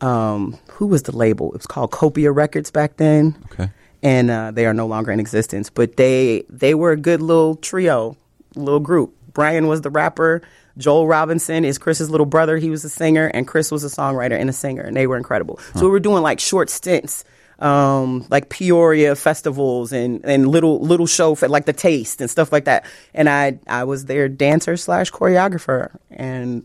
Um, 0.00 0.58
who 0.72 0.86
was 0.86 1.04
the 1.04 1.16
label? 1.16 1.48
It 1.48 1.58
was 1.58 1.66
called 1.66 1.90
Copia 1.90 2.34
Records 2.34 2.70
back 2.70 2.96
then. 2.96 3.36
Okay. 3.52 3.70
And 4.02 4.30
uh, 4.30 4.50
they 4.50 4.66
are 4.66 4.74
no 4.74 4.86
longer 4.86 5.10
in 5.12 5.20
existence. 5.20 5.70
But 5.70 5.96
they 5.96 6.44
they 6.50 6.74
were 6.74 6.92
a 6.92 6.96
good 6.96 7.22
little 7.22 7.56
trio, 7.56 8.16
little 8.54 8.80
group. 8.80 9.14
Brian 9.32 9.66
was 9.66 9.80
the 9.80 9.90
rapper. 9.90 10.42
Joel 10.76 11.06
Robinson 11.06 11.64
is 11.64 11.78
Chris's 11.78 12.10
little 12.10 12.26
brother. 12.26 12.56
He 12.56 12.68
was 12.68 12.84
a 12.84 12.88
singer, 12.88 13.26
and 13.32 13.46
Chris 13.46 13.70
was 13.70 13.84
a 13.84 13.88
songwriter 13.88 14.38
and 14.38 14.50
a 14.50 14.52
singer, 14.52 14.82
and 14.82 14.96
they 14.96 15.06
were 15.06 15.16
incredible. 15.16 15.60
So 15.76 15.82
we 15.84 15.90
were 15.90 16.00
doing 16.00 16.22
like 16.22 16.40
short 16.40 16.68
stints, 16.68 17.24
um, 17.58 18.26
like 18.30 18.48
Peoria 18.48 19.14
festivals 19.16 19.92
and, 19.92 20.24
and 20.24 20.48
little 20.48 20.80
little 20.80 21.06
show 21.06 21.34
for 21.34 21.48
like 21.48 21.66
the 21.66 21.72
Taste 21.72 22.20
and 22.20 22.30
stuff 22.30 22.52
like 22.52 22.64
that. 22.64 22.84
And 23.14 23.28
I 23.28 23.58
I 23.66 23.84
was 23.84 24.06
their 24.06 24.28
dancer 24.28 24.76
slash 24.76 25.10
choreographer, 25.10 25.96
and 26.10 26.64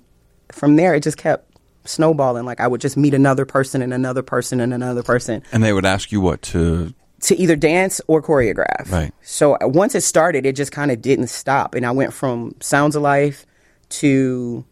from 0.51 0.75
there 0.75 0.95
it 0.95 1.03
just 1.03 1.17
kept 1.17 1.45
snowballing. 1.85 2.45
Like 2.45 2.59
I 2.59 2.67
would 2.67 2.81
just 2.81 2.97
meet 2.97 3.13
another 3.13 3.45
person 3.45 3.81
and 3.81 3.93
another 3.93 4.21
person 4.23 4.59
and 4.59 4.73
another 4.73 5.03
person 5.03 5.41
And 5.51 5.63
they 5.63 5.73
would 5.73 5.85
ask 5.85 6.11
you 6.11 6.21
what 6.21 6.41
to. 6.43 6.93
to 7.21 7.35
either 7.35 7.55
dance 7.55 8.01
or 8.07 8.21
choreograph. 8.21 8.91
Right. 8.91 9.11
So 9.21 9.55
uh, 9.55 9.67
once 9.67 9.95
it 9.95 10.01
started, 10.01 10.45
it 10.45 10.55
just 10.55 10.71
kind 10.71 10.91
of 10.91 11.01
didn't 11.01 11.27
stop, 11.27 11.75
and 11.75 11.85
I 11.85 11.91
went 11.91 12.13
from 12.13 12.55
Sounds 12.59 12.95
of 12.95 13.01
Life 13.01 13.45
to 13.89 14.65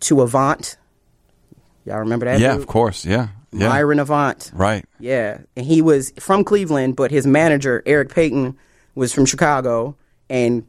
to 0.00 0.20
Avant. 0.20 0.76
Y'all 1.84 1.98
remember 2.00 2.26
that? 2.26 2.40
Yeah, 2.40 2.52
dude? 2.52 2.60
of 2.62 2.66
course. 2.66 3.04
Yeah. 3.04 3.28
Yeah. 3.52 3.68
Myron 3.68 4.00
Avant. 4.00 4.50
Right. 4.52 4.84
Yeah, 4.98 5.38
and 5.56 5.64
he 5.64 5.80
was 5.82 6.12
from 6.18 6.44
Cleveland, 6.44 6.96
but 6.96 7.10
his 7.10 7.26
manager 7.26 7.82
Eric 7.86 8.10
Payton 8.10 8.56
was 8.94 9.12
from 9.12 9.24
Chicago, 9.24 9.96
and 10.28 10.66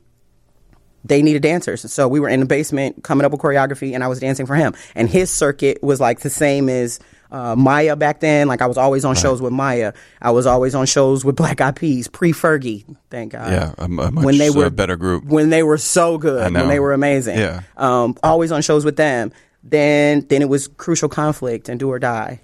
they 1.03 1.21
needed 1.21 1.41
dancers. 1.41 1.91
So 1.91 2.07
we 2.07 2.19
were 2.19 2.29
in 2.29 2.39
the 2.41 2.45
basement 2.45 3.03
coming 3.03 3.25
up 3.25 3.31
with 3.31 3.41
choreography, 3.41 3.93
and 3.93 4.03
I 4.03 4.07
was 4.07 4.19
dancing 4.19 4.45
for 4.45 4.55
him. 4.55 4.73
And 4.95 5.09
his 5.09 5.29
circuit 5.31 5.81
was 5.81 5.99
like 5.99 6.19
the 6.19 6.29
same 6.29 6.69
as 6.69 6.99
uh, 7.31 7.55
Mya 7.55 7.95
back 7.95 8.19
then. 8.19 8.47
Like 8.47 8.61
I 8.61 8.67
was 8.67 8.77
always 8.77 9.05
on 9.05 9.15
shows 9.15 9.41
with 9.41 9.53
Mya. 9.53 9.93
I 10.21 10.31
was 10.31 10.45
always 10.45 10.75
on 10.75 10.85
shows 10.85 11.25
with 11.25 11.35
Black 11.35 11.61
Eyed 11.61 11.75
Peas 11.75 12.07
pre 12.07 12.31
Fergie. 12.31 12.83
Thank 13.09 13.33
God. 13.33 13.51
Yeah, 13.51 13.73
a, 13.77 13.85
a 13.85 13.87
much 13.87 14.13
when 14.13 14.37
they 14.37 14.49
uh, 14.49 14.53
were 14.53 14.69
better 14.69 14.95
group. 14.95 15.25
when 15.25 15.49
they 15.49 15.63
were 15.63 15.77
so 15.77 16.17
good, 16.17 16.43
I 16.43 16.49
know. 16.49 16.61
when 16.61 16.69
they 16.69 16.79
were 16.79 16.93
amazing. 16.93 17.37
Yeah. 17.37 17.61
Um, 17.75 18.17
always 18.23 18.51
on 18.51 18.61
shows 18.61 18.85
with 18.85 18.97
them. 18.97 19.31
Then 19.63 20.25
then 20.29 20.41
it 20.41 20.49
was 20.49 20.67
Crucial 20.67 21.09
Conflict 21.09 21.69
and 21.69 21.79
Do 21.79 21.89
or 21.89 21.99
Die. 21.99 22.39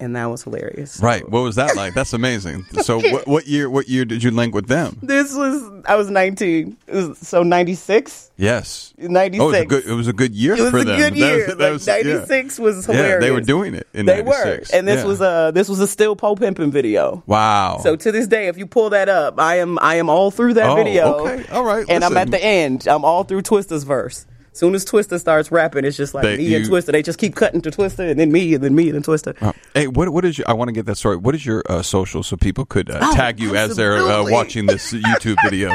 And 0.00 0.14
that 0.16 0.26
was 0.26 0.42
hilarious. 0.44 1.00
Right. 1.02 1.28
What 1.28 1.40
was 1.40 1.56
that 1.56 1.76
like? 1.76 1.94
That's 1.94 2.12
amazing. 2.12 2.64
So 2.82 3.00
what, 3.00 3.26
what 3.26 3.46
year? 3.46 3.68
What 3.68 3.88
year 3.88 4.04
did 4.04 4.22
you 4.22 4.30
link 4.30 4.54
with 4.54 4.66
them? 4.68 4.98
This 5.02 5.34
was 5.34 5.82
I 5.86 5.96
was 5.96 6.08
19, 6.10 6.76
was- 6.88 7.18
so 7.18 7.42
96, 7.42 8.30
Yes. 8.36 8.94
96. 8.98 9.42
Oh, 9.42 9.48
it 9.48 9.50
was 9.50 9.58
a 9.60 9.66
good. 9.66 9.84
It 9.86 9.92
was 9.94 10.08
a 10.08 10.12
good 10.12 10.34
year 10.34 10.54
It 10.54 10.60
was 10.60 10.70
for 10.70 10.78
a 10.78 10.84
them. 10.84 10.96
good 10.98 11.12
That 11.14 11.18
year. 11.18 11.36
was- 11.38 11.46
that 11.46 11.58
like 11.58 11.72
was- 11.72 11.86
yeah. 11.86 11.94
96 11.94 12.58
was 12.58 12.88
Yeah, 12.88 12.94
hilarious. 12.94 13.24
they 13.24 13.30
were 13.32 13.40
doing 13.40 13.74
it 13.74 13.86
in 13.92 14.06
They 14.06 14.22
were, 14.22 14.62
and 14.72 14.86
this 14.86 15.00
Yeah. 15.02 15.04
was 15.04 15.20
a 15.20 15.50
this 15.54 15.68
was 15.68 15.80
a 15.80 15.86
still 15.88 16.14
Poe 16.16 16.36
pimping 16.36 16.70
video. 16.70 17.22
wow. 17.26 17.80
So 17.82 17.96
to 17.96 18.12
this 18.12 18.26
day, 18.28 18.46
if 18.48 18.56
you 18.56 18.66
pull 18.66 18.90
that 18.90 19.08
up, 19.08 19.38
I 19.40 19.58
am 19.58 19.78
I 19.82 19.96
am 19.96 20.08
all 20.08 20.30
through 20.30 20.54
that 20.54 20.70
Oh, 20.70 20.76
video. 20.76 21.14
okay. 21.26 21.44
All 21.52 21.64
right. 21.64 21.84
and 21.88 22.04
I'm 22.04 22.16
at 22.16 22.30
the 22.30 22.42
end. 22.42 22.86
I'm 22.86 23.04
all 23.04 23.24
through 23.24 23.42
Twista's 23.42 23.84
verse. 23.84 24.24
Soon 24.58 24.74
as 24.74 24.84
Twista 24.84 25.20
starts 25.20 25.52
rapping, 25.52 25.84
it's 25.84 25.96
just 25.96 26.14
like 26.14 26.24
They- 26.24 26.36
me 26.36 26.52
and 26.56 26.64
you- 26.66 26.70
Twista. 26.72 26.86
They 26.90 27.00
just 27.00 27.16
keep 27.20 27.36
cutting 27.36 27.60
to 27.60 27.70
Twista, 27.70 28.10
and 28.10 28.18
then 28.18 28.32
me, 28.32 28.54
and 28.54 28.64
then 28.64 28.74
me, 28.74 28.88
and 28.88 28.94
then 28.96 29.02
Twista. 29.04 29.40
Uh, 29.40 29.52
Hey, 29.72 29.86
what 29.86 30.08
what 30.08 30.24
is 30.24 30.36
your? 30.36 30.50
I 30.50 30.54
want 30.54 30.66
to 30.68 30.72
get 30.72 30.86
that 30.86 30.96
story. 30.96 31.16
What 31.16 31.36
is 31.36 31.46
your 31.46 31.62
uh, 31.68 31.82
social 31.82 32.24
so 32.24 32.36
people 32.36 32.64
could 32.64 32.90
uh, 32.90 32.98
Oh, 33.00 33.14
tag 33.14 33.38
you 33.38 33.54
as 33.54 33.76
they're 33.76 33.98
uh, 33.98 34.24
watching 34.28 34.66
this 34.66 34.92
YouTube 35.10 35.36
video? 35.44 35.70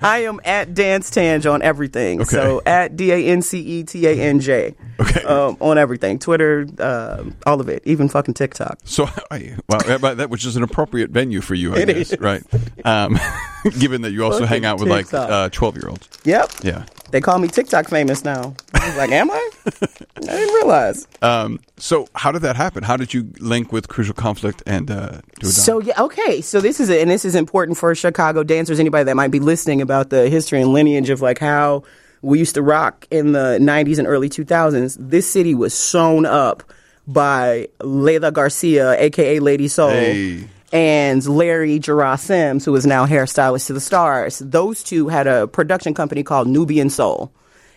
I 0.00 0.18
am 0.18 0.40
at 0.44 0.72
Dance 0.74 1.10
Tanj 1.10 1.50
on 1.52 1.60
everything. 1.62 2.20
Okay. 2.20 2.30
So 2.30 2.62
at 2.64 2.94
D 2.96 3.10
A 3.10 3.16
N 3.16 3.42
C 3.42 3.58
E 3.58 3.82
T 3.82 4.06
A 4.06 4.12
N 4.14 4.38
J. 4.38 4.76
Okay. 5.00 5.22
Um, 5.24 5.56
on 5.60 5.78
everything, 5.78 6.18
Twitter, 6.18 6.66
uh, 6.78 7.24
all 7.46 7.60
of 7.60 7.68
it, 7.68 7.82
even 7.86 8.08
fucking 8.08 8.34
TikTok. 8.34 8.78
so, 8.84 9.08
I- 9.30 9.56
well, 9.68 9.80
that, 9.86 10.16
that 10.18 10.30
which 10.30 10.44
is 10.44 10.56
an 10.56 10.62
appropriate 10.62 11.10
venue 11.10 11.40
for 11.40 11.54
you, 11.54 11.74
I 11.74 11.78
It 11.78 11.86
guess, 11.86 12.12
is. 12.12 12.20
right? 12.20 12.42
Um, 12.84 13.18
given 13.78 14.02
that 14.02 14.12
you 14.12 14.24
also 14.24 14.44
hang 14.44 14.64
out 14.64 14.78
with 14.80 14.88
like 14.88 15.06
TikTok. 15.06 15.30
uh, 15.30 15.48
twelve 15.50 15.76
year 15.76 15.88
olds. 15.88 16.08
Yep. 16.24 16.50
Yeah. 16.62 16.84
They 17.10 17.20
call 17.20 17.38
me 17.38 17.46
TikTok 17.48 17.88
famous 17.88 18.24
now. 18.24 18.54
I 18.74 18.86
was 18.88 18.96
like, 18.96 19.10
am 19.10 19.30
I? 19.30 19.50
I 19.66 20.20
didn't 20.20 20.54
realize. 20.54 21.06
Um, 21.20 21.60
so, 21.76 22.08
how 22.14 22.32
did 22.32 22.40
that 22.42 22.56
happen? 22.56 22.82
How 22.82 22.96
did 22.96 23.12
you 23.12 23.30
link 23.38 23.70
with 23.70 23.88
Crucial 23.88 24.14
Conflict 24.14 24.62
and 24.66 24.90
uh, 24.90 25.20
do 25.40 25.48
it? 25.48 25.52
So 25.52 25.80
yeah, 25.80 26.00
okay. 26.00 26.40
So 26.40 26.60
this 26.62 26.80
is 26.80 26.88
and 26.88 27.10
this 27.10 27.24
is 27.26 27.34
important 27.34 27.76
for 27.78 27.94
Chicago 27.94 28.42
dancers. 28.42 28.80
Anybody 28.80 29.04
that 29.04 29.16
might 29.16 29.30
be 29.30 29.40
listening 29.40 29.82
about 29.82 30.08
the 30.10 30.28
history 30.30 30.62
and 30.62 30.72
lineage 30.72 31.10
of 31.10 31.20
like 31.20 31.38
how 31.38 31.82
we 32.22 32.38
used 32.38 32.54
to 32.54 32.62
rock 32.62 33.06
in 33.10 33.32
the 33.32 33.58
'90s 33.60 33.98
and 33.98 34.06
early 34.08 34.28
2000s. 34.28 34.96
This 34.98 35.30
city 35.30 35.54
was 35.54 35.74
sewn 35.74 36.24
up 36.24 36.62
by 37.06 37.68
Leila 37.82 38.30
Garcia, 38.32 38.98
aka 39.00 39.38
Lady 39.40 39.68
Soul. 39.68 39.90
Hey. 39.90 40.48
And 40.72 41.26
Larry 41.26 41.78
Gerard 41.78 42.18
Sims, 42.20 42.64
who 42.64 42.74
is 42.74 42.86
now 42.86 43.04
hairstylist 43.04 43.66
to 43.66 43.74
the 43.74 43.80
stars. 43.80 44.38
Those 44.38 44.82
two 44.82 45.08
had 45.08 45.26
a 45.26 45.46
production 45.46 45.92
company 45.92 46.22
called 46.22 46.48
Nubian 46.48 46.88
Soul. 46.88 47.30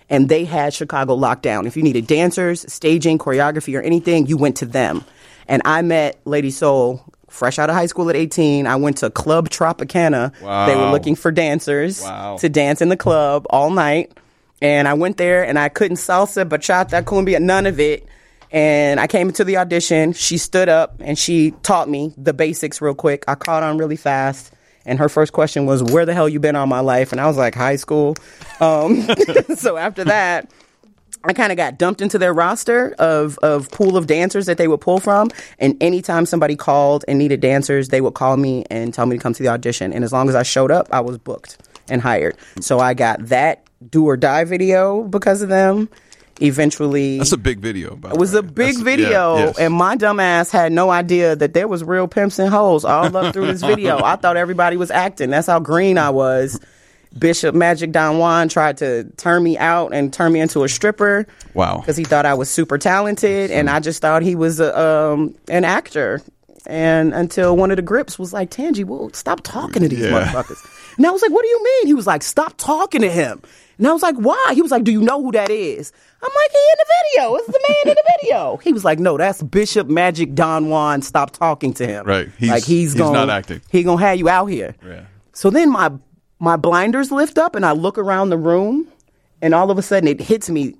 And 0.10 0.29
they 0.29 0.45
had 0.45 0.73
Chicago 0.73 1.13
locked 1.15 1.41
down. 1.41 1.67
If 1.67 1.75
you 1.75 1.84
needed 1.84 2.08
dancers, 2.08 2.63
staging, 2.71 3.17
choreography, 3.17 3.77
or 3.77 3.81
anything, 3.81 4.27
you 4.27 4.38
went 4.38 4.55
to 4.58 4.65
them. 4.65 5.03
And 5.47 5.62
I 5.65 5.81
met 5.81 6.21
Lady 6.23 6.51
Soul 6.51 7.03
fresh 7.27 7.60
out 7.60 7.69
of 7.69 7.75
high 7.75 7.88
school 7.88 8.10
at 8.10 8.15
18. 8.15 8.65
I 8.65 8.77
went 8.77 8.97
to 8.99 9.10
Club 9.10 9.49
Tropicana. 9.49 10.31
Wow. 10.41 10.65
They 10.67 10.75
were 10.77 10.89
looking 10.91 11.15
for 11.15 11.31
dancers 11.31 12.01
Wow. 12.01 12.38
to 12.38 12.47
dance 12.47 12.81
in 12.81 12.88
the 12.88 12.95
club 12.95 13.45
all 13.49 13.71
night. 13.71 14.13
And 14.61 14.87
I 14.87 14.93
went 14.93 15.17
there 15.17 15.45
and 15.45 15.59
I 15.59 15.69
couldn't 15.69 15.97
salsa, 15.97 16.47
bachata, 16.47 17.03
cumbia, 17.03 17.41
none 17.41 17.65
of 17.65 17.79
it. 17.79 18.07
And 18.51 18.99
I 18.99 19.07
came 19.07 19.27
into 19.27 19.43
the 19.43 19.57
audition. 19.57 20.13
She 20.13 20.37
stood 20.37 20.69
up 20.69 21.01
and 21.01 21.17
she 21.17 21.51
taught 21.63 21.89
me 21.89 22.13
the 22.17 22.33
basics 22.33 22.81
real 22.81 22.95
quick. 22.95 23.25
I 23.27 23.35
caught 23.35 23.63
on 23.63 23.77
really 23.77 23.97
fast. 23.97 24.53
And 24.85 24.99
her 24.99 25.09
first 25.09 25.33
question 25.33 25.65
was, 25.65 25.81
"Where 25.81 26.05
the 26.05 26.13
hell 26.13 26.29
you 26.29 26.39
been 26.39 26.55
all 26.55 26.67
my 26.67 26.79
life?" 26.79 27.11
And 27.11 27.19
I 27.19 27.25
was 27.25 27.37
like, 27.37 27.55
"High 27.55 27.75
school." 27.75 28.15
Um, 28.59 29.07
so 29.55 29.77
after 29.77 30.03
that, 30.03 30.51
I 31.23 31.33
kind 31.33 31.51
of 31.51 31.57
got 31.57 31.79
dumped 31.79 32.01
into 32.01 32.19
their 32.19 32.33
roster 32.33 32.93
of 32.99 33.39
of 33.39 33.71
pool 33.71 33.97
of 33.97 34.05
dancers 34.05 34.45
that 34.45 34.57
they 34.57 34.67
would 34.67 34.81
pull 34.81 34.99
from. 34.99 35.31
And 35.57 35.75
anytime 35.81 36.27
somebody 36.27 36.55
called 36.55 37.03
and 37.07 37.17
needed 37.17 37.39
dancers, 37.39 37.89
they 37.89 37.99
would 37.99 38.13
call 38.13 38.37
me 38.37 38.63
and 38.69 38.93
tell 38.93 39.07
me 39.07 39.17
to 39.17 39.21
come 39.21 39.33
to 39.33 39.41
the 39.41 39.49
audition. 39.49 39.91
And 39.91 40.03
as 40.03 40.13
long 40.13 40.29
as 40.29 40.35
I 40.35 40.43
showed 40.43 40.71
up, 40.71 40.87
I 40.91 40.99
was 40.99 41.17
booked 41.17 41.57
and 41.89 42.01
hired. 42.01 42.37
So 42.61 42.79
I 42.79 42.93
got 42.93 43.25
that 43.27 43.64
do 43.89 44.05
or 44.05 44.17
die 44.17 44.43
video 44.43 45.03
because 45.03 45.41
of 45.41 45.49
them. 45.49 45.89
Eventually, 46.41 47.17
That's 47.17 47.31
a 47.31 47.38
big 47.38 47.59
video. 47.59 47.95
By 47.95 48.11
it 48.11 48.17
was 48.17 48.33
a 48.33 48.43
big 48.43 48.77
video, 48.77 49.53
and 49.57 49.73
my 49.73 49.95
dumb 49.95 50.19
ass 50.19 50.51
had 50.51 50.73
no 50.73 50.89
idea 50.89 51.33
that 51.33 51.53
there 51.53 51.65
was 51.67 51.81
real 51.81 52.09
pimps 52.09 52.39
and 52.39 52.49
hoes 52.49 52.83
all 52.83 53.15
up 53.15 53.33
through 53.33 53.47
this 53.47 53.61
video. 53.61 53.97
I 54.03 54.17
thought 54.17 54.35
everybody 54.35 54.75
was 54.75 54.91
acting. 54.91 55.29
That's 55.29 55.47
how 55.47 55.59
green 55.61 55.97
I 55.97 56.09
was. 56.09 56.59
Bishop 57.17 57.55
Magic 57.55 57.93
Don 57.93 58.17
Juan 58.17 58.49
tried 58.49 58.75
to 58.79 59.05
turn 59.15 59.43
me 59.43 59.57
out 59.57 59.93
and 59.93 60.11
turn 60.11 60.33
me 60.33 60.41
into 60.41 60.65
a 60.65 60.67
stripper. 60.69 61.25
Wow. 61.53 61.77
Because 61.77 61.95
he 61.95 62.03
thought 62.03 62.25
I 62.25 62.33
was 62.33 62.49
super 62.49 62.77
talented, 62.77 63.49
and 63.49 63.69
I 63.69 63.79
just 63.79 64.01
thought 64.01 64.21
he 64.21 64.35
was 64.35 64.59
a, 64.59 64.77
um, 64.77 65.35
an 65.47 65.63
actor. 65.63 66.21
And 66.67 67.13
until 67.13 67.55
one 67.55 67.71
of 67.71 67.77
the 67.77 67.81
grips 67.81 68.19
was 68.19 68.33
like, 68.33 68.51
Tanji, 68.51 68.83
well, 68.83 69.09
stop 69.13 69.39
talking 69.43 69.83
to 69.83 69.88
these 69.88 69.99
Yeah. 69.99 70.09
motherfuckers. 70.25 70.57
And 70.97 71.05
I 71.07 71.11
was 71.11 71.21
like, 71.21 71.31
what 71.31 71.43
do 71.43 71.47
you 71.47 71.63
mean? 71.63 71.88
He 71.88 71.93
was 71.93 72.07
like, 72.07 72.23
stop 72.23 72.55
talking 72.57 72.99
to 73.01 73.09
him. 73.09 73.41
And 73.77 73.88
I 73.88 73.91
was 73.91 74.01
like, 74.01 74.15
why? 74.15 74.51
He 74.53 74.61
was 74.61 74.71
like, 74.71 74.83
do 74.83 74.91
you 74.91 75.01
know 75.01 75.21
who 75.21 75.31
that 75.33 75.49
is? 75.49 75.91
I'm 76.21 76.31
like, 76.33 76.51
he 76.51 76.57
in 76.57 76.77
the 76.77 76.85
video. 77.03 77.35
It's 77.35 77.47
the 77.47 77.65
man 77.69 77.91
in 77.91 77.95
the 77.95 78.13
video. 78.21 78.57
He 78.63 78.73
was 78.73 78.83
like, 78.83 78.99
no, 78.99 79.17
that's 79.17 79.43
Bishop 79.43 79.88
Magic 79.88 80.33
Don 80.33 80.69
Juan. 80.69 81.01
Stop 81.01 81.31
talking 81.31 81.73
to 81.75 81.85
him. 81.85 82.05
Right. 82.05 82.29
He's- 82.38 82.51
like 82.51 82.63
he's, 82.63 82.93
he's 82.93 82.95
gonna, 82.95 83.13
not 83.13 83.29
acting. 83.29 83.61
He 83.69 83.83
gonna 83.83 84.01
have 84.01 84.17
you 84.17 84.29
out 84.29 84.47
here. 84.47 84.75
Yeah. 84.85 85.05
So 85.33 85.49
then 85.49 85.71
my 85.71 85.91
my 86.39 86.55
blinders 86.55 87.11
lift 87.11 87.38
up 87.38 87.55
and 87.55 87.65
I 87.65 87.71
look 87.71 87.97
around 87.97 88.29
the 88.29 88.38
room, 88.38 88.88
and 89.41 89.53
all 89.53 89.71
of 89.71 89.77
a 89.77 89.81
sudden 89.81 90.07
it 90.07 90.21
hits 90.21 90.49
me. 90.49 90.75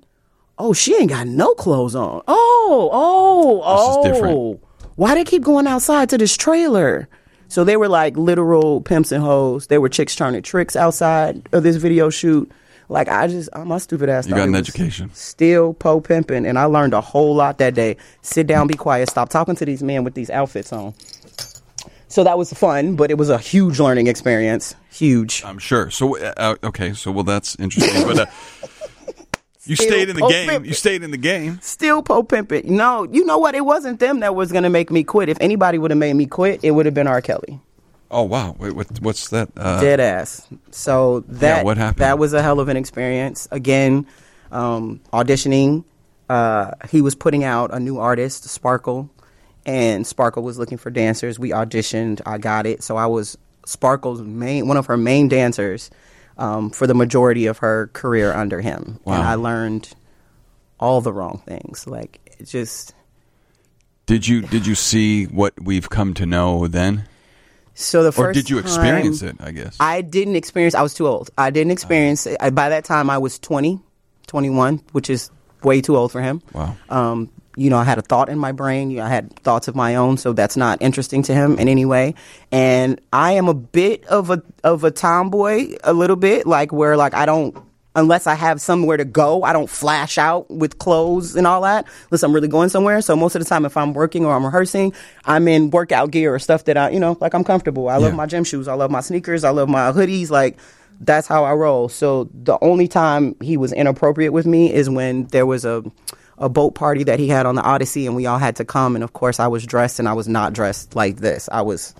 Oh, 0.58 0.72
she 0.72 0.96
ain't 0.96 1.10
got 1.10 1.26
no 1.26 1.54
clothes 1.54 1.94
on. 1.94 2.22
Oh, 2.26 2.90
oh, 2.92 3.60
oh. 3.62 3.76
This 3.76 3.90
is 3.90 3.96
oh. 3.96 4.12
different. 4.12 4.60
Why 4.96 5.14
they 5.14 5.24
keep 5.24 5.42
going 5.42 5.66
outside 5.66 6.08
to 6.10 6.18
this 6.18 6.36
trailer? 6.36 7.08
So 7.48 7.62
they 7.62 7.76
were 7.76 7.88
like 7.88 8.16
literal 8.16 8.80
pimps 8.80 9.12
and 9.12 9.22
hoes. 9.22 9.68
They 9.68 9.78
were 9.78 9.88
chicks 9.88 10.16
turning 10.16 10.42
tricks 10.42 10.74
outside 10.74 11.48
of 11.52 11.62
this 11.62 11.76
video 11.76 12.10
shoot. 12.10 12.50
Like 12.88 13.08
I 13.08 13.26
just, 13.26 13.48
I'm 13.52 13.68
my 13.68 13.78
stupid 13.78 14.08
ass. 14.08 14.26
You 14.26 14.34
got 14.34 14.48
an 14.48 14.54
education. 14.54 15.10
Still 15.12 15.74
po 15.74 16.00
pimping, 16.00 16.46
and 16.46 16.58
I 16.58 16.64
learned 16.64 16.94
a 16.94 17.00
whole 17.00 17.34
lot 17.34 17.58
that 17.58 17.74
day. 17.74 17.96
Sit 18.22 18.46
down, 18.46 18.66
be 18.68 18.74
quiet, 18.74 19.10
stop 19.10 19.28
talking 19.28 19.56
to 19.56 19.64
these 19.64 19.82
men 19.82 20.04
with 20.04 20.14
these 20.14 20.30
outfits 20.30 20.72
on. 20.72 20.94
So 22.08 22.22
that 22.24 22.38
was 22.38 22.52
fun, 22.52 22.94
but 22.96 23.10
it 23.10 23.18
was 23.18 23.30
a 23.30 23.38
huge 23.38 23.80
learning 23.80 24.06
experience. 24.06 24.74
Huge. 24.90 25.42
I'm 25.44 25.58
sure. 25.58 25.90
So 25.90 26.16
uh, 26.18 26.54
okay, 26.62 26.92
so 26.92 27.10
well 27.10 27.24
that's 27.24 27.56
interesting. 27.56 28.06
But 28.06 28.18
uh, 28.20 28.26
you 29.64 29.74
Still 29.74 29.88
stayed 29.88 30.08
in 30.08 30.16
the 30.16 30.28
game. 30.28 30.48
Pimpin'. 30.48 30.66
You 30.66 30.74
stayed 30.74 31.02
in 31.02 31.10
the 31.10 31.16
game. 31.16 31.58
Still 31.60 32.02
po 32.02 32.22
pimping. 32.22 32.74
No, 32.76 33.04
you 33.10 33.24
know 33.24 33.38
what? 33.38 33.56
It 33.56 33.64
wasn't 33.64 33.98
them 33.98 34.20
that 34.20 34.34
was 34.36 34.52
gonna 34.52 34.70
make 34.70 34.90
me 34.92 35.02
quit. 35.02 35.28
If 35.28 35.38
anybody 35.40 35.78
would 35.78 35.90
have 35.90 35.98
made 35.98 36.14
me 36.14 36.26
quit, 36.26 36.60
it 36.62 36.70
would 36.70 36.86
have 36.86 36.94
been 36.94 37.08
R. 37.08 37.20
Kelly. 37.20 37.60
Oh 38.10 38.22
wow! 38.22 38.54
Wait, 38.58 38.72
what, 38.72 39.00
what's 39.00 39.28
that? 39.28 39.50
Uh, 39.56 39.80
Dead 39.80 40.00
ass. 40.00 40.46
So 40.70 41.20
that 41.28 41.64
what 41.64 41.76
happened? 41.76 42.02
that 42.02 42.18
was 42.18 42.32
a 42.32 42.42
hell 42.42 42.60
of 42.60 42.68
an 42.68 42.76
experience. 42.76 43.48
Again, 43.50 44.06
um, 44.52 45.00
auditioning. 45.12 45.84
Uh, 46.28 46.72
he 46.90 47.00
was 47.00 47.14
putting 47.14 47.44
out 47.44 47.72
a 47.72 47.78
new 47.78 47.98
artist, 47.98 48.44
Sparkle, 48.44 49.10
and 49.64 50.06
Sparkle 50.06 50.42
was 50.42 50.58
looking 50.58 50.78
for 50.78 50.90
dancers. 50.90 51.38
We 51.38 51.50
auditioned. 51.50 52.20
I 52.26 52.38
got 52.38 52.66
it. 52.66 52.82
So 52.82 52.96
I 52.96 53.06
was 53.06 53.36
Sparkle's 53.64 54.22
main, 54.22 54.66
one 54.68 54.76
of 54.76 54.86
her 54.86 54.96
main 54.96 55.28
dancers 55.28 55.90
um, 56.38 56.70
for 56.70 56.86
the 56.86 56.94
majority 56.94 57.46
of 57.46 57.58
her 57.58 57.88
career 57.92 58.32
under 58.32 58.60
him. 58.60 59.00
Wow. 59.04 59.14
And 59.14 59.22
I 59.22 59.34
learned 59.34 59.94
all 60.78 61.00
the 61.00 61.12
wrong 61.12 61.42
things. 61.46 61.86
Like 61.86 62.36
it 62.38 62.44
just. 62.44 62.94
Did 64.06 64.28
you 64.28 64.42
did 64.42 64.66
you 64.66 64.76
see 64.76 65.24
what 65.24 65.60
we've 65.60 65.90
come 65.90 66.14
to 66.14 66.26
know 66.26 66.68
then, 66.68 67.08
So 67.78 68.02
the 68.02 68.10
first 68.10 68.30
or 68.30 68.32
did 68.32 68.50
you 68.50 68.56
time- 68.56 68.64
experience 68.64 69.22
it? 69.22 69.36
I 69.38 69.52
guess. 69.52 69.76
I 69.78 70.00
didn't 70.00 70.36
experience. 70.36 70.74
I 70.74 70.82
was 70.82 70.94
too 70.94 71.06
old. 71.06 71.30
I 71.36 71.50
didn't 71.50 71.72
experience. 71.72 72.26
I, 72.40 72.50
by 72.50 72.70
that 72.70 72.84
time, 72.84 73.10
I 73.10 73.18
was 73.18 73.38
20, 73.38 73.80
21, 74.26 74.82
which 74.92 75.10
is 75.10 75.30
way 75.62 75.82
too 75.82 75.96
old 75.96 76.10
for 76.10 76.22
him. 76.22 76.40
Wow. 76.54 76.74
Um, 76.88 77.30
you 77.54 77.70
know, 77.70 77.76
I 77.78 77.84
had 77.84 77.98
a 77.98 78.02
thought 78.02 78.28
in 78.28 78.38
my 78.38 78.52
brain. 78.52 78.90
You 78.90 78.98
know, 78.98 79.04
I 79.04 79.08
had 79.08 79.34
thoughts 79.40 79.68
of 79.68 79.74
my 79.74 79.94
own, 79.96 80.16
so 80.16 80.32
that's 80.32 80.56
not 80.56 80.80
interesting 80.80 81.22
to 81.24 81.34
him 81.34 81.58
in 81.58 81.68
any 81.68 81.84
way. 81.84 82.14
And 82.50 83.00
I 83.12 83.32
am 83.32 83.48
a 83.48 83.54
bit 83.54 84.04
of 84.06 84.30
a 84.30 84.42
of 84.64 84.84
a 84.84 84.90
tomboy, 84.90 85.76
a 85.84 85.92
little 85.92 86.16
bit 86.16 86.46
like 86.46 86.72
where 86.72 86.96
like 86.96 87.14
I 87.14 87.26
don't. 87.26 87.56
Unless 87.96 88.28
I 88.28 88.34
have 88.34 88.60
somewhere 88.60 88.96
to 88.96 89.04
go, 89.04 89.42
I 89.42 89.52
don't 89.52 89.68
flash 89.68 90.18
out 90.18 90.48
with 90.48 90.78
clothes 90.78 91.34
and 91.34 91.46
all 91.46 91.62
that. 91.62 91.86
Unless 92.10 92.22
I'm 92.22 92.32
really 92.32 92.46
going 92.46 92.68
somewhere. 92.68 93.00
So 93.00 93.16
most 93.16 93.34
of 93.34 93.42
the 93.42 93.48
time, 93.48 93.64
if 93.64 93.76
I'm 93.76 93.92
working 93.94 94.24
or 94.24 94.34
I'm 94.34 94.44
rehearsing, 94.44 94.94
I'm 95.24 95.48
in 95.48 95.70
workout 95.70 96.12
gear 96.12 96.32
or 96.34 96.38
stuff 96.38 96.64
that 96.66 96.76
I, 96.76 96.90
you 96.90 97.00
know, 97.00 97.16
like 97.20 97.34
I'm 97.34 97.42
comfortable. 97.42 97.88
I 97.88 97.96
love 97.96 98.14
my 98.14 98.26
gym 98.26 98.44
shoes. 98.44 98.68
I 98.68 98.74
love 98.74 98.92
my 98.92 99.00
sneakers. 99.00 99.42
I 99.42 99.50
love 99.50 99.68
my 99.68 99.90
hoodies. 99.90 100.30
Like 100.30 100.58
that's 101.00 101.26
how 101.26 101.44
I 101.44 101.54
roll. 101.54 101.88
So 101.88 102.30
the 102.32 102.58
only 102.62 102.86
time 102.86 103.34
he 103.40 103.56
was 103.56 103.72
inappropriate 103.72 104.32
with 104.32 104.46
me 104.46 104.72
is 104.72 104.88
when 104.88 105.24
there 105.26 105.46
was 105.46 105.64
a 105.64 105.82
a 106.38 106.48
boat 106.50 106.74
party 106.74 107.04
that 107.04 107.18
he 107.18 107.28
had 107.28 107.46
on 107.46 107.54
the 107.54 107.62
Odyssey, 107.62 108.06
and 108.06 108.14
we 108.14 108.26
all 108.26 108.38
had 108.38 108.56
to 108.56 108.64
come. 108.64 108.94
And 108.94 109.02
of 109.02 109.14
course, 109.14 109.40
I 109.40 109.46
was 109.46 109.64
dressed, 109.64 109.98
and 109.98 110.06
I 110.06 110.12
was 110.12 110.28
not 110.28 110.52
dressed 110.52 110.94
like 110.94 111.16
this. 111.16 111.48
I 111.50 111.62
was, 111.62 111.94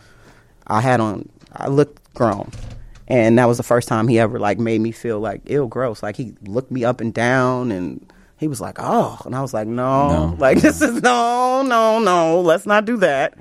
I 0.66 0.82
had 0.82 1.00
on, 1.00 1.28
I 1.52 1.68
looked 1.68 2.12
grown, 2.12 2.50
and 3.08 3.38
that 3.38 3.46
was 3.46 3.56
the 3.56 3.62
first 3.62 3.88
time 3.88 4.08
he 4.08 4.18
ever 4.18 4.38
like 4.38 4.58
made 4.58 4.80
me 4.80 4.92
feel 4.92 5.20
like 5.20 5.42
ill, 5.46 5.66
gross. 5.68 6.02
Like 6.02 6.16
he 6.16 6.34
looked 6.42 6.70
me 6.70 6.84
up 6.84 7.00
and 7.00 7.12
down 7.14 7.70
and 7.72 8.04
He 8.38 8.48
was 8.48 8.60
like, 8.60 8.76
"Oh," 8.78 9.18
and 9.24 9.34
I 9.34 9.40
was 9.40 9.54
like, 9.54 9.66
"No, 9.66 10.34
like 10.38 10.60
this 10.60 10.82
is 10.82 11.00
no, 11.02 11.62
no, 11.62 11.98
no. 12.00 12.40
Let's 12.42 12.66
not 12.66 12.84
do 12.84 12.98
that." 12.98 13.34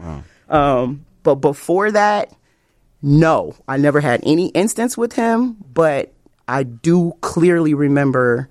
Um, 0.49 1.05
but 1.23 1.35
before 1.35 1.91
that, 1.91 2.31
no, 3.01 3.55
I 3.67 3.77
never 3.77 3.99
had 3.99 4.21
any 4.23 4.47
instance 4.49 4.97
with 4.97 5.13
him. 5.13 5.57
But 5.73 6.13
I 6.47 6.63
do 6.63 7.13
clearly 7.21 7.73
remember 7.73 8.47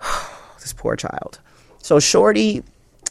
this 0.60 0.72
poor 0.72 0.96
child. 0.96 1.38
So 1.78 2.00
Shorty 2.00 2.64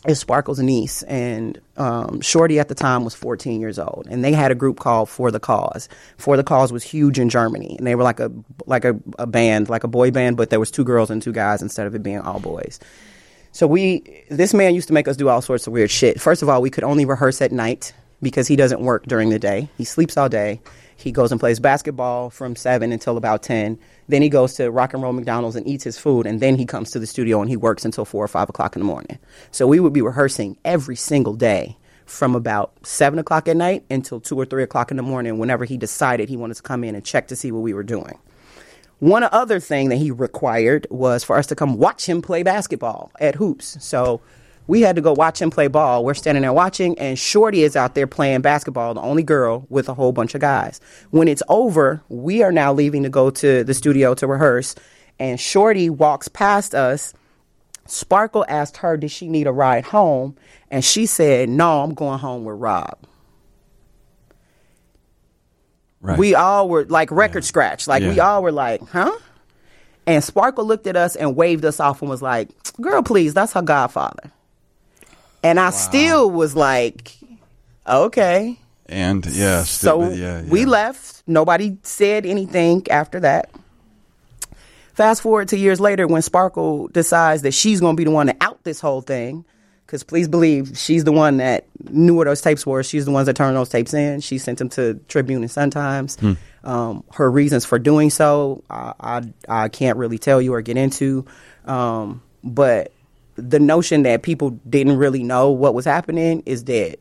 is 0.08 0.20
Sparkle's 0.20 0.60
niece, 0.60 1.04
and 1.04 1.60
um, 1.78 2.22
Shorty 2.22 2.60
at 2.60 2.68
the 2.68 2.76
time 2.76 3.04
was 3.04 3.16
14 3.16 3.60
years 3.60 3.80
old, 3.80 4.08
and 4.10 4.24
they 4.24 4.32
had 4.34 4.52
a 4.52 4.56
group 4.56 4.80
called 4.80 5.10
For 5.10 5.32
the 5.32 5.40
Cause. 5.40 5.90
For 6.18 6.38
the 6.38 6.44
Cause 6.44 6.72
was 6.72 6.84
huge 6.84 7.20
in 7.20 7.30
Germany, 7.30 7.76
and 7.78 7.86
they 7.86 7.96
were 7.96 8.04
like 8.04 8.20
a 8.20 8.32
like 8.66 8.86
a, 8.86 9.00
a 9.20 9.28
band, 9.28 9.70
like 9.70 9.84
a 9.84 9.88
boy 9.88 10.12
band, 10.12 10.38
but 10.38 10.50
there 10.50 10.60
was 10.60 10.72
two 10.72 10.84
girls 10.84 11.10
and 11.10 11.22
two 11.22 11.32
guys 11.32 11.62
instead 11.62 11.88
of 11.88 11.96
it 11.96 12.04
being 12.04 12.20
all 12.20 12.40
boys. 12.40 12.80
So 13.52 13.68
we, 13.68 14.04
this 14.30 14.54
man 14.54 14.76
used 14.76 14.90
to 14.90 14.94
make 14.94 15.08
us 15.08 15.16
do 15.16 15.30
all 15.30 15.42
sorts 15.42 15.66
of 15.66 15.72
weird 15.72 15.90
shit. 15.90 16.20
First 16.20 16.42
of 16.42 16.50
all, 16.50 16.62
we 16.62 16.70
could 16.70 16.84
only 16.84 17.06
rehearse 17.06 17.42
at 17.42 17.54
night 17.54 17.94
because 18.22 18.50
he 18.50 18.58
doesn't 18.58 18.82
work 18.82 19.06
during 19.06 19.30
the 19.30 19.40
day. 19.40 19.70
He 19.78 19.86
sleeps 19.86 20.18
all 20.18 20.28
day. 20.28 20.60
He 20.96 21.12
goes 21.12 21.32
and 21.32 21.40
plays 21.40 21.60
basketball 21.60 22.30
from 22.30 22.56
seven 22.56 22.92
until 22.92 23.18
about 23.18 23.44
ten. 23.44 23.78
Then 24.08 24.22
he 24.22 24.30
goes 24.30 24.54
to 24.56 24.72
Rock 24.72 24.94
and 24.94 25.04
Roll 25.04 25.14
McDonald's 25.14 25.56
and 25.56 25.68
eats 25.68 25.84
his 25.84 25.98
food, 25.98 26.26
and 26.26 26.40
then 26.40 26.56
he 26.56 26.66
comes 26.66 26.92
to 26.92 27.00
the 27.00 27.08
studio 27.08 27.42
and 27.42 27.50
he 27.50 27.58
works 27.58 27.86
until 27.86 28.06
four 28.06 28.24
or 28.24 28.28
five 28.28 28.50
o'clock 28.50 28.76
in 28.76 28.80
the 28.80 28.86
morning. 28.86 29.20
So 29.52 29.68
we 29.68 29.80
would 29.80 29.94
be 29.94 30.02
rehearsing 30.02 30.58
every 30.64 30.96
single 30.96 31.34
day 31.34 31.78
from 32.06 32.36
about 32.36 32.74
seven 32.86 33.20
o'clock 33.20 33.48
at 33.48 33.58
night 33.58 33.84
until 33.90 34.20
two 34.20 34.40
or 34.40 34.46
three 34.46 34.64
o'clock 34.64 34.92
in 34.92 34.98
the 34.98 35.04
morning. 35.04 35.38
Whenever 35.38 35.66
he 35.66 35.78
decided 35.78 36.30
he 36.30 36.38
wanted 36.38 36.56
to 36.56 36.64
come 36.64 36.84
in 36.84 36.96
and 36.96 37.04
check 37.04 37.28
to 37.28 37.36
see 37.36 37.52
what 37.52 37.62
we 37.62 37.74
were 37.74 37.84
doing. 37.84 38.18
One 39.00 39.24
other 39.24 39.60
thing 39.60 39.90
that 39.90 39.98
he 39.98 40.12
required 40.12 40.88
was 40.90 41.24
for 41.24 41.36
us 41.36 41.48
to 41.48 41.56
come 41.56 41.78
watch 41.78 42.08
him 42.08 42.22
play 42.22 42.44
basketball 42.44 43.12
at 43.20 43.36
hoops. 43.36 43.78
So 43.84 44.22
we 44.68 44.82
had 44.82 44.96
to 44.96 45.02
go 45.02 45.14
watch 45.14 45.42
him 45.42 45.50
play 45.50 45.68
ball. 45.68 46.04
We're 46.04 46.14
standing 46.14 46.42
there 46.42 46.54
watching, 46.54 46.98
and 46.98 47.18
Shorty 47.18 47.64
is 47.64 47.76
out 47.76 47.96
there 47.96 48.08
playing 48.08 48.42
basketball, 48.42 48.94
the 48.94 49.02
only 49.02 49.24
girl 49.24 49.66
with 49.70 49.90
a 49.90 49.94
whole 49.94 50.12
bunch 50.12 50.36
of 50.36 50.42
guys. 50.42 50.82
When 51.12 51.28
it's 51.28 51.44
over, 51.50 52.02
we 52.10 52.44
are 52.44 52.52
now 52.52 52.74
leaving 52.74 53.04
to 53.04 53.10
go 53.10 53.30
to 53.30 53.64
the 53.64 53.74
studio 53.74 54.14
to 54.16 54.28
rehearse, 54.28 54.76
and 55.20 55.40
Shorty 55.40 55.90
walks 55.90 56.28
past 56.28 56.74
us. 56.74 57.14
Sparkle 57.88 58.46
asked 58.50 58.78
her, 58.78 58.98
Did 58.98 59.12
she 59.12 59.28
need 59.28 59.46
a 59.48 59.52
ride 59.52 59.86
home? 59.86 60.36
And 60.72 60.84
she 60.84 61.06
said, 61.06 61.50
No, 61.50 61.84
I'm 61.84 61.94
going 61.94 62.20
home 62.20 62.44
with 62.44 62.58
Rob. 62.58 62.98
Right. 66.02 66.20
We 66.20 66.36
all 66.36 66.70
were 66.70 66.86
like 66.86 67.10
record 67.10 67.44
scratch. 67.44 67.88
Like 67.88 68.04
we 68.04 68.20
all 68.20 68.44
were 68.44 68.52
like, 68.52 68.88
huh? 68.90 69.18
And 70.06 70.24
Sparkle 70.24 70.66
looked 70.66 70.86
at 70.86 70.96
us 70.96 71.16
and 71.16 71.36
waved 71.36 71.66
us 71.66 71.80
off 71.80 72.02
and 72.02 72.10
was 72.10 72.22
like, 72.22 72.50
girl, 72.80 73.02
please, 73.02 73.34
that's 73.34 73.54
her 73.54 73.64
godfather. 73.64 74.32
And 75.46 75.60
I 75.60 75.70
still 75.70 76.32
was 76.32 76.56
like, 76.56 77.16
okay. 77.88 78.58
and 78.88 79.24
yeah, 79.28 79.62
So 79.64 80.10
yeah, 80.10 80.42
yeah. 80.42 80.50
we 80.50 80.66
left. 80.66 81.22
Nobody 81.28 81.78
said 81.84 82.26
anything 82.26 82.88
after 82.90 83.20
that. 83.20 83.52
Fast 84.96 85.22
forward 85.22 85.50
to 85.50 85.58
years 85.58 85.80
later 85.80 86.08
when 86.08 86.24
Sparkle 86.24 86.88
decides 86.88 87.44
that 87.44 87.54
she's 87.54 87.80
going 87.80 87.96
to 87.96 87.98
be 87.98 88.06
the 88.06 88.10
one 88.12 88.26
to 88.26 88.36
out 88.42 88.64
this 88.64 88.80
whole 88.80 89.02
thing. 89.02 89.46
Because 89.86 90.02
please 90.02 90.28
believe 90.28 90.76
she's 90.76 91.04
the 91.04 91.12
one 91.12 91.38
that 91.38 91.68
knew 91.92 92.16
where 92.16 92.26
those 92.26 92.42
tapes 92.42 92.66
were. 92.66 92.82
She's 92.82 93.06
the 93.06 93.12
ones 93.12 93.28
that 93.28 93.36
turned 93.36 93.56
those 93.56 93.70
tapes 93.70 93.94
in. 93.94 94.22
She 94.22 94.40
sent 94.40 94.58
them 94.58 94.70
to 94.70 94.96
Tribune 95.08 95.44
and 95.44 95.52
Sun 95.52 95.70
Times. 95.70 96.18
Um, 96.64 97.04
her 97.14 97.30
reasons 97.30 97.66
for 97.66 97.78
doing 97.78 98.10
so, 98.10 98.64
I, 98.68 98.94
I, 99.00 99.22
I 99.48 99.70
can't 99.70 100.00
really 100.00 100.18
tell 100.18 100.42
you 100.42 100.56
or 100.56 100.64
get 100.64 100.76
into. 100.76 101.28
Um, 101.66 102.24
but 102.44 102.92
the 103.36 103.60
notion 103.60 104.04
that 104.04 104.24
people 104.24 104.52
didn't 104.70 104.98
really 104.98 105.24
know 105.24 105.52
what 105.52 105.74
was 105.74 105.86
happening 105.86 106.44
is 106.46 106.64
dead. 106.64 106.98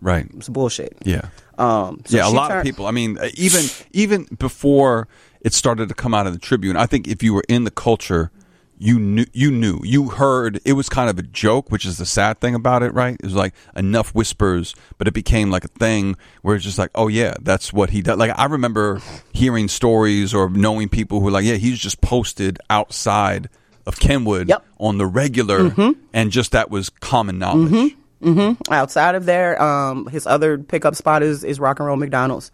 right. 0.00 0.26
It's 0.36 0.48
bullshit. 0.48 0.96
Yeah. 1.04 1.28
Um, 1.58 2.02
so 2.04 2.16
yeah, 2.16 2.28
a 2.28 2.30
lot 2.30 2.50
of 2.50 2.64
people. 2.64 2.86
I 2.86 2.90
mean, 2.90 3.16
uh, 3.18 3.28
even 3.34 3.64
even 3.92 4.24
before 4.38 5.08
it 5.40 5.54
started 5.54 5.88
to 5.88 5.94
come 5.94 6.12
out 6.14 6.26
of 6.26 6.32
the 6.32 6.38
Tribune, 6.38 6.76
I 6.76 6.86
think 6.86 7.06
if 7.06 7.22
you 7.22 7.32
were 7.34 7.44
in 7.48 7.64
the 7.64 7.70
culture, 7.70 8.32
you 8.76 8.98
knew 8.98 9.24
you 9.32 9.52
knew 9.52 9.78
you 9.84 10.08
heard 10.08 10.60
it 10.64 10.72
was 10.72 10.88
kind 10.88 11.08
of 11.08 11.18
a 11.18 11.22
joke, 11.22 11.70
which 11.70 11.86
is 11.86 11.98
the 11.98 12.06
sad 12.06 12.40
thing 12.40 12.56
about 12.56 12.82
it, 12.82 12.92
right? 12.92 13.14
It 13.14 13.24
was 13.24 13.34
like 13.36 13.54
enough 13.76 14.12
whispers, 14.14 14.74
but 14.98 15.06
it 15.06 15.14
became 15.14 15.50
like 15.50 15.64
a 15.64 15.68
thing 15.68 16.16
where 16.42 16.56
it's 16.56 16.64
just 16.64 16.78
like, 16.78 16.90
oh 16.96 17.06
yeah, 17.06 17.34
that's 17.40 17.72
what 17.72 17.90
he 17.90 18.02
does. 18.02 18.18
Like 18.18 18.36
I 18.36 18.46
remember 18.46 19.00
hearing 19.32 19.68
stories 19.68 20.34
or 20.34 20.50
knowing 20.50 20.88
people 20.88 21.20
who 21.20 21.26
were 21.26 21.30
like, 21.30 21.44
yeah, 21.44 21.54
he's 21.54 21.78
just 21.78 22.00
posted 22.00 22.58
outside 22.68 23.48
of 23.86 23.98
Kenwood 24.00 24.48
Yep. 24.48 24.64
on 24.78 24.98
the 24.98 25.06
regular, 25.06 25.70
mm-hmm. 25.70 26.00
and 26.12 26.30
just 26.30 26.52
that 26.52 26.70
was 26.70 26.88
common 26.90 27.38
knowledge. 27.38 27.70
Mm-hmm. 27.70 28.00
Mm-hmm. 28.24 28.72
outside 28.72 29.16
of 29.16 29.26
there, 29.26 29.60
um, 29.60 30.06
his 30.06 30.26
other 30.26 30.56
pickup 30.56 30.94
spot 30.94 31.22
is 31.22 31.44
is 31.44 31.60
Rock 31.60 31.78
and 31.78 31.86
Roll 31.86 31.96
McDonald's, 31.96 32.50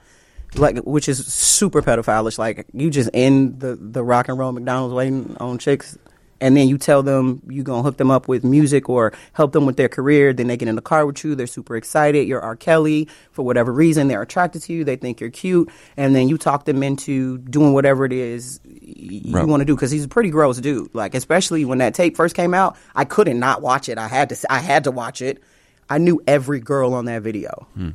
like 0.56 0.78
which 0.78 1.08
is 1.08 1.24
super 1.26 1.80
pedophilish. 1.80 2.38
Like 2.38 2.66
you 2.72 2.90
just 2.90 3.10
in 3.12 3.56
the 3.60 3.76
the 3.76 4.02
Rock 4.02 4.28
and 4.28 4.36
Roll 4.36 4.50
McDonald's 4.50 4.94
waiting 4.94 5.36
on 5.38 5.58
chicks, 5.58 5.96
and 6.40 6.56
then 6.56 6.68
you 6.68 6.78
tell 6.78 7.02
them 7.02 7.42
you're 7.48 7.64
gonna 7.64 7.82
hook 7.82 7.96
them 7.96 8.10
up 8.10 8.28
with 8.28 8.44
music 8.44 8.88
or 8.88 9.12
help 9.32 9.52
them 9.52 9.66
with 9.66 9.76
their 9.76 9.88
career. 9.88 10.32
Then 10.32 10.46
they 10.46 10.56
get 10.56 10.68
in 10.68 10.76
the 10.76 10.82
car 10.82 11.04
with 11.06 11.22
you. 11.24 11.34
They're 11.34 11.46
super 11.46 11.76
excited. 11.76 12.26
You're 12.28 12.40
R. 12.40 12.56
Kelly 12.56 13.08
for 13.32 13.44
whatever 13.44 13.72
reason. 13.72 14.08
They're 14.08 14.22
attracted 14.22 14.62
to 14.62 14.72
you. 14.72 14.84
They 14.84 14.96
think 14.96 15.20
you're 15.20 15.30
cute, 15.30 15.70
and 15.96 16.14
then 16.14 16.28
you 16.28 16.38
talk 16.38 16.64
them 16.64 16.82
into 16.82 17.38
doing 17.38 17.72
whatever 17.72 18.04
it 18.04 18.12
is 18.12 18.60
you 18.64 19.32
Right. 19.34 19.46
want 19.46 19.60
to 19.60 19.64
do 19.64 19.74
because 19.74 19.90
he's 19.90 20.04
a 20.04 20.08
pretty 20.08 20.30
gross 20.30 20.58
dude. 20.58 20.94
Like 20.94 21.14
especially 21.14 21.64
when 21.64 21.78
that 21.78 21.94
tape 21.94 22.16
first 22.16 22.34
came 22.34 22.54
out, 22.54 22.76
I 22.94 23.04
couldn't 23.04 23.38
not 23.38 23.62
watch 23.62 23.88
it. 23.88 23.98
I 23.98 24.08
had 24.08 24.28
to. 24.30 24.52
I 24.52 24.58
had 24.58 24.84
to 24.84 24.90
watch 24.90 25.22
it. 25.22 25.42
I 25.88 25.98
knew 25.98 26.22
every 26.26 26.60
girl 26.60 26.94
on 26.94 27.04
that 27.06 27.22
video. 27.22 27.66
Hmm. 27.74 27.90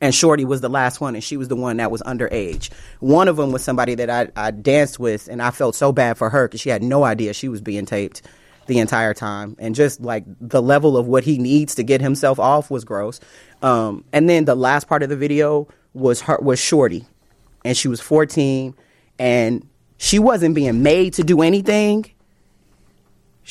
And 0.00 0.14
Shorty 0.14 0.44
was 0.44 0.60
the 0.60 0.68
last 0.68 1.00
one, 1.00 1.14
and 1.14 1.24
she 1.24 1.36
was 1.36 1.48
the 1.48 1.56
one 1.56 1.78
that 1.78 1.90
was 1.90 2.02
underage. 2.02 2.70
One 3.00 3.26
of 3.26 3.36
them 3.36 3.50
was 3.50 3.64
somebody 3.64 3.96
that 3.96 4.08
I, 4.08 4.28
I 4.36 4.50
danced 4.52 4.98
with, 5.00 5.28
and 5.28 5.42
I 5.42 5.50
felt 5.50 5.74
so 5.74 5.90
bad 5.92 6.16
for 6.16 6.30
her 6.30 6.46
because 6.46 6.60
she 6.60 6.70
had 6.70 6.82
no 6.82 7.04
idea 7.04 7.34
she 7.34 7.48
was 7.48 7.60
being 7.60 7.84
taped 7.84 8.22
the 8.66 8.78
entire 8.78 9.12
time. 9.12 9.56
And 9.58 9.74
just 9.74 10.00
like 10.00 10.24
the 10.40 10.62
level 10.62 10.96
of 10.96 11.08
what 11.08 11.24
he 11.24 11.38
needs 11.38 11.74
to 11.76 11.82
get 11.82 12.00
himself 12.00 12.38
off 12.38 12.70
was 12.70 12.84
gross. 12.84 13.18
Um, 13.60 14.04
and 14.12 14.30
then 14.30 14.44
the 14.44 14.54
last 14.54 14.86
part 14.86 15.02
of 15.02 15.08
the 15.08 15.16
video 15.16 15.66
was 15.94 16.20
her 16.22 16.38
was 16.40 16.60
Shorty, 16.60 17.04
and 17.64 17.76
she 17.76 17.88
was 17.88 18.00
14, 18.00 18.74
and 19.18 19.66
she 19.96 20.20
wasn't 20.20 20.54
being 20.54 20.82
made 20.82 21.14
to 21.14 21.24
do 21.24 21.42
anything 21.42 22.08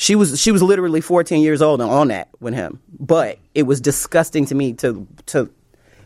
she 0.00 0.14
was 0.14 0.40
she 0.40 0.52
was 0.52 0.62
literally 0.62 1.00
14 1.00 1.42
years 1.42 1.60
old 1.60 1.80
and 1.80 1.90
on 1.90 2.06
that 2.08 2.28
with 2.38 2.54
him 2.54 2.80
but 3.00 3.36
it 3.52 3.64
was 3.64 3.80
disgusting 3.80 4.46
to 4.46 4.54
me 4.54 4.72
to 4.72 5.08
to 5.26 5.50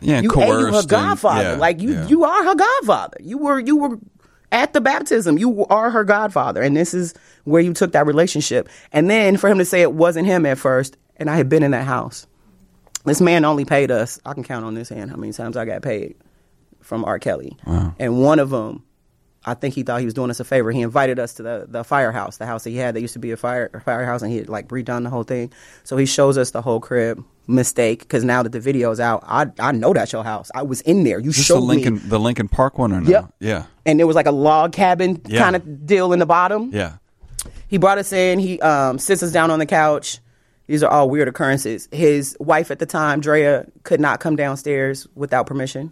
Yeah, 0.03 0.21
you, 0.21 0.29
hey, 0.29 0.47
you 0.47 0.51
her 0.53 0.71
coerced 0.71 0.79
and- 0.81 0.89
godfather. 0.89 1.43
yeah, 1.43 1.55
like 1.55 1.81
you 1.81 1.93
yeah. 1.93 2.07
you 2.07 2.23
are 2.23 2.43
her 2.43 2.55
godfather. 2.55 3.17
You 3.21 3.37
were 3.37 3.59
you 3.59 3.77
were 3.77 3.99
at 4.51 4.73
the 4.73 4.81
baptism. 4.81 5.37
You 5.37 5.65
are 5.65 5.89
her 5.89 6.03
godfather. 6.03 6.61
And 6.61 6.77
this 6.77 6.93
is 6.93 7.13
where 7.43 7.61
you 7.61 7.73
took 7.73 7.93
that 7.93 8.05
relationship. 8.05 8.69
And 8.91 9.09
then 9.09 9.37
for 9.37 9.49
him 9.49 9.57
to 9.57 9.65
say 9.65 9.81
it 9.81 9.93
wasn't 9.93 10.27
him 10.27 10.45
at 10.45 10.57
first 10.57 10.97
and 11.17 11.29
i 11.29 11.35
had 11.35 11.49
been 11.49 11.63
in 11.63 11.71
that 11.71 11.85
house 11.85 12.27
this 13.05 13.21
man 13.21 13.45
only 13.45 13.65
paid 13.65 13.91
us 13.91 14.19
i 14.25 14.33
can 14.33 14.43
count 14.43 14.65
on 14.65 14.73
this 14.73 14.89
hand 14.89 15.09
how 15.09 15.17
many 15.17 15.33
times 15.33 15.57
i 15.57 15.65
got 15.65 15.81
paid 15.81 16.15
from 16.81 17.05
r. 17.05 17.17
Kelly. 17.17 17.57
And 17.97 18.21
one 18.21 18.39
of 18.39 18.49
them 18.49 18.83
I 19.45 19.53
think 19.55 19.73
he 19.73 19.83
thought 19.83 19.99
he 19.99 20.05
was 20.05 20.13
doing 20.13 20.29
us 20.29 20.39
a 20.39 20.45
favor. 20.45 20.71
He 20.71 20.81
invited 20.81 21.19
us 21.19 21.33
to 21.33 21.43
the, 21.43 21.65
the 21.67 21.83
firehouse, 21.83 22.37
the 22.37 22.45
house 22.45 22.63
that 22.63 22.69
he 22.69 22.77
had. 22.77 22.95
That 22.95 23.01
used 23.01 23.13
to 23.13 23.19
be 23.19 23.31
a 23.31 23.37
fire 23.37 23.69
a 23.73 23.81
firehouse, 23.81 24.21
and 24.21 24.31
he 24.31 24.37
had 24.37 24.47
like 24.47 24.69
redone 24.69 25.03
the 25.03 25.09
whole 25.09 25.23
thing. 25.23 25.51
So 25.83 25.97
he 25.97 26.05
shows 26.05 26.37
us 26.37 26.51
the 26.51 26.61
whole 26.61 26.79
crib. 26.79 27.23
Mistake, 27.45 27.99
because 27.99 28.23
now 28.23 28.41
that 28.43 28.51
the 28.53 28.59
video's 28.59 28.99
out, 29.01 29.21
I 29.27 29.47
I 29.59 29.71
know 29.73 29.91
that's 29.93 30.13
your 30.13 30.23
house. 30.23 30.49
I 30.55 30.63
was 30.63 30.79
in 30.81 31.03
there. 31.03 31.19
You 31.19 31.31
Is 31.31 31.35
showed 31.43 31.55
the 31.55 31.61
Lincoln 31.61 31.95
me, 31.95 31.99
the 32.05 32.19
Lincoln 32.19 32.47
Park 32.47 32.77
one 32.77 32.93
or 32.93 33.01
no? 33.01 33.09
Yep. 33.09 33.33
Yeah. 33.39 33.63
and 33.85 33.99
there 33.99 34.07
was 34.07 34.15
like 34.15 34.27
a 34.27 34.31
log 34.31 34.71
cabin 34.71 35.21
Yeah. 35.27 35.39
kind 35.41 35.55
of 35.55 35.85
deal 35.85 36.13
in 36.13 36.19
the 36.19 36.25
bottom. 36.25 36.69
Yeah. 36.73 36.93
He 37.67 37.77
brought 37.77 37.97
us 37.97 38.13
in. 38.13 38.39
He 38.39 38.61
um, 38.61 38.97
sits 38.97 39.21
us 39.23 39.31
down 39.33 39.51
on 39.51 39.59
the 39.59 39.65
couch. 39.65 40.19
These 40.67 40.81
are 40.83 40.89
all 40.89 41.09
weird 41.09 41.27
occurrences. 41.27 41.89
His 41.91 42.37
wife 42.39 42.71
at 42.71 42.79
the 42.79 42.85
time, 42.85 43.19
Drea, 43.19 43.65
could 43.83 43.99
not 43.99 44.21
come 44.21 44.37
downstairs 44.37 45.05
without 45.13 45.45
permission. 45.45 45.91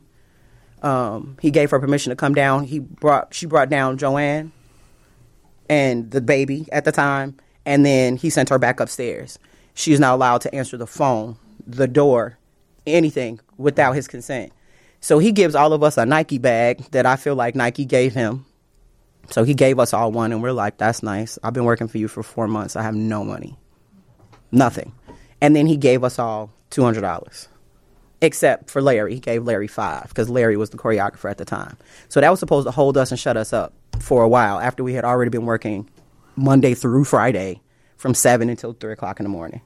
Um, 0.82 1.38
he 1.41 1.52
gave 1.52 1.70
her 1.72 1.80
permission 1.82 2.12
to 2.12 2.16
come 2.16 2.34
down. 2.34 2.64
He 2.64 2.80
brought 2.80 3.34
she 3.34 3.45
brought 3.45 3.70
down 3.70 3.97
Joanne 3.97 4.54
and 5.70 6.10
the 6.12 6.22
baby 6.22 6.68
at 6.72 6.86
the 6.86 6.91
time, 6.93 7.36
and 7.66 7.86
then 7.86 8.16
he 8.16 8.30
sent 8.30 8.47
her 8.49 8.58
back 8.58 8.80
upstairs. 8.80 9.38
She 9.74 9.93
is 9.93 9.99
not 9.99 10.14
allowed 10.16 10.41
to 10.41 10.54
answer 10.56 10.78
the 10.78 10.88
phone, 10.88 11.38
the 11.68 11.88
door, 11.88 12.38
anything 12.86 13.39
without 13.57 13.93
his 13.93 14.07
consent. 14.07 14.51
So 14.99 15.20
he 15.20 15.32
gives 15.32 15.55
all 15.55 15.74
of 15.74 15.84
us 15.84 15.97
a 15.97 16.05
Nike 16.05 16.38
bag 16.38 16.86
that 16.91 17.05
I 17.05 17.16
feel 17.16 17.36
like 17.36 17.55
Nike 17.55 17.86
gave 17.86 18.14
him. 18.14 18.45
So 19.30 19.43
he 19.43 19.53
gave 19.53 19.80
us 19.80 19.93
all 19.93 20.12
one, 20.12 20.32
and 20.32 20.43
we're 20.43 20.51
like, 20.51 20.78
"That's 20.78 21.01
nice. 21.01 21.39
I've 21.43 21.53
been 21.53 21.66
working 21.66 21.88
for 21.88 21.97
you 21.97 22.07
for 22.07 22.22
four 22.24 22.47
months. 22.47 22.76
I 22.76 22.82
have 22.82 22.95
no 22.95 23.24
money, 23.24 23.57
nothing." 24.51 24.93
And 25.39 25.55
then 25.55 25.66
he 25.66 25.78
gave 25.78 26.03
us 26.03 26.20
all 26.20 26.51
two 26.70 26.84
hundred 26.84 27.01
dollars, 27.01 27.47
except 28.22 28.70
for 28.70 28.82
Larry. 28.82 29.14
He 29.14 29.20
gave 29.20 29.43
Larry 29.43 29.68
five 29.68 30.09
because 30.09 30.30
Larry 30.30 30.57
was 30.57 30.72
the 30.72 30.78
choreographer 30.78 31.30
at 31.30 31.38
the 31.38 31.45
time. 31.45 31.78
So 32.09 32.20
that 32.20 32.30
was 32.30 32.39
supposed 32.39 32.68
to 32.68 32.72
hold 32.72 32.97
us 32.97 33.12
and 33.12 33.20
shut 33.20 33.38
us 33.38 33.53
up 33.53 33.74
for 33.99 34.24
a 34.24 34.28
while 34.28 34.59
after 34.59 34.84
we 34.84 34.93
had 34.93 35.05
already 35.05 35.30
been 35.30 35.45
working 35.45 35.89
Monday 36.36 36.74
through 36.74 37.05
Friday 37.05 37.62
from 37.97 38.14
seven 38.14 38.49
until 38.49 38.74
three 38.74 38.93
o'clock 38.93 39.20
in 39.20 39.24
the 39.24 39.30
morning. 39.30 39.62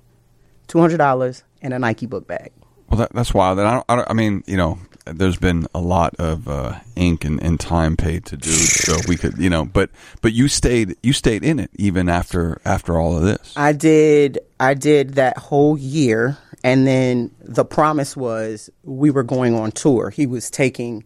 Two 0.68 0.80
hundred 0.80 0.97
dollars 0.97 1.43
and 1.61 1.74
a 1.74 1.80
Nike 1.80 2.05
book 2.05 2.28
bag. 2.28 2.51
Well, 2.89 2.99
that, 2.99 3.13
that's 3.13 3.34
wild. 3.34 3.59
And 3.59 3.68
I, 3.68 3.74
don't, 3.74 3.86
I, 3.89 3.95
don't, 3.95 4.09
I 4.11 4.13
mean, 4.13 4.43
you 4.45 4.57
know, 4.57 4.78
there's 5.05 5.38
been 5.38 5.68
a 5.74 5.80
lot 5.80 6.16
of 6.16 6.47
uh, 6.47 6.80
ink 6.95 7.26
and, 7.26 7.41
and 7.41 7.59
time 7.59 7.95
paid 7.97 8.26
to 8.26 8.38
do 8.38 8.49
so 8.49 8.95
we 9.07 9.18
could, 9.18 9.38
you 9.38 9.49
know, 9.49 9.66
but 9.66 9.89
but 10.22 10.34
you 10.34 10.47
stayed 10.47 10.95
you 11.03 11.13
stayed 11.13 11.43
in 11.43 11.59
it 11.59 11.70
even 11.76 12.09
after 12.09 12.59
after 12.66 12.99
all 12.99 13.16
of 13.16 13.24
this. 13.24 13.53
I 13.55 13.72
did 13.72 14.39
I 14.59 14.74
did 14.74 15.16
that 15.16 15.38
whole 15.38 15.78
year 15.78 16.38
and 16.63 16.88
then 16.88 17.32
the 17.39 17.66
promise 17.66 18.18
was 18.18 18.70
we 18.84 19.11
were 19.11 19.24
going 19.24 19.53
on 19.53 19.72
tour. 19.72 20.09
He 20.09 20.26
was 20.26 20.49
taking 20.49 21.03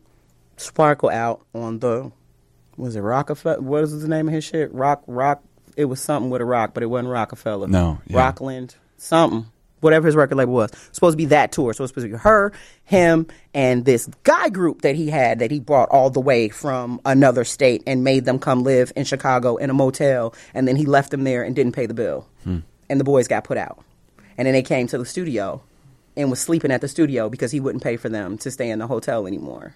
Sparkle 0.56 1.10
out 1.10 1.46
on 1.54 1.80
the 1.80 2.12
was 2.78 2.96
it 2.96 3.02
Rockefeller? 3.02 3.60
What 3.60 3.84
is 3.84 4.02
the 4.02 4.08
name 4.08 4.30
of 4.30 4.34
his 4.34 4.46
shit? 4.46 4.74
Rock 4.74 5.04
Rock. 5.08 5.44
It 5.76 5.86
was 5.86 6.02
something 6.02 6.30
with 6.30 6.42
a 6.42 6.46
rock, 6.46 6.74
but 6.74 6.84
it 6.84 6.88
wasn't 6.88 7.10
Rockefeller. 7.10 7.68
No, 7.68 8.00
yeah. 8.08 8.18
Rockland 8.18 8.76
something. 9.02 9.46
Whatever 9.82 10.08
his 10.08 10.16
record 10.16 10.36
label 10.36 10.54
was, 10.54 10.72
supposed 10.92 11.14
to 11.14 11.18
be 11.18 11.26
that 11.28 11.54
tour. 11.54 11.74
So 11.74 11.82
it 11.82 11.84
was 11.84 11.92
supposed 11.92 12.08
to 12.08 12.12
be 12.12 12.18
her, 12.18 12.52
him, 12.84 13.28
and 13.54 13.86
this 13.86 14.10
guy 14.24 14.50
group 14.50 14.82
that 14.82 14.96
he 14.96 15.10
had 15.10 15.40
that 15.40 15.52
he 15.52 15.62
brought 15.62 15.88
all 15.88 16.10
the 16.10 16.20
way 16.20 16.50
from 16.50 17.00
another 17.06 17.46
state 17.46 17.84
and 17.88 18.04
made 18.04 18.26
them 18.26 18.40
come 18.40 18.64
live 18.64 18.92
in 18.98 19.06
Chicago 19.06 19.56
in 19.56 19.70
a 19.70 19.74
motel, 19.74 20.34
and 20.54 20.68
then 20.68 20.76
he 20.76 20.86
left 20.86 21.12
them 21.12 21.24
there 21.24 21.44
and 21.44 21.56
didn't 21.56 21.72
pay 21.72 21.86
the 21.86 21.94
bill, 21.94 22.28
hmm. 22.44 22.60
and 22.90 23.00
the 23.00 23.06
boys 23.06 23.30
got 23.30 23.46
put 23.46 23.58
out, 23.58 23.82
and 24.38 24.46
then 24.46 24.54
they 24.54 24.64
came 24.64 24.86
to 24.88 24.98
the 24.98 25.06
studio, 25.06 25.64
and 26.18 26.30
was 26.30 26.42
sleeping 26.42 26.72
at 26.72 26.82
the 26.82 26.90
studio 26.90 27.30
because 27.30 27.52
he 27.52 27.62
wouldn't 27.62 27.82
pay 27.82 27.96
for 27.96 28.10
them 28.10 28.38
to 28.40 28.52
stay 28.52 28.70
in 28.70 28.80
the 28.80 28.88
hotel 28.88 29.28
anymore 29.28 29.76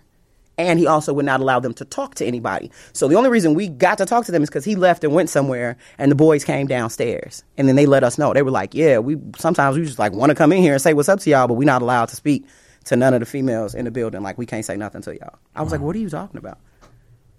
and 0.58 0.80
he 0.80 0.88
also 0.88 1.14
would 1.14 1.26
not 1.26 1.40
allow 1.40 1.60
them 1.60 1.74
to 1.76 1.86
talk 1.86 2.16
to 2.16 2.26
anybody. 2.26 2.72
So 2.94 3.08
the 3.08 3.16
only 3.16 3.30
reason 3.30 3.54
we 3.54 3.68
got 3.68 3.98
to 3.98 4.06
talk 4.06 4.26
to 4.26 4.32
them 4.32 4.44
is 4.44 4.50
because 4.50 4.66
he 4.66 4.76
left 4.76 5.04
and 5.04 5.14
went 5.14 5.30
somewhere, 5.30 5.78
and 5.98 6.12
the 6.12 6.16
boys 6.16 6.44
came 6.44 6.68
downstairs, 6.68 7.44
and 7.58 7.68
then 7.68 7.76
they 7.76 7.86
let 7.86 8.04
us 8.04 8.18
know. 8.18 8.34
They 8.34 8.42
were 8.42 8.52
like, 8.52 8.74
"Yeah, 8.74 9.00
we 9.00 9.18
sometimes 9.38 9.78
we 9.78 9.86
just 9.86 10.00
like 10.00 10.14
want 10.14 10.30
to 10.30 10.36
come 10.36 10.52
in 10.52 10.62
here 10.62 10.74
and 10.74 10.82
say 10.82 10.94
what's 10.94 11.10
up 11.10 11.20
to 11.22 11.30
y'all, 11.30 11.48
but 11.48 11.56
we're 11.56 11.66
not 11.66 11.82
allowed 11.82 12.10
to 12.10 12.16
speak 12.16 12.46
to 12.86 12.96
none 12.96 13.14
of 13.14 13.20
the 13.20 13.26
females 13.26 13.74
in 13.74 13.86
the 13.86 13.92
building. 13.92 14.22
Like 14.22 14.38
we 14.38 14.46
can't 14.46 14.66
say 14.66 14.78
nothing 14.78 15.02
to 15.04 15.16
y'all." 15.16 15.40
I 15.56 15.62
was 15.62 15.72
like, 15.72 15.82
"What 15.82 15.96
are 15.96 16.00
you 16.00 16.10
talking 16.10 16.38
about?" 16.38 16.60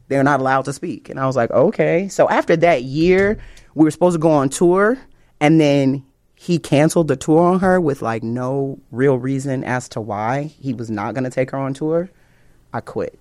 They're 0.08 0.24
not 0.24 0.40
allowed 0.40 0.66
to 0.66 0.72
speak, 0.72 1.08
and 1.08 1.18
I 1.18 1.26
was 1.26 1.36
like, 1.36 1.50
"Okay." 1.50 2.08
So 2.08 2.28
after 2.28 2.56
that 2.56 2.82
year, 2.82 3.38
we 3.74 3.84
were 3.84 3.90
supposed 3.90 4.14
to 4.14 4.20
go 4.20 4.30
on 4.30 4.48
tour, 4.48 4.98
and 5.40 5.60
then 5.60 6.04
he 6.34 6.58
canceled 6.58 7.08
the 7.08 7.16
tour 7.16 7.40
on 7.40 7.60
her 7.60 7.80
with 7.80 8.02
like 8.02 8.22
no 8.22 8.78
real 8.90 9.16
reason 9.18 9.64
as 9.64 9.88
to 9.90 10.00
why 10.00 10.42
he 10.42 10.74
was 10.74 10.90
not 10.90 11.14
going 11.14 11.24
to 11.24 11.30
take 11.30 11.52
her 11.52 11.58
on 11.58 11.72
tour. 11.72 12.10
I 12.74 12.80
quit. 12.80 13.18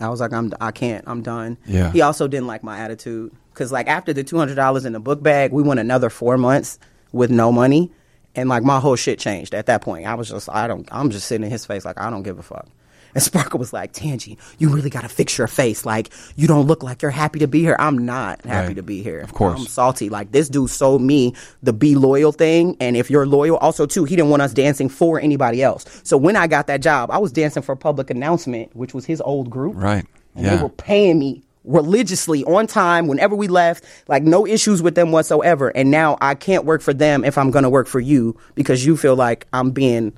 I 0.00 0.08
was 0.08 0.20
like, 0.20 0.32
I'm, 0.32 0.52
I 0.60 0.70
can't, 0.70 1.04
I'm 1.06 1.22
done. 1.22 1.58
Yeah. 1.66 1.92
He 1.92 2.00
also 2.00 2.26
didn't 2.26 2.46
like 2.46 2.62
my 2.62 2.78
attitude 2.78 3.32
because, 3.52 3.70
like, 3.70 3.88
after 3.88 4.12
the 4.12 4.24
two 4.24 4.38
hundred 4.38 4.54
dollars 4.54 4.84
in 4.84 4.92
the 4.94 5.00
book 5.00 5.22
bag, 5.22 5.52
we 5.52 5.62
went 5.62 5.80
another 5.80 6.08
four 6.08 6.38
months 6.38 6.78
with 7.12 7.30
no 7.30 7.52
money, 7.52 7.92
and 8.34 8.48
like 8.48 8.62
my 8.62 8.80
whole 8.80 8.96
shit 8.96 9.18
changed 9.18 9.54
at 9.54 9.66
that 9.66 9.82
point. 9.82 10.06
I 10.06 10.14
was 10.14 10.30
just, 10.30 10.48
I 10.48 10.66
don't, 10.66 10.88
I'm 10.90 11.10
just 11.10 11.26
sitting 11.26 11.44
in 11.44 11.50
his 11.50 11.66
face 11.66 11.84
like 11.84 12.00
I 12.00 12.08
don't 12.10 12.22
give 12.22 12.38
a 12.38 12.42
fuck. 12.42 12.66
And 13.14 13.22
Sparkle 13.22 13.58
was 13.58 13.72
like, 13.72 13.92
Tanji, 13.92 14.38
you 14.58 14.70
really 14.70 14.88
got 14.90 15.02
to 15.02 15.08
fix 15.08 15.36
your 15.36 15.46
face. 15.46 15.84
Like, 15.84 16.10
you 16.36 16.48
don't 16.48 16.66
look 16.66 16.82
like 16.82 17.02
you're 17.02 17.10
happy 17.10 17.38
to 17.40 17.46
be 17.46 17.60
here. 17.60 17.76
I'm 17.78 17.98
not 17.98 18.42
happy 18.44 18.68
Right. 18.68 18.76
to 18.76 18.82
be 18.82 19.02
here. 19.02 19.20
Of 19.20 19.34
course. 19.34 19.60
I'm 19.60 19.66
salty. 19.66 20.08
Like, 20.08 20.32
this 20.32 20.48
dude 20.48 20.70
sold 20.70 21.02
me 21.02 21.34
the 21.62 21.72
be 21.72 21.94
loyal 21.94 22.32
thing. 22.32 22.76
And 22.80 22.96
if 22.96 23.10
you're 23.10 23.26
loyal, 23.26 23.56
also, 23.58 23.84
too, 23.86 24.04
he 24.04 24.16
didn't 24.16 24.30
want 24.30 24.40
us 24.42 24.52
dancing 24.54 24.88
for 24.88 25.20
anybody 25.20 25.62
else. 25.62 25.84
So 26.04 26.16
when 26.16 26.36
I 26.36 26.46
got 26.46 26.66
that 26.68 26.80
job, 26.80 27.10
I 27.10 27.18
was 27.18 27.32
dancing 27.32 27.62
for 27.62 27.76
Public 27.76 28.08
Announcement, 28.10 28.74
which 28.74 28.94
was 28.94 29.04
his 29.04 29.20
old 29.20 29.50
group. 29.50 29.74
Right. 29.76 30.06
And 30.34 30.46
Yeah. 30.46 30.56
they 30.56 30.62
were 30.62 30.68
paying 30.70 31.18
me 31.18 31.42
religiously 31.64 32.42
on 32.44 32.66
time 32.66 33.06
whenever 33.06 33.36
we 33.36 33.46
left, 33.46 33.84
like 34.08 34.22
no 34.22 34.46
issues 34.46 34.82
with 34.82 34.94
them 34.94 35.12
whatsoever. 35.12 35.68
And 35.68 35.90
now 35.90 36.16
I 36.20 36.34
can't 36.34 36.64
work 36.64 36.80
for 36.82 36.92
them 36.94 37.24
if 37.24 37.36
I'm 37.38 37.50
going 37.50 37.62
to 37.64 37.70
work 37.70 37.86
for 37.86 38.00
you 38.00 38.36
because 38.54 38.84
you 38.86 38.96
feel 38.96 39.14
like 39.16 39.46
I'm 39.52 39.70
being 39.70 40.12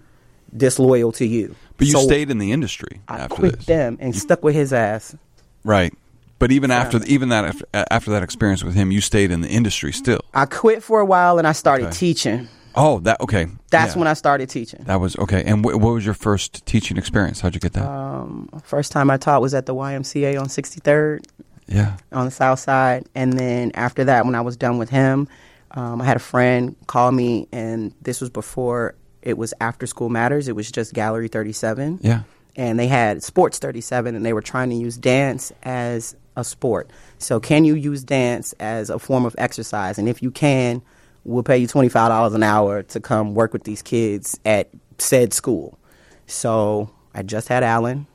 disloyal 0.56 1.12
to 1.12 1.26
you. 1.26 1.54
But 1.76 1.86
you 1.88 1.92
So 1.94 2.00
stayed 2.00 2.30
in 2.30 2.38
the 2.38 2.52
industry 2.52 3.00
I 3.08 3.26
quit 3.26 3.56
this. 3.56 3.66
them 3.66 3.96
and 4.00 4.14
stuck 4.14 4.42
with 4.44 4.54
his 4.54 4.72
ass. 4.72 5.16
Right. 5.64 5.92
But 6.38 6.52
even 6.52 6.70
after 6.70 7.00
even 7.06 7.30
that 7.30 7.44
after, 7.44 7.64
after 7.90 8.10
that 8.12 8.22
experience 8.22 8.62
with 8.62 8.74
him, 8.74 8.90
you 8.92 9.00
stayed 9.00 9.30
in 9.30 9.40
the 9.40 9.48
industry 9.48 9.92
still. 9.92 10.20
I 10.34 10.46
quit 10.46 10.82
for 10.82 11.00
a 11.00 11.04
while 11.04 11.38
and 11.38 11.46
I 11.46 11.52
started 11.52 11.86
Okay. 11.86 11.96
teaching. 11.96 12.48
Oh, 12.76 12.98
that 13.00 13.20
okay. 13.20 13.46
That's 13.70 13.94
Yeah. 13.94 14.00
when 14.00 14.08
I 14.08 14.14
started 14.14 14.50
teaching. 14.50 14.82
That 14.84 15.00
was 15.00 15.16
okay. 15.16 15.42
And 15.44 15.64
wh- 15.64 15.80
what 15.80 15.94
was 15.94 16.04
your 16.04 16.14
first 16.14 16.66
teaching 16.66 16.96
experience? 16.96 17.40
How'd 17.40 17.54
you 17.54 17.60
get 17.60 17.72
that? 17.74 17.88
Um, 17.88 18.48
first 18.64 18.90
time 18.92 19.10
I 19.10 19.16
taught 19.16 19.40
was 19.42 19.54
at 19.54 19.66
the 19.66 19.74
YMCA 19.74 20.36
on 20.40 20.46
63rd. 20.48 21.24
yeah. 21.66 21.96
on 22.12 22.26
the 22.26 22.30
south 22.30 22.58
side 22.58 23.06
and 23.14 23.32
then 23.38 23.70
after 23.74 24.04
that 24.04 24.26
when 24.26 24.34
i 24.34 24.40
was 24.42 24.54
done 24.54 24.76
with 24.76 24.90
him 24.90 25.26
um, 25.70 25.98
i 26.02 26.04
had 26.04 26.14
a 26.14 26.20
friend 26.20 26.76
call 26.88 27.10
me 27.10 27.48
and 27.52 27.90
this 28.02 28.20
was 28.20 28.28
before 28.28 28.94
it 29.24 29.36
was 29.36 29.52
after 29.60 29.86
school 29.86 30.08
matters. 30.08 30.46
It 30.46 30.54
was 30.54 30.70
just 30.70 30.94
gallery 30.94 31.26
37 31.28 31.98
Yeah. 32.02 32.20
and 32.54 32.78
they 32.78 32.86
had 32.86 33.22
sports 33.24 33.58
37 33.58 34.14
and 34.14 34.24
they 34.24 34.32
were 34.32 34.42
trying 34.42 34.70
to 34.70 34.76
use 34.76 34.96
dance 34.96 35.50
as 35.64 36.14
a 36.36 36.44
sport. 36.44 36.90
So 37.18 37.40
can 37.40 37.64
you 37.64 37.74
use 37.74 38.04
dance 38.04 38.52
as 38.60 38.90
a 38.90 38.98
form 38.98 39.24
of 39.24 39.34
exercise? 39.38 39.98
And 39.98 40.08
if 40.08 40.22
you 40.22 40.30
can 40.30 40.82
we'll 41.24 41.42
pay 41.42 41.56
you 41.56 41.66
$25 41.66 42.34
an 42.34 42.42
hour 42.42 42.82
to 42.82 43.00
come 43.00 43.34
work 43.34 43.52
with 43.54 43.64
these 43.64 43.80
kids 43.82 44.38
at 44.44 44.68
said 44.98 45.32
school. 45.32 45.78
So 46.26 46.90
i 47.14 47.22
just 47.22 47.48
had 47.48 47.62
alan 47.62 48.06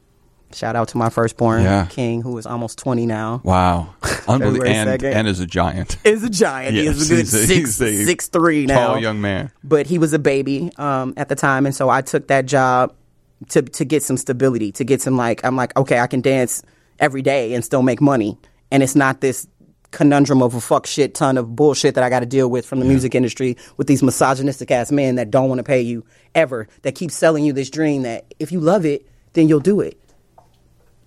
shout 0.54 0.76
out 0.76 0.88
to 0.90 0.98
my 0.98 1.10
firstborn 1.10 1.64
Yeah. 1.64 1.86
king 1.88 2.22
who 2.22 2.38
is 2.38 2.46
almost 2.46 2.78
20 2.80 3.06
now 3.06 3.42
Wow. 3.44 3.94
Unbelievable. 4.28 4.68
And, 4.68 5.04
and 5.04 5.28
is 5.28 5.40
a 5.40 5.46
giant. 5.46 5.98
is 6.04 6.24
a 6.24 6.30
giant. 6.30 6.76
Yes, 6.76 6.84
he 6.84 6.90
is 6.90 7.12
a 7.12 7.14
good 7.14 7.20
he's 7.20 7.34
a- 7.34 7.48
six, 7.48 7.80
he's 7.80 7.82
a 7.82 8.06
six 8.06 8.28
three 8.28 8.66
now. 8.66 8.88
Tall 8.88 9.00
young 9.00 9.22
man. 9.22 9.52
But 9.64 9.88
he 9.88 9.98
was 9.98 10.14
a 10.14 10.20
baby 10.20 10.72
um, 10.78 11.14
at 11.18 11.30
the 11.30 11.36
time, 11.36 11.66
and 11.66 11.74
so 11.74 11.90
I 11.90 12.02
took 12.02 12.28
that 12.28 12.46
job 12.46 12.94
to 13.50 13.62
to 13.64 13.86
get 13.86 14.04
some 14.04 14.18
stability, 14.18 14.72
to 14.74 14.84
get 14.84 15.02
some 15.02 15.18
like 15.18 15.44
I'm 15.44 15.56
like 15.56 15.76
okay, 15.78 16.00
I 16.00 16.06
can 16.08 16.22
dance 16.22 16.62
every 17.00 17.22
day 17.24 17.54
and 17.54 17.66
still 17.66 17.82
make 17.82 18.02
money, 18.02 18.38
and 18.70 18.84
it's 18.84 18.96
not 18.96 19.22
this 19.22 19.48
conundrum 19.92 20.44
of 20.44 20.54
a 20.54 20.62
fuck 20.62 20.86
shit 20.86 21.16
ton 21.16 21.36
of 21.38 21.56
bullshit 21.56 21.96
that 21.96 22.04
I 22.04 22.10
got 22.12 22.20
to 22.20 22.28
deal 22.28 22.48
with 22.50 22.64
from 22.66 22.80
the 22.80 22.86
music 22.86 23.16
industry 23.16 23.58
with 23.78 23.88
these 23.88 24.04
misogynistic 24.04 24.70
ass 24.70 24.92
men 24.92 25.16
that 25.16 25.32
don't 25.32 25.50
want 25.50 25.58
to 25.58 25.64
pay 25.64 25.82
you 25.82 26.06
ever, 26.36 26.68
that 26.84 26.94
keep 26.94 27.10
selling 27.10 27.44
you 27.44 27.54
this 27.54 27.72
dream 27.72 28.04
that 28.04 28.32
if 28.40 28.52
you 28.52 28.60
love 28.60 28.86
it, 28.86 29.08
then 29.34 29.48
you'll 29.48 29.60
do 29.60 29.80
it 29.82 30.00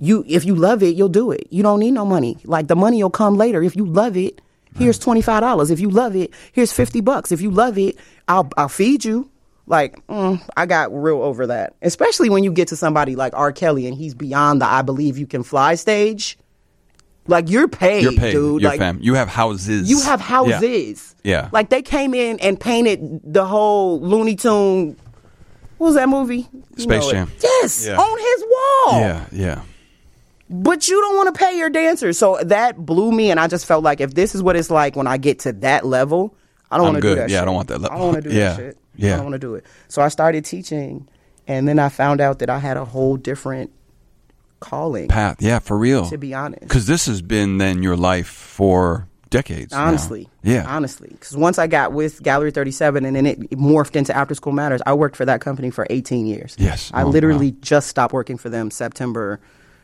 you 0.02 0.24
if 0.26 0.44
you 0.44 0.54
love 0.54 0.82
it, 0.82 0.96
you'll 0.96 1.08
do 1.08 1.30
it. 1.30 1.46
You 1.50 1.62
don't 1.62 1.78
need 1.78 1.92
no 1.92 2.04
money. 2.04 2.36
Like 2.44 2.66
the 2.66 2.74
money 2.76 3.02
will 3.02 3.10
come 3.10 3.36
later. 3.36 3.62
If 3.62 3.76
you 3.76 3.86
love 3.86 4.16
it, 4.16 4.40
here's 4.76 4.98
twenty 4.98 5.22
five 5.22 5.40
dollars. 5.42 5.70
If 5.70 5.78
you 5.80 5.90
love 5.90 6.16
it, 6.16 6.32
here's 6.52 6.72
fifty 6.72 7.00
bucks. 7.00 7.30
If 7.30 7.40
you 7.40 7.50
love 7.50 7.78
it, 7.78 7.96
I'll 8.26 8.50
I'll 8.56 8.68
feed 8.68 9.04
you. 9.04 9.30
Like 9.66 10.04
mm, 10.08 10.42
I 10.56 10.66
got 10.66 10.92
real 10.92 11.22
over 11.22 11.46
that, 11.46 11.74
especially 11.82 12.28
when 12.30 12.42
you 12.42 12.50
get 12.52 12.66
to 12.68 12.76
somebody 12.76 13.14
like 13.14 13.32
R. 13.34 13.52
Kelly 13.52 13.86
and 13.86 13.96
he's 13.96 14.12
beyond 14.14 14.60
the 14.60 14.66
"I 14.66 14.82
believe 14.82 15.16
you 15.18 15.26
can 15.26 15.44
fly" 15.44 15.76
stage. 15.76 16.36
Like 17.28 17.48
you're 17.48 17.68
paid, 17.68 18.02
You're 18.02 18.12
paid. 18.14 18.32
dude. 18.32 18.60
You're 18.62 18.70
like 18.72 18.80
fam. 18.80 18.98
You 19.00 19.14
have 19.14 19.28
houses. 19.28 19.88
you 19.88 20.00
have 20.00 20.20
houses. 20.20 21.14
Yeah. 21.22 21.48
Like 21.52 21.70
they 21.70 21.80
came 21.80 22.12
in 22.14 22.40
and 22.40 22.58
painted 22.58 23.20
the 23.22 23.46
whole 23.46 24.00
Looney 24.00 24.34
Tune. 24.34 24.96
What 25.78 25.86
was 25.86 25.94
that 25.94 26.08
movie? 26.08 26.48
You 26.52 26.82
Space 26.82 27.02
know 27.04 27.08
it. 27.10 27.12
Jam. 27.12 27.30
Yes, 27.40 27.86
Yeah. 27.86 27.96
on 27.96 28.18
his 28.18 28.44
wall 28.50 29.00
Yeah. 29.00 29.26
Yeah. 29.30 29.62
But 30.52 30.86
you 30.88 31.00
don't 31.00 31.16
want 31.16 31.34
to 31.34 31.38
pay 31.38 31.56
your 31.56 31.70
dancers. 31.70 32.18
So 32.18 32.38
that 32.44 32.76
blew 32.84 33.10
me, 33.10 33.30
and 33.30 33.40
I 33.40 33.48
just 33.48 33.66
felt 33.66 33.82
like 33.82 34.00
if 34.00 34.14
this 34.14 34.34
is 34.34 34.42
what 34.42 34.54
it's 34.56 34.70
like 34.70 34.94
when 34.96 35.06
I 35.06 35.16
get 35.16 35.40
to 35.40 35.52
that 35.54 35.84
level, 35.86 36.34
I 36.70 36.76
don't 36.76 36.86
want 36.86 36.96
to 36.96 37.00
do 37.02 37.14
that. 37.16 37.30
Yeah, 37.30 37.42
I 37.42 37.44
don't 37.44 37.54
want 37.54 37.68
that 37.68 37.80
level. 37.80 37.96
I 37.96 37.98
don't 38.00 38.12
want 38.12 38.22
to 38.24 38.30
do 38.30 38.36
Yeah. 38.36 38.48
that 38.50 38.56
shit. 38.56 38.78
Yeah. 38.96 39.14
I 39.14 39.16
don't 39.16 39.24
want 39.26 39.34
to 39.34 39.38
do 39.38 39.54
it. 39.54 39.64
So 39.88 40.02
I 40.02 40.08
started 40.08 40.44
teaching, 40.44 41.08
and 41.48 41.66
then 41.66 41.78
I 41.78 41.88
found 41.88 42.20
out 42.20 42.38
that 42.40 42.50
I 42.50 42.58
had 42.58 42.76
a 42.76 42.84
whole 42.84 43.16
different 43.16 43.70
calling. 44.60 45.08
Path. 45.08 45.36
Yeah, 45.40 45.58
for 45.58 45.76
real. 45.76 46.06
To 46.08 46.18
be 46.18 46.34
honest. 46.34 46.60
Because 46.62 46.86
this 46.86 47.06
has 47.06 47.22
been 47.22 47.58
then 47.58 47.82
your 47.82 47.96
life 47.96 48.28
for 48.28 49.08
decades. 49.30 49.72
now. 49.72 49.86
Honestly, 49.86 50.28
Yeah. 50.42 50.64
honestly, 50.68 51.08
because 51.10 51.36
once 51.36 51.58
I 51.58 51.66
got 51.66 51.92
with 51.92 52.22
Gallery 52.22 52.50
Thirty 52.50 52.70
Seven, 52.70 53.04
and 53.04 53.16
then 53.16 53.26
it 53.26 53.50
morphed 53.52 53.96
into 53.96 54.14
After 54.16 54.34
School 54.34 54.52
Matters, 54.52 54.82
I 54.86 54.92
worked 54.92 55.16
for 55.16 55.24
that 55.24 55.40
company 55.40 55.70
for 55.70 55.86
18 55.90 56.26
years. 56.26 56.54
Yes. 56.58 56.90
I 56.94 57.02
Oh, 57.02 57.08
literally 57.08 57.52
wow. 57.52 57.56
just 57.62 57.88
stopped 57.88 58.12
working 58.12 58.36
for 58.36 58.50
them 58.50 58.70
September 58.70 59.40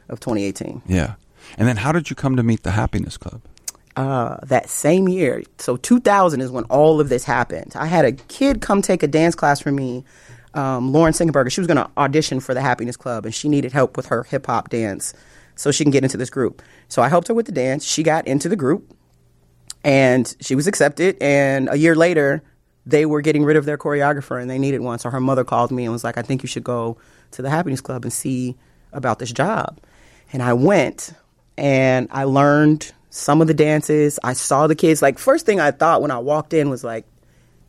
of 0.08 0.20
2018. 0.20 0.82
Yeah. 0.86 1.14
And 1.56 1.66
then 1.66 1.76
how 1.76 1.92
did 1.92 2.10
you 2.10 2.16
come 2.16 2.36
to 2.36 2.42
meet 2.42 2.62
the 2.62 2.72
Happiness 2.72 3.16
Club? 3.16 3.40
uh, 3.98 4.36
that 4.44 4.68
same 4.68 5.08
year, 5.08 5.42
so 5.58 5.76
2000 5.76 6.40
is 6.40 6.52
when 6.52 6.62
all 6.64 7.00
of 7.00 7.08
this 7.08 7.24
happened. 7.24 7.72
I 7.74 7.86
had 7.86 8.04
a 8.04 8.12
kid 8.12 8.60
come 8.60 8.80
take 8.80 9.02
a 9.02 9.08
dance 9.08 9.34
class 9.34 9.60
from 9.60 9.74
me, 9.74 10.04
um, 10.54 10.92
Lauren 10.92 11.12
Singenberger. 11.12 11.50
She 11.50 11.60
was 11.60 11.66
going 11.66 11.78
to 11.78 11.90
audition 11.98 12.38
for 12.38 12.54
the 12.54 12.60
Happiness 12.60 12.96
Club, 12.96 13.24
and 13.24 13.34
she 13.34 13.48
needed 13.48 13.72
help 13.72 13.96
with 13.96 14.06
her 14.06 14.22
hip 14.22 14.46
hop 14.46 14.68
dance 14.68 15.14
so 15.56 15.72
she 15.72 15.82
can 15.82 15.90
get 15.90 16.04
into 16.04 16.16
this 16.16 16.30
group. 16.30 16.62
So 16.86 17.02
I 17.02 17.08
helped 17.08 17.26
her 17.26 17.34
with 17.34 17.46
the 17.46 17.52
dance. 17.52 17.84
She 17.84 18.04
got 18.04 18.24
into 18.28 18.48
the 18.48 18.54
group, 18.54 18.94
and 19.82 20.32
she 20.40 20.54
was 20.54 20.68
accepted. 20.68 21.16
And 21.20 21.68
a 21.68 21.76
year 21.76 21.96
later, 21.96 22.44
they 22.86 23.04
were 23.04 23.20
getting 23.20 23.44
rid 23.44 23.56
of 23.56 23.64
their 23.64 23.78
choreographer, 23.78 24.40
and 24.40 24.48
they 24.48 24.60
needed 24.60 24.80
one. 24.80 25.00
So 25.00 25.10
her 25.10 25.20
mother 25.20 25.42
called 25.42 25.72
me 25.72 25.82
and 25.82 25.92
was 25.92 26.04
like, 26.04 26.16
"I 26.16 26.22
think 26.22 26.44
you 26.44 26.46
should 26.46 26.62
go 26.62 26.98
to 27.32 27.42
the 27.42 27.50
Happiness 27.50 27.80
Club 27.80 28.04
and 28.04 28.12
see 28.12 28.56
about 28.92 29.18
this 29.18 29.32
job." 29.32 29.80
And 30.32 30.42
I 30.42 30.52
went, 30.52 31.12
and 31.56 32.08
I 32.10 32.24
learned 32.24 32.92
some 33.10 33.40
of 33.40 33.48
the 33.48 33.54
dances. 33.54 34.18
I 34.22 34.32
saw 34.32 34.66
the 34.66 34.74
kids. 34.74 35.02
Like 35.02 35.18
first 35.18 35.46
thing 35.46 35.60
I 35.60 35.70
thought 35.70 36.02
when 36.02 36.10
I 36.10 36.18
walked 36.18 36.54
in 36.54 36.70
was 36.70 36.84
like, 36.84 37.04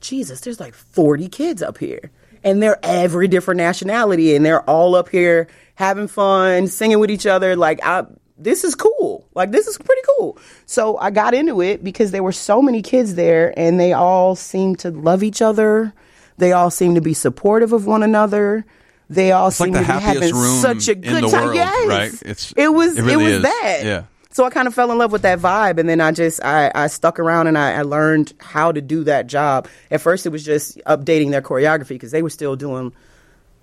Jesus, 0.01 0.41
there's 0.41 0.59
like 0.59 0.73
40 0.73 1.27
kids 1.29 1.61
up 1.61 1.77
here. 1.77 2.11
And 2.43 2.63
they're 2.63 2.79
every 2.83 3.27
different 3.27 3.57
nationality 3.57 4.35
and 4.35 4.45
they're 4.45 4.61
all 4.61 4.95
up 4.95 5.09
here 5.09 5.47
having 5.75 6.07
fun, 6.07 6.67
singing 6.67 6.99
with 6.99 7.11
each 7.11 7.25
other. 7.25 7.55
Like 7.55 7.79
I 7.83 8.05
this 8.37 8.63
is 8.63 8.75
cool. 8.75 9.27
Like 9.35 9.51
this 9.51 9.67
is 9.67 9.77
pretty 9.77 10.01
cool. 10.17 10.37
So 10.65 10.97
I 10.97 11.11
got 11.11 11.33
into 11.33 11.61
it 11.61 11.83
because 11.83 12.11
there 12.11 12.23
were 12.23 12.31
so 12.31 12.61
many 12.61 12.81
kids 12.81 13.15
there 13.15 13.53
and 13.57 13.77
they 13.77 13.91
all 13.91 14.35
seemed 14.35 14.79
to 14.79 14.91
love 14.91 15.23
each 15.23 15.41
other. 15.41 15.93
They 16.37 16.53
all 16.53 16.71
seemed 16.71 16.95
to 16.95 17.01
be 17.01 17.13
supportive 17.13 17.73
of 17.73 17.85
one 17.85 18.03
another. 18.03 18.65
They 19.09 19.31
all 19.31 19.47
It's 19.47 19.59
like 19.59 19.67
seemed 19.67 19.75
the 19.77 19.79
to 19.79 19.85
be 19.99 19.99
having 19.99 20.33
such 20.61 20.87
a 20.87 20.95
good 20.95 21.23
time. 21.23 21.31
world, 21.31 21.55
yes. 21.55 21.87
right? 21.87 22.13
It's- 22.21 22.53
it 22.55 22.67
was 22.71 22.97
it 22.97 23.01
really 23.03 23.23
was 23.23 23.33
is. 23.37 23.41
that. 23.43 23.79
Yeah. 23.83 24.03
So 24.31 24.45
I 24.45 24.51
kind 24.51 24.67
of 24.67 24.75
fell 24.75 24.91
in 24.91 24.97
love 24.99 25.11
with 25.11 25.23
that 25.23 25.39
vibe, 25.39 25.79
and 25.79 25.89
then 25.89 25.99
I 25.99 26.11
just 26.11 26.43
I, 26.43 26.71
I 26.75 26.85
stuck 26.87 27.19
around 27.19 27.47
and 27.47 27.57
I, 27.57 27.73
I 27.73 27.81
learned 27.81 28.33
how 28.39 28.71
to 28.71 28.79
do 28.79 29.03
that 29.05 29.25
job. 29.25 29.67
At 29.89 30.01
first, 30.01 30.27
it 30.27 30.29
was 30.29 30.45
just 30.45 30.77
updating 30.85 31.31
their 31.31 31.41
choreography 31.41 31.89
because 31.89 32.11
they 32.11 32.21
were 32.21 32.29
still 32.29 32.55
doing, 32.55 32.93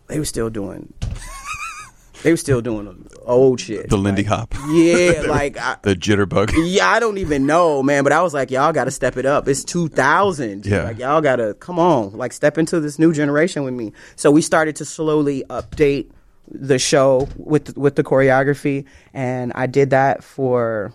they 0.08 0.18
were 0.18 0.24
still 0.24 0.50
doing, 0.50 0.92
they 2.26 2.32
were 2.32 2.36
still 2.36 2.60
doing 2.60 3.08
old 3.22 3.60
shit. 3.60 3.88
The 3.88 3.96
Lindy 3.96 4.24
Like, 4.24 4.52
Hop. 4.52 4.54
Yeah, 4.68 5.20
like 5.28 5.56
I, 5.56 5.76
The 5.82 5.94
jitterbug. 5.94 6.52
yeah, 6.66 6.88
I 6.88 6.98
don't 6.98 7.18
even 7.18 7.46
know, 7.46 7.84
man. 7.84 8.02
But 8.02 8.12
I 8.12 8.20
was 8.20 8.34
like, 8.34 8.50
y'all 8.50 8.72
got 8.72 8.86
to 8.86 8.90
step 8.90 9.16
it 9.16 9.24
up. 9.24 9.46
It's 9.46 9.62
2000. 9.62 10.66
Yeah. 10.66 10.82
Like, 10.82 10.98
y'all 10.98 11.20
got 11.20 11.36
to 11.36 11.54
come 11.54 11.78
on, 11.78 12.14
like, 12.14 12.32
step 12.32 12.58
into 12.58 12.80
this 12.80 12.98
new 12.98 13.12
generation 13.12 13.62
with 13.62 13.74
me. 13.74 13.92
So 14.16 14.32
we 14.32 14.42
started 14.42 14.74
to 14.76 14.84
slowly 14.84 15.44
update 15.48 16.10
the 16.50 16.80
show 16.80 17.28
with 17.36 17.76
with 17.76 17.94
the 17.94 18.02
choreography, 18.02 18.86
and 19.14 19.52
I 19.54 19.66
did 19.66 19.90
that 19.90 20.24
for. 20.24 20.92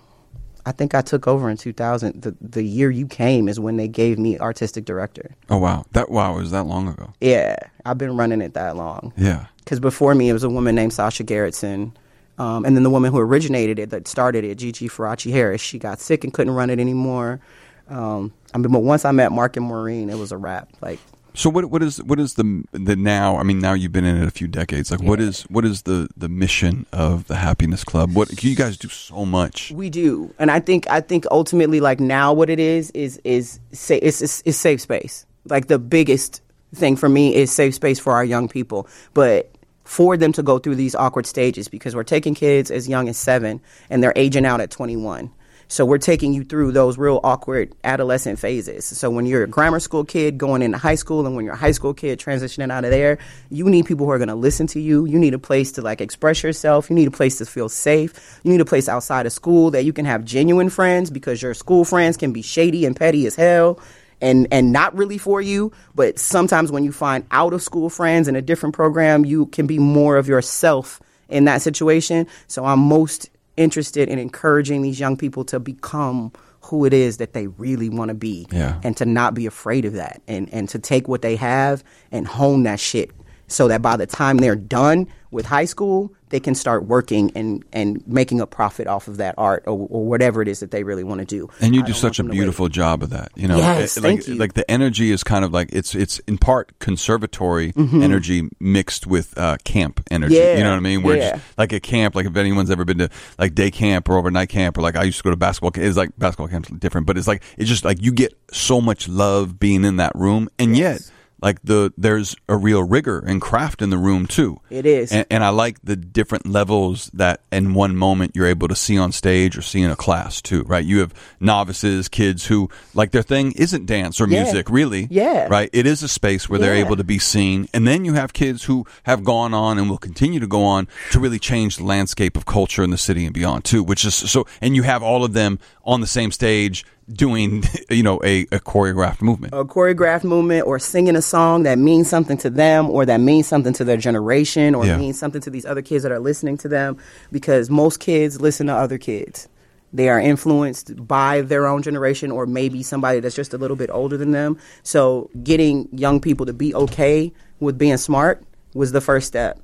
I 0.63 0.71
think 0.71 0.93
I 0.93 1.01
took 1.01 1.27
over 1.27 1.49
in 1.49 1.57
2000. 1.57 2.21
The 2.21 2.35
the 2.39 2.61
year 2.63 2.91
you 2.91 3.07
came 3.07 3.49
is 3.49 3.59
when 3.59 3.77
they 3.77 3.87
gave 3.87 4.19
me 4.19 4.37
artistic 4.37 4.85
director. 4.85 5.35
Oh 5.49 5.57
wow, 5.57 5.85
that 5.93 6.11
wow 6.11 6.35
was 6.35 6.51
that 6.51 6.65
long 6.65 6.87
ago. 6.87 7.11
Yeah, 7.19 7.55
I've 7.85 7.97
been 7.97 8.15
running 8.15 8.41
it 8.41 8.53
that 8.53 8.77
long 8.77 9.11
Yeah. 9.17 9.47
Because 9.63 9.79
before 9.79 10.13
me 10.15 10.29
it 10.29 10.33
was 10.33 10.43
a 10.43 10.49
woman 10.49 10.75
named 10.75 10.93
Sasha 10.93 11.23
Gerritsen. 11.23 11.93
Um, 12.37 12.65
and 12.65 12.75
then 12.75 12.83
the 12.83 12.89
woman 12.89 13.11
who 13.11 13.19
originated 13.19 13.77
it, 13.77 13.91
that 13.91 14.07
started 14.07 14.43
it, 14.43 14.55
Gigi 14.55 14.87
Faraci 14.89 15.31
Harris, 15.31 15.61
she 15.61 15.77
got 15.77 15.99
sick 15.99 16.23
and 16.23 16.33
couldn't 16.33 16.53
run 16.53 16.69
it 16.71 16.79
anymore. 16.79 17.39
Um, 17.87 18.33
I 18.53 18.57
mean, 18.57 18.71
but 18.71 18.79
once 18.79 19.05
I 19.05 19.11
met 19.11 19.31
Mark 19.31 19.57
and 19.57 19.65
Maureen, 19.65 20.09
it 20.09 20.17
was 20.17 20.31
a 20.31 20.37
wrap. 20.37 20.69
Like, 20.81 20.99
So 21.33 21.49
what 21.49 21.65
what 21.69 21.83
is 21.83 22.01
what 22.03 22.19
is 22.19 22.35
the 22.35 22.63
the 22.71 22.95
now? 22.95 23.37
I 23.37 23.43
mean, 23.43 23.59
now 23.59 23.73
you've 23.73 23.91
been 23.91 24.05
in 24.05 24.17
it 24.17 24.27
a 24.27 24.31
few 24.31 24.47
decades. 24.47 24.89
Like, 24.91 25.01
what 25.03 25.19
is 25.19 25.43
what 25.43 25.65
is 25.65 25.83
the 25.83 26.07
the 26.17 26.29
mission 26.29 26.85
of 26.91 27.27
the 27.27 27.35
Happiness 27.35 27.83
Club? 27.83 28.15
What 28.15 28.43
you 28.43 28.55
guys 28.55 28.77
do 28.77 28.87
so 28.87 29.25
much. 29.25 29.71
we 29.71 29.89
do, 29.89 30.33
and 30.39 30.49
I 30.49 30.61
think 30.61 30.89
I 30.89 31.01
think 31.01 31.25
ultimately, 31.31 31.79
like 31.79 31.99
now, 31.99 32.33
what 32.33 32.49
it 32.49 32.59
is 32.59 32.91
is 32.91 33.19
is 33.23 33.59
sa- 33.71 33.99
it's, 34.01 34.21
it's, 34.21 34.41
it's 34.45 34.57
safe 34.57 34.81
space. 34.81 35.25
Like 35.45 35.67
the 35.67 35.79
biggest 35.79 36.41
thing 36.73 36.95
for 36.95 37.09
me 37.09 37.35
is 37.35 37.51
safe 37.51 37.75
space 37.75 37.99
for 37.99 38.13
our 38.13 38.25
young 38.25 38.47
people, 38.47 38.87
but 39.13 39.51
for 39.83 40.15
them 40.15 40.31
to 40.33 40.43
go 40.43 40.57
through 40.57 40.75
these 40.75 40.95
awkward 40.95 41.25
stages 41.25 41.67
because 41.67 41.95
we're 41.95 42.03
taking 42.03 42.33
kids 42.33 42.71
as 42.71 42.87
young 42.87 43.09
as 43.09 43.17
seven 43.17 43.59
and 43.89 44.01
they're 44.01 44.13
aging 44.15 44.45
out 44.45 44.61
at 44.61 44.71
21. 44.71 45.31
So 45.67 45.85
we're 45.85 45.99
taking 45.99 46.33
you 46.33 46.43
through 46.43 46.73
those 46.73 46.97
real 46.97 47.21
awkward 47.23 47.73
adolescent 47.85 48.39
phases. 48.39 48.83
So 48.85 49.09
when 49.09 49.25
you're 49.25 49.43
a 49.43 49.47
grammar 49.47 49.79
school 49.79 50.03
kid 50.03 50.37
going 50.37 50.61
into 50.61 50.77
high 50.77 50.95
school 50.95 51.25
and 51.25 51.33
when 51.33 51.45
you're 51.45 51.53
a 51.53 51.57
high 51.57 51.71
school 51.71 51.93
kid 51.93 52.19
transitioning 52.19 52.71
out 52.71 52.83
of 52.83 52.91
there, 52.91 53.19
you 53.49 53.69
need 53.69 53.85
people 53.85 54.05
who 54.05 54.11
are 54.11 54.17
going 54.17 54.27
to 54.27 54.35
listen 54.35 54.67
to 54.67 54.81
you. 54.81 55.05
You 55.05 55.17
need 55.17 55.33
a 55.33 55.39
place 55.39 55.71
to 55.73 55.81
like 55.81 56.01
express 56.01 56.43
yourself. 56.43 56.89
You 56.89 56.95
need 56.97 57.07
a 57.07 57.11
place 57.11 57.37
to 57.37 57.45
feel 57.45 57.69
safe. 57.69 58.39
You 58.43 58.51
need 58.51 58.59
a 58.59 58.65
place 58.65 58.89
outside 58.89 59.25
of 59.25 59.31
school 59.31 59.71
that 59.71 59.85
you 59.85 59.93
can 59.93 60.03
have 60.03 60.25
genuine 60.25 60.69
friends 60.69 61.09
because 61.09 61.41
your 61.41 61.53
school 61.53 61.85
friends 61.85 62.17
can 62.17 62.33
be 62.33 62.41
shady 62.41 62.85
and 62.85 62.93
petty 62.93 63.25
as 63.25 63.35
hell 63.35 63.79
and 64.21 64.47
and 64.51 64.71
not 64.71 64.95
really 64.95 65.17
for 65.17 65.41
you 65.41 65.71
but 65.95 66.17
sometimes 66.19 66.71
when 66.71 66.83
you 66.83 66.91
find 66.91 67.25
out 67.31 67.53
of 67.53 67.61
school 67.61 67.89
friends 67.89 68.27
in 68.27 68.35
a 68.35 68.41
different 68.41 68.75
program 68.75 69.25
you 69.25 69.45
can 69.47 69.67
be 69.67 69.79
more 69.79 70.17
of 70.17 70.27
yourself 70.27 71.01
in 71.29 71.45
that 71.45 71.61
situation 71.61 72.27
so 72.47 72.65
i'm 72.65 72.79
most 72.79 73.29
interested 73.57 74.09
in 74.09 74.17
encouraging 74.19 74.81
these 74.81 74.99
young 74.99 75.17
people 75.17 75.43
to 75.45 75.59
become 75.59 76.31
who 76.61 76.85
it 76.85 76.93
is 76.93 77.17
that 77.17 77.33
they 77.33 77.47
really 77.47 77.89
want 77.89 78.09
to 78.09 78.15
be 78.15 78.45
Yeah. 78.51 78.79
and 78.83 78.95
to 78.97 79.05
not 79.05 79.33
be 79.33 79.45
afraid 79.45 79.83
of 79.85 79.93
that 79.93 80.21
and 80.27 80.47
and 80.53 80.69
to 80.69 80.79
take 80.79 81.07
what 81.07 81.21
they 81.21 81.35
have 81.35 81.83
and 82.11 82.27
hone 82.27 82.63
that 82.63 82.79
shit 82.79 83.11
so 83.51 83.67
that 83.67 83.81
by 83.81 83.97
the 83.97 84.07
time 84.07 84.37
they're 84.37 84.55
done 84.55 85.07
with 85.31 85.45
high 85.45 85.65
school 85.65 86.13
they 86.29 86.39
can 86.39 86.55
start 86.55 86.85
working 86.85 87.31
and 87.35 87.63
and 87.73 88.05
making 88.07 88.39
a 88.41 88.47
profit 88.47 88.87
off 88.87 89.07
of 89.09 89.17
that 89.17 89.35
art 89.37 89.63
or, 89.65 89.87
or 89.89 90.05
whatever 90.05 90.41
it 90.41 90.47
is 90.47 90.61
that 90.61 90.71
they 90.71 90.83
really 90.83 91.03
want 91.03 91.19
to 91.19 91.25
do 91.25 91.49
And 91.59 91.75
you 91.75 91.83
I 91.83 91.85
do 91.85 91.93
such 91.93 92.19
a 92.19 92.23
beautiful 92.23 92.69
job 92.69 93.03
of 93.03 93.09
that. 93.11 93.31
You 93.35 93.47
know, 93.49 93.57
Yes, 93.57 93.97
It- 93.97 94.03
like, 94.03 94.27
you. 94.27 94.35
like 94.35 94.53
the 94.53 94.69
energy 94.71 95.11
is 95.11 95.23
kind 95.23 95.43
of 95.43 95.51
like 95.53 95.69
it's 95.73 95.93
it's 95.95 96.19
in 96.19 96.37
part 96.37 96.71
conservatory 96.79 97.73
energy 97.75 98.49
mixed 98.59 99.07
with 99.07 99.37
uh, 99.37 99.57
camp 99.63 100.01
energy. 100.09 100.35
Mm-hmm. 100.35 100.43
Yeah, 100.43 100.57
You 100.57 100.63
know 100.63 100.69
what 100.71 100.77
I 100.77 100.79
mean? 100.79 101.03
Where 101.03 101.17
yeah. 101.17 101.39
like 101.57 101.73
a 101.73 101.79
camp, 101.79 102.15
like 102.15 102.25
if 102.25 102.35
anyone's 102.37 102.71
ever 102.71 102.85
been 102.85 102.99
to 102.99 103.09
like 103.37 103.53
day 103.55 103.71
camp 103.71 104.07
or 104.09 104.17
overnight 104.17 104.49
camp 104.49 104.77
or 104.77 104.81
like 104.81 104.95
I 104.95 105.03
used 105.03 105.17
to 105.17 105.23
go 105.23 105.29
to 105.31 105.35
basketball. 105.37 105.71
camp, 105.71 105.85
It's 105.85 105.97
like 105.97 106.11
basketball 106.17 106.47
camp's 106.47 106.69
different, 106.69 107.07
but 107.07 107.17
it's 107.17 107.27
like 107.27 107.43
it's 107.57 107.69
just 107.69 107.83
like 107.83 108.01
you 108.01 108.11
get 108.13 108.33
so 108.53 108.79
much 108.79 109.07
love 109.09 109.59
being 109.59 109.83
in 109.83 109.97
that 109.97 110.13
room, 110.15 110.49
and 110.59 110.77
Yes. 110.77 111.09
yet 111.09 111.11
like 111.41 111.59
the 111.63 111.91
there's 111.97 112.35
a 112.47 112.55
real 112.55 112.83
rigor 112.83 113.19
and 113.19 113.41
craft 113.41 113.81
in 113.81 113.89
the 113.89 113.97
room 113.97 114.27
too. 114.27 114.59
It 114.69 114.85
is. 114.85 115.11
and, 115.11 115.25
and 115.31 115.43
I 115.43 115.49
like 115.49 115.77
the 115.83 115.95
different 115.95 116.45
levels 116.47 117.09
that 117.13 117.41
in 117.51 117.73
one 117.73 117.95
moment 117.95 118.35
you're 118.35 118.47
able 118.47 118.67
to 118.67 118.75
see 118.75 118.97
on 118.97 119.11
stage 119.11 119.57
or 119.57 119.61
see 119.61 119.81
in 119.81 119.89
a 119.91 119.95
class 119.95 120.41
too. 120.41 120.63
Right? 120.63 120.85
You 120.85 120.99
have 120.99 121.13
novices, 121.39 122.07
kids 122.07 122.45
who 122.45 122.69
like 122.93 123.11
their 123.11 123.23
thing 123.23 123.51
isn't 123.53 123.85
dance 123.85 124.21
or 124.21 124.27
Yeah. 124.27 124.43
music, 124.43 124.69
really. 124.69 125.07
Yeah. 125.09 125.47
Right? 125.49 125.69
It 125.73 125.85
is 125.85 126.03
a 126.03 126.07
space 126.07 126.47
where 126.49 126.59
they're 126.59 126.75
able 126.75 126.95
to 126.95 127.03
be 127.03 127.19
seen, 127.19 127.67
and 127.73 127.87
then 127.87 128.05
you 128.05 128.13
have 128.13 128.33
kids 128.33 128.63
who 128.65 128.85
have 129.03 129.23
gone 129.23 129.53
on 129.53 129.77
and 129.79 129.89
will 129.89 129.97
continue 129.97 130.39
to 130.39 130.47
go 130.47 130.63
on 130.63 130.87
to 131.11 131.19
really 131.19 131.39
change 131.39 131.77
the 131.77 131.83
landscape 131.83 132.37
of 132.37 132.45
culture 132.45 132.83
in 132.83 132.91
the 132.91 132.97
city 132.97 133.25
and 133.25 133.33
beyond 133.33 133.65
too. 133.65 133.83
Which 133.83 134.05
is 134.05 134.13
so, 134.15 134.45
and 134.61 134.75
you 134.75 134.83
have 134.83 135.01
all 135.03 135.23
of 135.23 135.33
them 135.33 135.59
on 135.83 136.01
the 136.01 136.07
same 136.07 136.31
stage 136.31 136.85
doing, 137.13 137.63
you 137.89 138.03
know, 138.03 138.19
a, 138.23 138.41
a 138.51 138.59
choreographed 138.59 139.21
movement. 139.21 139.53
a 139.53 139.65
choreographed 139.65 140.23
movement 140.23 140.65
or 140.67 140.79
singing 140.79 141.15
a 141.15 141.21
song 141.21 141.63
that 141.63 141.77
means 141.77 142.09
something 142.09 142.37
to 142.37 142.49
them 142.49 142.89
or 142.89 143.05
that 143.05 143.19
means 143.19 143.47
something 143.47 143.73
to 143.73 143.83
their 143.83 143.97
generation 143.97 144.75
or 144.75 144.85
Yeah. 144.85 144.97
means 144.97 145.19
something 145.19 145.41
to 145.41 145.49
these 145.49 145.65
other 145.65 145.81
kids 145.81 146.03
that 146.03 146.11
are 146.11 146.19
listening 146.19 146.57
to 146.59 146.67
them 146.67 146.97
because 147.31 147.69
most 147.69 147.99
kids 147.99 148.39
listen 148.41 148.67
to 148.67 148.73
other 148.73 148.97
kids. 148.97 149.47
They 149.93 150.07
are 150.07 150.19
influenced 150.21 151.05
by 151.05 151.41
their 151.41 151.67
own 151.67 151.81
generation 151.81 152.31
or 152.31 152.45
maybe 152.45 152.81
somebody 152.81 153.19
that's 153.19 153.35
just 153.35 153.53
a 153.53 153.57
little 153.57 153.75
bit 153.75 153.89
older 153.91 154.15
than 154.17 154.31
them. 154.31 154.57
So 154.83 155.29
getting 155.43 155.89
young 155.91 156.21
people 156.21 156.45
to 156.45 156.53
be 156.53 156.73
okay 156.73 157.33
with 157.59 157.77
being 157.77 157.97
smart 157.97 158.43
was 158.73 158.93
the 158.93 159.01
first 159.01 159.27
step. 159.27 159.59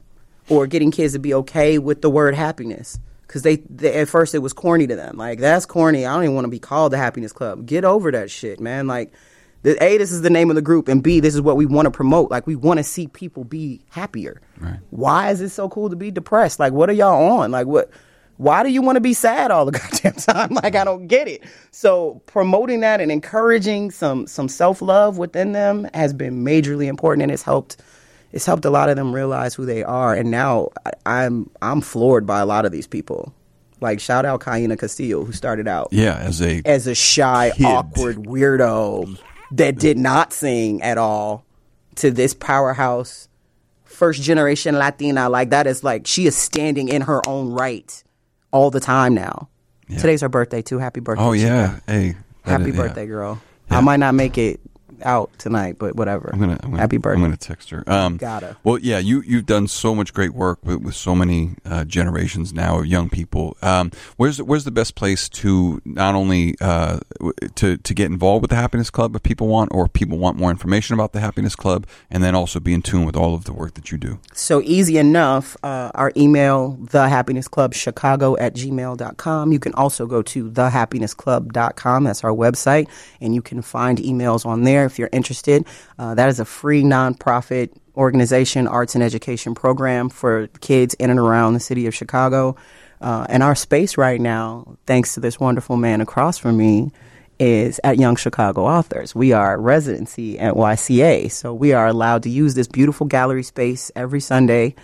Or 0.49 0.67
getting 0.67 0.91
kids 0.91 1.13
to 1.13 1.19
be 1.19 1.33
okay 1.33 1.77
with 1.77 2.01
the 2.01 2.09
word 2.09 2.35
happiness. 2.35 2.99
Because 3.28 3.41
they, 3.41 3.57
they, 3.69 3.93
at 3.95 4.07
first 4.07 4.34
it 4.34 4.39
was 4.39 4.53
corny 4.53 4.88
to 4.88 4.95
them. 4.95 5.17
Like, 5.17 5.39
that's 5.39 5.65
corny. 5.65 6.05
I 6.05 6.13
don't 6.13 6.23
even 6.23 6.36
want 6.36 6.45
to 6.45 6.51
be 6.51 6.59
called 6.59 6.93
the 6.93 6.97
Happiness 6.97 7.34
Club. 7.34 7.65
Get 7.65 7.84
over 7.84 8.09
that 8.11 8.32
shit, 8.32 8.59
man. 8.59 8.88
Like, 8.88 9.11
the, 9.63 9.84
A, 9.84 9.97
this 9.97 10.11
is 10.11 10.21
the 10.21 10.30
name 10.30 10.49
of 10.49 10.55
the 10.55 10.61
group, 10.61 10.88
and 10.88 11.03
B, 11.03 11.19
this 11.19 11.36
is 11.36 11.41
what 11.41 11.57
we 11.57 11.65
want 11.65 11.88
to 11.88 11.91
promote. 11.91 12.32
Like, 12.32 12.47
we 12.47 12.55
want 12.55 12.78
to 12.78 12.84
see 12.84 13.07
people 13.07 13.43
be 13.43 13.82
happier. 13.89 14.41
Right. 14.59 14.80
Why 14.91 15.32
is 15.32 15.41
it 15.41 15.49
so 15.49 15.67
cool 15.67 15.89
to 15.89 15.95
be 15.95 16.11
depressed? 16.11 16.59
Like, 16.59 16.73
what 16.73 16.89
are 16.89 16.93
y'all 16.93 17.39
on? 17.39 17.51
Like, 17.51 17.67
what? 17.67 17.89
Why 18.38 18.61
do 18.61 18.69
you 18.69 18.84
want 18.84 18.97
to 18.97 19.01
be 19.01 19.13
sad 19.13 19.49
all 19.49 19.65
the 19.65 19.71
goddamn 19.80 20.13
time? 20.13 20.53
Like, 20.53 20.75
I 20.75 20.84
don't 20.84 21.07
get 21.07 21.28
it. 21.28 21.43
So, 21.71 22.21
promoting 22.28 22.82
that 22.82 23.01
and 23.01 23.11
encouraging 23.11 23.91
some 23.91 24.28
some 24.28 24.47
self 24.47 24.82
love 24.82 25.17
within 25.17 25.53
them 25.53 25.89
has 25.93 26.13
been 26.13 26.45
majorly 26.45 26.86
important, 26.86 27.23
and 27.23 27.32
it's 27.32 27.43
helped. 27.43 27.82
It's 28.32 28.45
helped 28.45 28.65
a 28.65 28.69
lot 28.69 28.89
of 28.89 28.95
them 28.97 29.13
realize 29.13 29.55
who 29.55 29.65
they 29.65 29.84
are, 29.84 30.13
and 30.13 30.30
now 30.32 30.69
I, 30.86 30.91
I'm 31.05 31.49
I'm 31.61 31.82
floored 31.82 32.25
by 32.25 32.39
a 32.39 32.45
lot 32.45 32.65
of 32.65 32.71
these 32.71 32.88
people. 32.88 33.34
Like, 33.80 33.99
shout 33.99 34.25
out 34.25 34.41
Kaina 34.41 34.78
Castillo, 34.78 35.23
who 35.23 35.32
started 35.32 35.67
out 35.67 35.89
Yeah, 35.91 36.15
as 36.17 36.41
a 36.41 36.61
as 36.65 36.88
a 36.88 36.95
shy, 36.95 37.51
Kid. 37.55 37.65
awkward 37.65 38.17
weirdo 38.17 39.17
that 39.51 39.78
did 39.78 39.97
not 39.97 40.34
sing 40.34 40.82
at 40.82 40.97
all 40.97 41.45
to 41.95 42.11
this 42.11 42.34
powerhouse 42.34 43.30
first 43.86 44.21
generation 44.21 44.75
Latina. 44.75 45.30
Like 45.30 45.51
that 45.51 45.65
is 45.67 45.84
like 45.84 46.05
she 46.07 46.25
is 46.28 46.36
standing 46.36 46.89
in 46.89 47.03
her 47.03 47.21
own 47.28 47.51
right 47.53 48.03
all 48.51 48.69
the 48.71 48.80
time 48.82 49.13
now. 49.13 49.47
Today's 49.89 50.19
her 50.21 50.28
birthday 50.30 50.61
too. 50.61 50.80
Happy 50.80 50.99
birthday. 50.99 51.23
oh 51.23 51.32
yeah, 51.32 51.80
hey, 51.88 52.15
Happy 52.43 52.69
is- 52.71 52.75
yeah. 52.75 52.82
birthday, 52.82 53.05
girl. 53.05 53.41
I 53.69 53.80
might 53.82 53.97
not 53.97 54.15
make 54.15 54.38
it 54.38 54.59
out 55.03 55.31
tonight, 55.37 55.77
but 55.79 55.95
whatever. 55.95 56.29
I'm 56.33 56.39
gonna, 56.39 56.59
I'm 56.61 56.71
gonna 56.71 56.81
Happy 56.81 56.97
birthday. 56.97 57.17
I'm 57.17 57.23
gonna 57.23 57.37
text 57.37 57.69
her. 57.69 57.83
Um, 57.87 58.17
Gotta. 58.17 58.57
Well, 58.63 58.77
yeah, 58.79 58.99
you 58.99 59.21
you've 59.21 59.45
done 59.45 59.67
so 59.67 59.93
much 59.95 60.13
great 60.13 60.33
work 60.33 60.59
with, 60.63 60.81
with 60.81 60.95
so 60.95 61.15
many 61.15 61.55
uh, 61.65 61.85
generations 61.85 62.53
now 62.53 62.79
of 62.79 62.87
young 62.87 63.09
people. 63.09 63.57
Um, 63.61 63.91
where's 64.17 64.41
where's 64.41 64.63
the 64.63 64.71
best 64.71 64.95
place 64.95 65.29
to 65.29 65.81
not 65.85 66.15
only 66.15 66.55
uh, 66.61 66.99
to 67.55 67.77
to 67.77 67.93
get 67.93 68.05
involved 68.05 68.41
with 68.41 68.49
the 68.49 68.55
Happiness 68.55 68.89
Club 68.89 69.15
if 69.15 69.23
people 69.23 69.47
want, 69.47 69.71
or 69.73 69.85
if 69.85 69.93
people 69.93 70.17
want 70.17 70.37
more 70.37 70.51
information 70.51 70.93
about 70.93 71.13
the 71.13 71.19
Happiness 71.19 71.55
Club, 71.55 71.85
and 72.09 72.23
then 72.23 72.35
also 72.35 72.59
be 72.59 72.73
in 72.73 72.81
tune 72.81 73.05
with 73.05 73.15
all 73.15 73.33
of 73.33 73.45
the 73.45 73.53
work 73.53 73.73
that 73.75 73.91
you 73.91 73.97
do. 73.97 74.19
So 74.33 74.61
easy 74.61 74.97
enough. 74.97 75.57
Uh, 75.63 75.91
our 75.95 76.11
email, 76.15 76.77
thehappinessclubchicago 76.83 78.37
at 78.39 78.53
gmail.com. 78.55 79.51
You 79.51 79.59
can 79.59 79.73
also 79.73 80.05
go 80.05 80.21
to 80.21 80.49
thehappinessclub.com. 80.49 82.03
That's 82.03 82.23
our 82.23 82.31
website. 82.31 82.87
And 83.21 83.33
you 83.33 83.41
can 83.41 83.61
find 83.61 83.97
emails 83.97 84.45
on 84.45 84.63
there 84.63 84.86
if 84.88 84.97
you're 84.97 85.09
interested. 85.11 85.65
Uh, 85.99 86.15
that 86.15 86.29
is 86.29 86.39
a 86.39 86.45
free 86.45 86.81
nonprofit 86.81 87.69
organization, 87.95 88.67
arts 88.67 88.95
and 88.95 89.03
education 89.03 89.53
program 89.53 90.09
for 90.09 90.47
kids 90.61 90.95
in 90.95 91.09
and 91.09 91.19
around 91.19 91.53
the 91.53 91.59
city 91.59 91.85
of 91.85 91.93
Chicago. 91.93 92.55
Uh, 92.99 93.27
and 93.29 93.43
our 93.43 93.55
space 93.55 93.97
right 93.97 94.19
now, 94.19 94.77
thanks 94.88 95.13
to 95.13 95.19
this 95.19 95.39
wonderful 95.39 95.77
man 95.77 96.01
across 96.01 96.38
from 96.38 96.57
me, 96.57 96.91
is 97.39 97.79
at 97.83 97.97
Young 97.99 98.15
Chicago 98.15 98.65
Authors. 98.65 99.13
We 99.13 99.31
are 99.31 99.59
residency 99.59 100.39
at 100.39 100.55
YCA, 100.55 101.31
so 101.31 101.53
we 101.53 101.73
are 101.73 101.88
allowed 101.88 102.23
to 102.23 102.29
use 102.29 102.55
this 102.55 102.67
beautiful 102.67 103.05
gallery 103.05 103.43
space 103.43 103.91
every 103.95 104.19
Sunday 104.19 104.75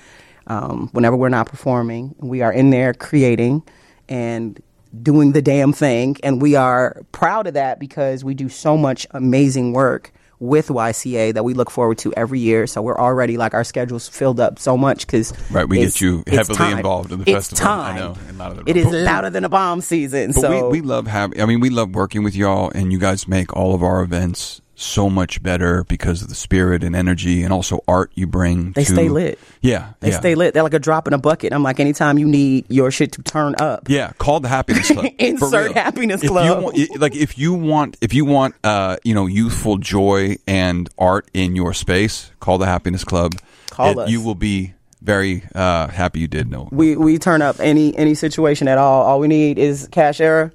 um, 0.46 0.90
whenever 0.92 1.16
we're 1.16 1.30
not 1.30 1.48
performing. 1.48 2.14
We 2.20 2.42
are 2.42 2.54
in 2.54 2.70
there 2.70 2.94
creating 2.94 3.64
and 4.08 4.62
doing 5.02 5.32
the 5.32 5.42
damn 5.42 5.74
thing, 5.74 6.18
and 6.24 6.42
we 6.42 6.56
are 6.56 7.02
proud 7.12 7.48
of 7.48 7.54
that 7.56 7.80
because 7.80 8.24
we 8.24 8.34
do 8.34 8.50
so 8.50 8.78
much 8.78 9.08
amazing 9.12 9.74
work 9.74 10.12
with 10.40 10.68
YCA 10.68 11.34
that 11.34 11.46
we 11.46 11.54
look 11.54 11.72
forward 11.72 11.98
to 12.00 12.14
every 12.16 12.40
year. 12.40 12.68
So 12.68 12.82
we're 12.82 13.00
already 13.00 13.38
like 13.38 13.54
our 13.54 13.64
schedule's 13.64 14.10
filled 14.10 14.40
up 14.40 14.60
so 14.60 14.76
much 14.76 15.08
because 15.08 15.34
Right, 15.50 15.68
we 15.68 15.78
get 15.80 16.02
you 16.02 16.24
heavily 16.28 16.72
involved 16.74 17.12
in 17.12 17.20
the 17.20 17.32
it's 17.32 17.50
festival. 17.50 17.66
Time. 17.66 17.96
I 17.96 18.00
know, 18.00 18.18
and 18.28 18.42
a 18.42 18.44
of 18.60 18.68
it 18.68 18.76
is 18.76 18.88
louder 18.92 19.30
than 19.30 19.46
a 19.46 19.50
bomb 19.50 19.82
season. 19.82 20.34
But 20.34 20.42
so 20.42 20.70
we, 20.70 20.82
we 20.82 20.86
love 20.86 21.08
having. 21.08 21.42
I 21.42 21.46
mean, 21.46 21.62
we 21.62 21.70
love 21.70 21.96
working 21.96 22.24
with 22.24 22.36
y'all, 22.36 22.72
and 22.76 22.92
you 22.92 23.00
guys 23.00 23.28
make 23.28 23.56
all 23.56 23.74
of 23.74 23.82
our 23.82 24.02
events 24.02 24.62
so 24.76 25.10
much 25.10 25.42
better 25.44 25.84
because 25.86 26.22
of 26.22 26.30
the 26.30 26.36
spirit 26.36 26.84
and 26.84 26.96
energy, 26.96 27.44
and 27.44 27.54
also 27.54 27.84
art 27.88 28.12
you 28.16 28.26
bring. 28.28 28.72
They 28.72 28.84
to, 28.84 28.92
stay 28.92 29.10
lit. 29.10 29.40
Yeah, 29.62 29.94
They 30.00 30.10
yeah. 30.10 30.20
stay 30.20 30.36
lit. 30.36 30.54
They're 30.54 30.64
like 30.64 30.74
a 30.74 30.80
drop 30.80 31.08
in 31.08 31.14
a 31.14 31.18
bucket. 31.18 31.54
I'm 31.54 31.62
like, 31.64 31.80
anytime 31.80 32.18
you 32.18 32.28
need 32.28 32.66
your 32.70 32.90
shit 32.92 33.12
to 33.14 33.22
turn 33.22 33.56
up, 33.60 33.88
Yeah, 33.88 34.12
call 34.18 34.40
the 34.40 34.48
happiness 34.50 34.90
club. 34.92 35.06
Insert. 35.20 35.74
Happiness 35.74 36.24
If 36.24 36.30
Club. 36.30 36.46
You 36.46 36.64
want, 36.64 37.00
like 37.00 37.16
if 37.16 37.38
you 37.38 37.54
want, 37.54 37.98
if 38.02 38.14
you 38.14 38.26
want, 38.26 38.56
uh, 38.64 38.98
you 39.04 39.14
know, 39.14 39.28
youthful 39.28 39.78
joy 39.78 40.38
and 40.48 40.90
art 40.98 41.30
in 41.34 41.56
your 41.56 41.74
space, 41.74 42.32
call 42.40 42.58
the 42.58 42.66
happiness 42.66 43.04
club. 43.04 43.36
Call 43.70 43.92
It- 43.92 43.98
us. 44.00 44.10
You 44.10 44.22
will 44.22 44.36
be 44.36 44.74
very 45.02 45.44
uh, 45.54 45.88
happy 45.90 46.22
you 46.22 46.28
did 46.28 46.50
know. 46.50 46.70
we 46.72 46.96
we 46.96 47.18
turn 47.20 47.42
up 47.42 47.58
any 47.60 47.96
any 47.98 48.16
situation 48.16 48.68
at 48.70 48.78
all. 48.78 49.04
All 49.04 49.20
we 49.20 49.28
need 49.28 49.60
is 49.60 49.88
cash 49.92 50.22
error. 50.22 50.54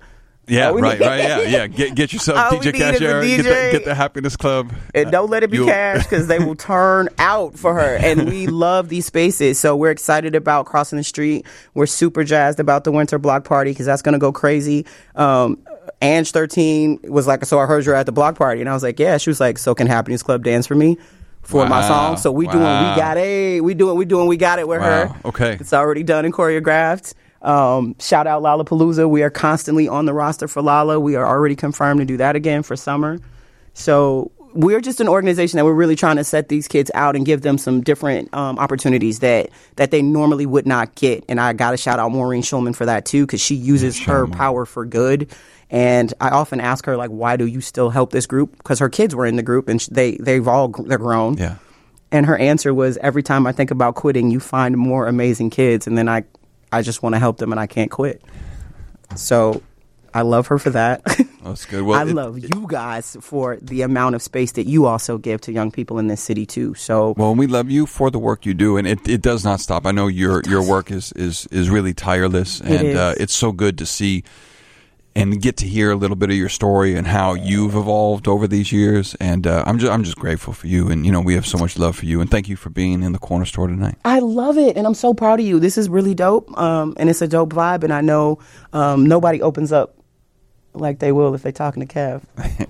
Yeah, 0.49 0.71
we 0.73 0.81
right, 0.83 0.99
right, 0.99 1.19
yeah, 1.21 1.41
yeah. 1.43 1.67
Get 1.67 1.95
get 1.95 2.13
yourself 2.15 2.39
All 2.39 2.51
DJ 2.59 2.65
need 2.65 2.67
is 2.67 2.67
a 2.67 2.73
Cash 2.73 3.01
Era, 3.03 3.27
Get 3.27 3.37
the, 3.39 3.43
get 3.79 3.85
the 3.85 3.95
happiness 3.95 4.37
club, 4.37 4.73
And 4.95 5.11
don't 5.11 5.31
let 5.31 5.43
it 5.43 5.51
be 5.51 5.59
You'll- 5.59 5.67
cash 5.67 6.05
because 6.05 6.27
they 6.27 6.39
will 6.39 6.55
turn 6.73 7.09
out 7.19 7.59
for 7.59 7.75
her. 7.75 7.97
And 7.97 8.29
we 8.29 8.47
love 8.47 8.89
these 8.89 9.07
spaces. 9.07 9.59
So 9.59 9.77
we're 9.77 9.91
excited 9.91 10.35
about 10.35 10.67
crossing 10.67 10.97
the 10.97 11.05
street. 11.05 11.47
We're 11.75 11.87
super 11.87 12.25
jazzed 12.25 12.61
about 12.61 12.85
the 12.85 12.93
winter 12.93 13.19
block 13.19 13.45
party 13.45 13.71
because 13.73 13.87
that's 13.87 14.03
going 14.03 14.15
to 14.15 14.19
go 14.19 14.33
crazy. 14.33 14.87
Um, 15.15 15.59
Ange 16.01 16.31
13 16.31 17.01
was 17.05 17.27
like, 17.27 17.45
So 17.45 17.59
I 17.59 17.67
heard 17.67 17.85
you're 17.87 17.95
at 17.95 18.07
the 18.07 18.13
block 18.13 18.37
party. 18.37 18.61
And 18.61 18.71
I 18.71 18.73
was 18.75 18.83
like, 18.83 18.99
Yeah. 18.99 19.19
She 19.19 19.31
was 19.31 19.41
like, 19.41 19.59
So 19.59 19.75
can 19.75 19.87
Happiness 19.87 20.23
Club 20.23 20.45
dance 20.45 20.67
for 20.67 20.75
me? 20.75 20.97
For 21.43 21.67
my 21.67 21.87
song, 21.89 22.19
so 22.19 22.31
we 22.31 22.47
doing 22.47 22.59
we 22.59 22.67
got 22.95 23.17
it, 23.17 23.65
we 23.65 23.73
doing 23.73 23.97
we 23.97 24.05
doing 24.05 24.29
we 24.29 24.37
got 24.37 24.59
it 24.59 24.69
with 24.69 24.81
Wow. 24.81 25.07
her. 25.07 25.17
Okay. 25.25 25.53
it's 25.59 25.73
already 25.73 26.03
done 26.03 26.27
and 26.27 26.35
choreographed. 26.35 27.15
Um, 27.43 27.95
shout 28.01 28.27
out 28.27 28.43
Lollapalooza. 28.43 29.09
We 29.09 29.23
are 29.23 29.31
constantly 29.31 29.87
on 29.89 30.07
the 30.07 30.13
roster 30.13 30.49
for 30.49 30.63
Lala. 30.63 30.99
We 30.99 31.15
are 31.15 31.27
already 31.27 31.55
confirmed 31.55 32.01
to 32.01 32.07
do 32.07 32.17
that 32.17 32.37
again 32.37 32.63
for 32.63 32.77
summer. 32.77 33.19
So 33.75 34.33
we're 34.55 34.81
just 34.81 35.01
an 35.01 35.09
organization 35.09 35.57
that 35.57 35.65
we're 35.65 35.73
really 35.73 35.97
trying 35.97 36.17
to 36.17 36.25
set 36.25 36.49
these 36.49 36.67
kids 36.67 36.91
out 36.95 37.15
and 37.15 37.25
give 37.25 37.43
them 37.43 37.59
some 37.59 37.81
different 37.81 38.33
um, 38.35 38.59
opportunities 38.59 39.21
that 39.21 39.51
that 39.77 39.91
they 39.91 40.03
normally 40.03 40.47
would 40.47 40.67
not 40.67 40.95
get. 40.95 41.25
And 41.29 41.41
I 41.41 41.53
got 41.53 41.73
to 41.73 41.77
shout 41.77 41.99
out 41.99 42.11
Maureen 42.11 42.43
Schulman 42.43 42.75
for 42.75 42.87
that 42.87 43.05
too, 43.05 43.27
because 43.27 43.41
she 43.41 43.55
uses 43.55 43.99
her 44.01 44.27
power 44.27 44.65
for 44.67 44.85
good. 44.85 45.31
And 45.71 46.13
I 46.21 46.31
often 46.31 46.61
ask 46.61 46.87
her 46.87 46.97
like, 46.97 47.11
"Why 47.11 47.37
do 47.37 47.47
you 47.47 47.61
still 47.61 47.91
help 47.91 48.11
this 48.11 48.27
group?" 48.27 48.57
Because 48.57 48.79
her 48.79 48.89
kids 48.89 49.15
were 49.15 49.27
in 49.27 49.37
the 49.37 49.43
group 49.43 49.69
and 49.69 49.81
they 49.91 50.17
they've 50.17 50.49
all 50.49 50.69
they're 50.69 50.99
grown. 50.99 51.37
Yeah. 51.37 51.57
And 52.11 52.25
her 52.25 52.39
answer 52.39 52.73
was, 52.73 52.97
"Every 52.97 53.23
time 53.23 53.47
I 53.47 53.53
think 53.53 53.71
about 53.71 53.95
quitting, 53.95 54.31
you 54.31 54.41
find 54.41 54.77
more 54.79 55.07
amazing 55.07 55.51
kids, 55.51 55.87
and 55.87 55.97
then 55.97 56.09
I 56.09 56.25
I 56.73 56.83
just 56.83 57.03
want 57.03 57.15
to 57.15 57.19
help 57.19 57.39
them, 57.39 57.53
and 57.53 57.61
I 57.61 57.67
can't 57.67 57.91
quit." 57.91 58.23
So 59.17 59.63
I 60.13 60.23
love 60.23 60.47
her 60.49 60.59
for 60.59 60.71
that. 60.71 61.03
That's 61.45 61.65
good. 61.65 61.83
Well, 61.83 61.99
I 61.99 62.03
it- 62.03 62.15
love 62.15 62.39
you 62.39 62.67
guys 62.69 63.17
for 63.21 63.57
the 63.63 63.83
amount 63.83 64.15
of 64.15 64.23
space 64.23 64.53
that 64.53 64.67
you 64.67 64.87
also 64.87 65.19
give 65.19 65.41
to 65.43 65.53
young 65.53 65.71
people 65.71 65.99
in 65.99 66.09
this 66.09 66.21
city 66.23 66.45
too. 66.47 66.75
So 66.75 67.15
Well, 67.17 67.35
we 67.35 67.47
love 67.47 67.71
you 67.71 67.87
for 67.87 68.11
the 68.11 68.19
work 68.19 68.45
you 68.45 68.55
do, 68.55 68.77
and 68.77 68.87
it, 68.87 69.09
it 69.09 69.23
does 69.23 69.45
not 69.45 69.61
stop. 69.61 69.87
I 69.87 69.93
know 69.93 70.07
your 70.07 70.43
your 70.49 70.63
work 70.67 70.91
is 70.91 71.13
is 71.13 71.47
is 71.51 71.71
really 71.71 71.95
tireless, 71.95 72.61
and 72.61 72.89
is. 72.89 72.97
Uh, 72.97 73.15
it's 73.19 73.35
so 73.35 73.53
good 73.53 73.79
to 73.79 73.87
see 73.87 74.25
and 75.19 75.43
get 75.43 75.57
to 75.57 75.67
hear 75.67 75.91
a 75.91 75.97
little 75.97 76.15
bit 76.15 76.31
of 76.31 76.37
your 76.37 76.49
story 76.49 76.95
and 76.95 77.05
how 77.05 77.35
you've 77.35 77.75
evolved 77.75 78.29
over 78.29 78.47
these 78.47 78.71
years. 78.71 79.17
And 79.17 79.49
uh, 79.49 79.65
I'm 79.67 79.81
just 79.81 79.93
I'm 79.93 80.05
just 80.05 80.17
grateful 80.17 80.53
for 80.53 80.69
you, 80.69 80.89
and 80.89 81.05
you 81.05 81.11
know 81.11 81.21
we 81.21 81.35
have 81.35 81.45
so 81.45 81.59
much 81.59 81.77
love 81.77 81.97
for 81.97 82.07
you, 82.07 82.21
and 82.21 82.31
thank 82.31 82.49
you 82.49 82.55
for 82.55 82.71
being 82.71 83.03
in 83.03 83.13
the 83.13 83.19
corner 83.19 83.45
store 83.45 83.67
tonight. 83.67 83.97
I 84.05 84.21
love 84.21 84.57
it, 84.57 84.77
and 84.77 84.87
I'm 84.87 84.95
so 84.95 85.13
proud 85.13 85.41
of 85.41 85.47
you. 85.47 85.59
This 85.59 85.77
is 85.77 85.89
really 85.89 86.15
dope, 86.15 86.57
um, 86.57 86.95
and 86.99 87.11
it's 87.11 87.21
a 87.21 87.27
dope 87.27 87.51
vibe. 87.51 87.83
And 87.83 87.93
I 87.93 88.01
know 88.01 88.39
um, 88.73 89.07
nobody 89.07 89.43
opens 89.43 89.73
up 89.73 89.97
like 90.73 91.01
they 91.01 91.11
will 91.11 91.35
if 91.35 91.43
they're 91.43 91.51
talking 91.51 91.85
to 91.85 91.93
Kev. 91.93 92.23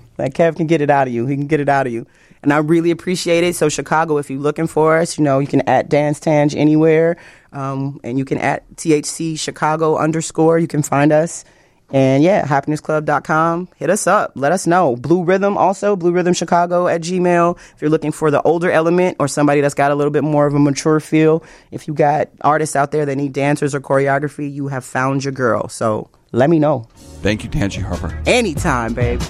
like 0.17 0.33
Kev 0.33 0.55
can 0.55 0.65
get 0.65 0.81
it 0.81 0.89
out 0.89 1.07
of 1.07 1.13
you. 1.13 1.27
He 1.27 1.35
can 1.35 1.45
get 1.45 1.59
it 1.59 1.69
out 1.69 1.85
of 1.85 1.93
you, 1.93 2.07
and 2.41 2.51
I 2.51 2.57
really 2.57 2.89
appreciate 2.89 3.43
it. 3.43 3.55
So 3.55 3.69
Chicago, 3.69 4.17
if 4.17 4.31
you're 4.31 4.39
looking 4.39 4.65
for 4.65 4.97
us, 4.97 5.19
you 5.19 5.23
know 5.23 5.37
you 5.37 5.47
can 5.47 5.61
at 5.69 5.87
Dance 5.87 6.19
Tanji 6.19 6.55
anywhere, 6.55 7.17
um, 7.53 7.99
and 8.03 8.17
you 8.17 8.25
can 8.25 8.39
at 8.39 8.67
THC 8.75 9.39
Chicago 9.39 9.97
underscore. 9.97 10.57
You 10.57 10.67
can 10.67 10.81
find 10.81 11.11
us. 11.11 11.45
And 11.91 12.23
yeah, 12.23 12.45
happinessclub.com. 12.45 13.69
Hit 13.75 13.89
us 13.89 14.07
up. 14.07 14.33
Let 14.35 14.51
us 14.51 14.67
know. 14.67 14.95
Blu 14.95 15.23
Rhythm 15.23 15.57
also, 15.57 15.95
Blu 15.95 16.11
Rhythm 16.11 16.33
Chicago 16.33 16.87
at 16.87 17.01
Gmail. 17.01 17.57
If 17.75 17.81
you're 17.81 17.89
looking 17.89 18.11
for 18.11 18.29
the 18.29 18.41
older 18.43 18.69
element 18.69 19.17
or 19.19 19.27
somebody 19.27 19.61
that's 19.61 19.73
got 19.73 19.91
a 19.91 19.95
little 19.95 20.11
bit 20.11 20.23
more 20.23 20.45
of 20.45 20.53
a 20.53 20.59
mature 20.59 20.99
feel, 20.99 21.43
if 21.71 21.87
you 21.87 21.93
got 21.93 22.29
artists 22.41 22.75
out 22.75 22.91
there 22.91 23.05
that 23.05 23.15
need 23.15 23.33
dancers 23.33 23.73
or 23.73 23.81
choreography, 23.81 24.51
you 24.51 24.67
have 24.67 24.85
found 24.85 25.23
your 25.23 25.33
girl. 25.33 25.67
So 25.67 26.09
let 26.31 26.49
me 26.49 26.59
know. 26.59 26.87
Thank 27.21 27.43
you, 27.43 27.49
Tanji 27.49 27.81
Harper. 27.81 28.21
Anytime, 28.27 28.93
babe. 28.93 29.21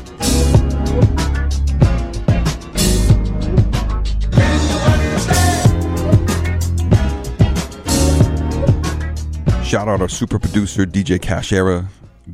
Shout 9.63 9.87
out 9.87 10.01
our 10.01 10.09
super 10.09 10.39
producer 10.39 10.83
DJ 10.87 11.19
Cashera. 11.19 11.87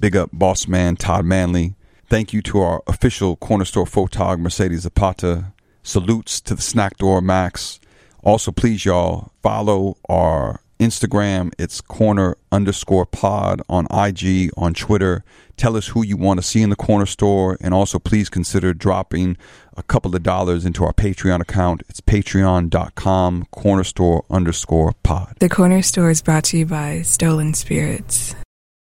Big 0.06 0.16
up 0.16 0.30
boss 0.32 0.68
man 0.68 0.96
Todd 0.96 1.26
Manley. 1.26 1.74
Thank 2.06 2.32
you 2.32 2.44
to 2.44 2.60
our 2.60 2.84
official 2.86 3.36
corner 3.38 3.66
store 3.66 3.86
photog 3.86 4.38
Mercedes 4.38 4.82
Zapata. 4.82 5.52
Salutes 5.82 6.40
to 6.42 6.54
the 6.54 6.62
snack 6.62 6.98
door 6.98 7.22
Max. 7.22 7.80
Also, 8.22 8.52
please 8.52 8.86
y'all 8.86 9.32
follow 9.42 9.98
our 10.08 10.62
Instagram. 10.80 11.52
It's 11.58 11.82
corner 11.82 12.38
underscore 12.52 13.08
pod 13.08 13.64
on 13.68 13.88
IG, 13.90 14.52
on 14.56 14.76
Twitter. 14.76 15.24
Tell 15.58 15.76
us 15.76 15.88
who 15.88 16.06
you 16.06 16.18
want 16.18 16.40
to 16.40 16.46
see 16.46 16.62
in 16.62 16.70
the 16.70 16.76
corner 16.76 17.08
store. 17.08 17.58
And 17.60 17.74
also, 17.74 17.98
please 17.98 18.30
consider 18.30 18.76
dropping 18.76 19.38
a 19.76 19.82
couple 19.82 20.16
of 20.16 20.22
dollars 20.22 20.66
into 20.66 20.86
our 20.86 20.94
Patreon 20.94 21.42
account. 21.42 21.82
It's 21.90 22.00
patreon.com 22.00 23.46
corner 23.50 23.84
store 23.84 24.24
underscore 24.30 24.94
pod. 25.02 25.38
The 25.40 25.50
corner 25.50 25.82
store 25.82 26.12
is 26.12 26.22
brought 26.22 26.44
to 26.44 26.60
you 26.60 26.68
by 26.68 27.02
Stolen 27.02 27.56
Spirits. 27.56 28.36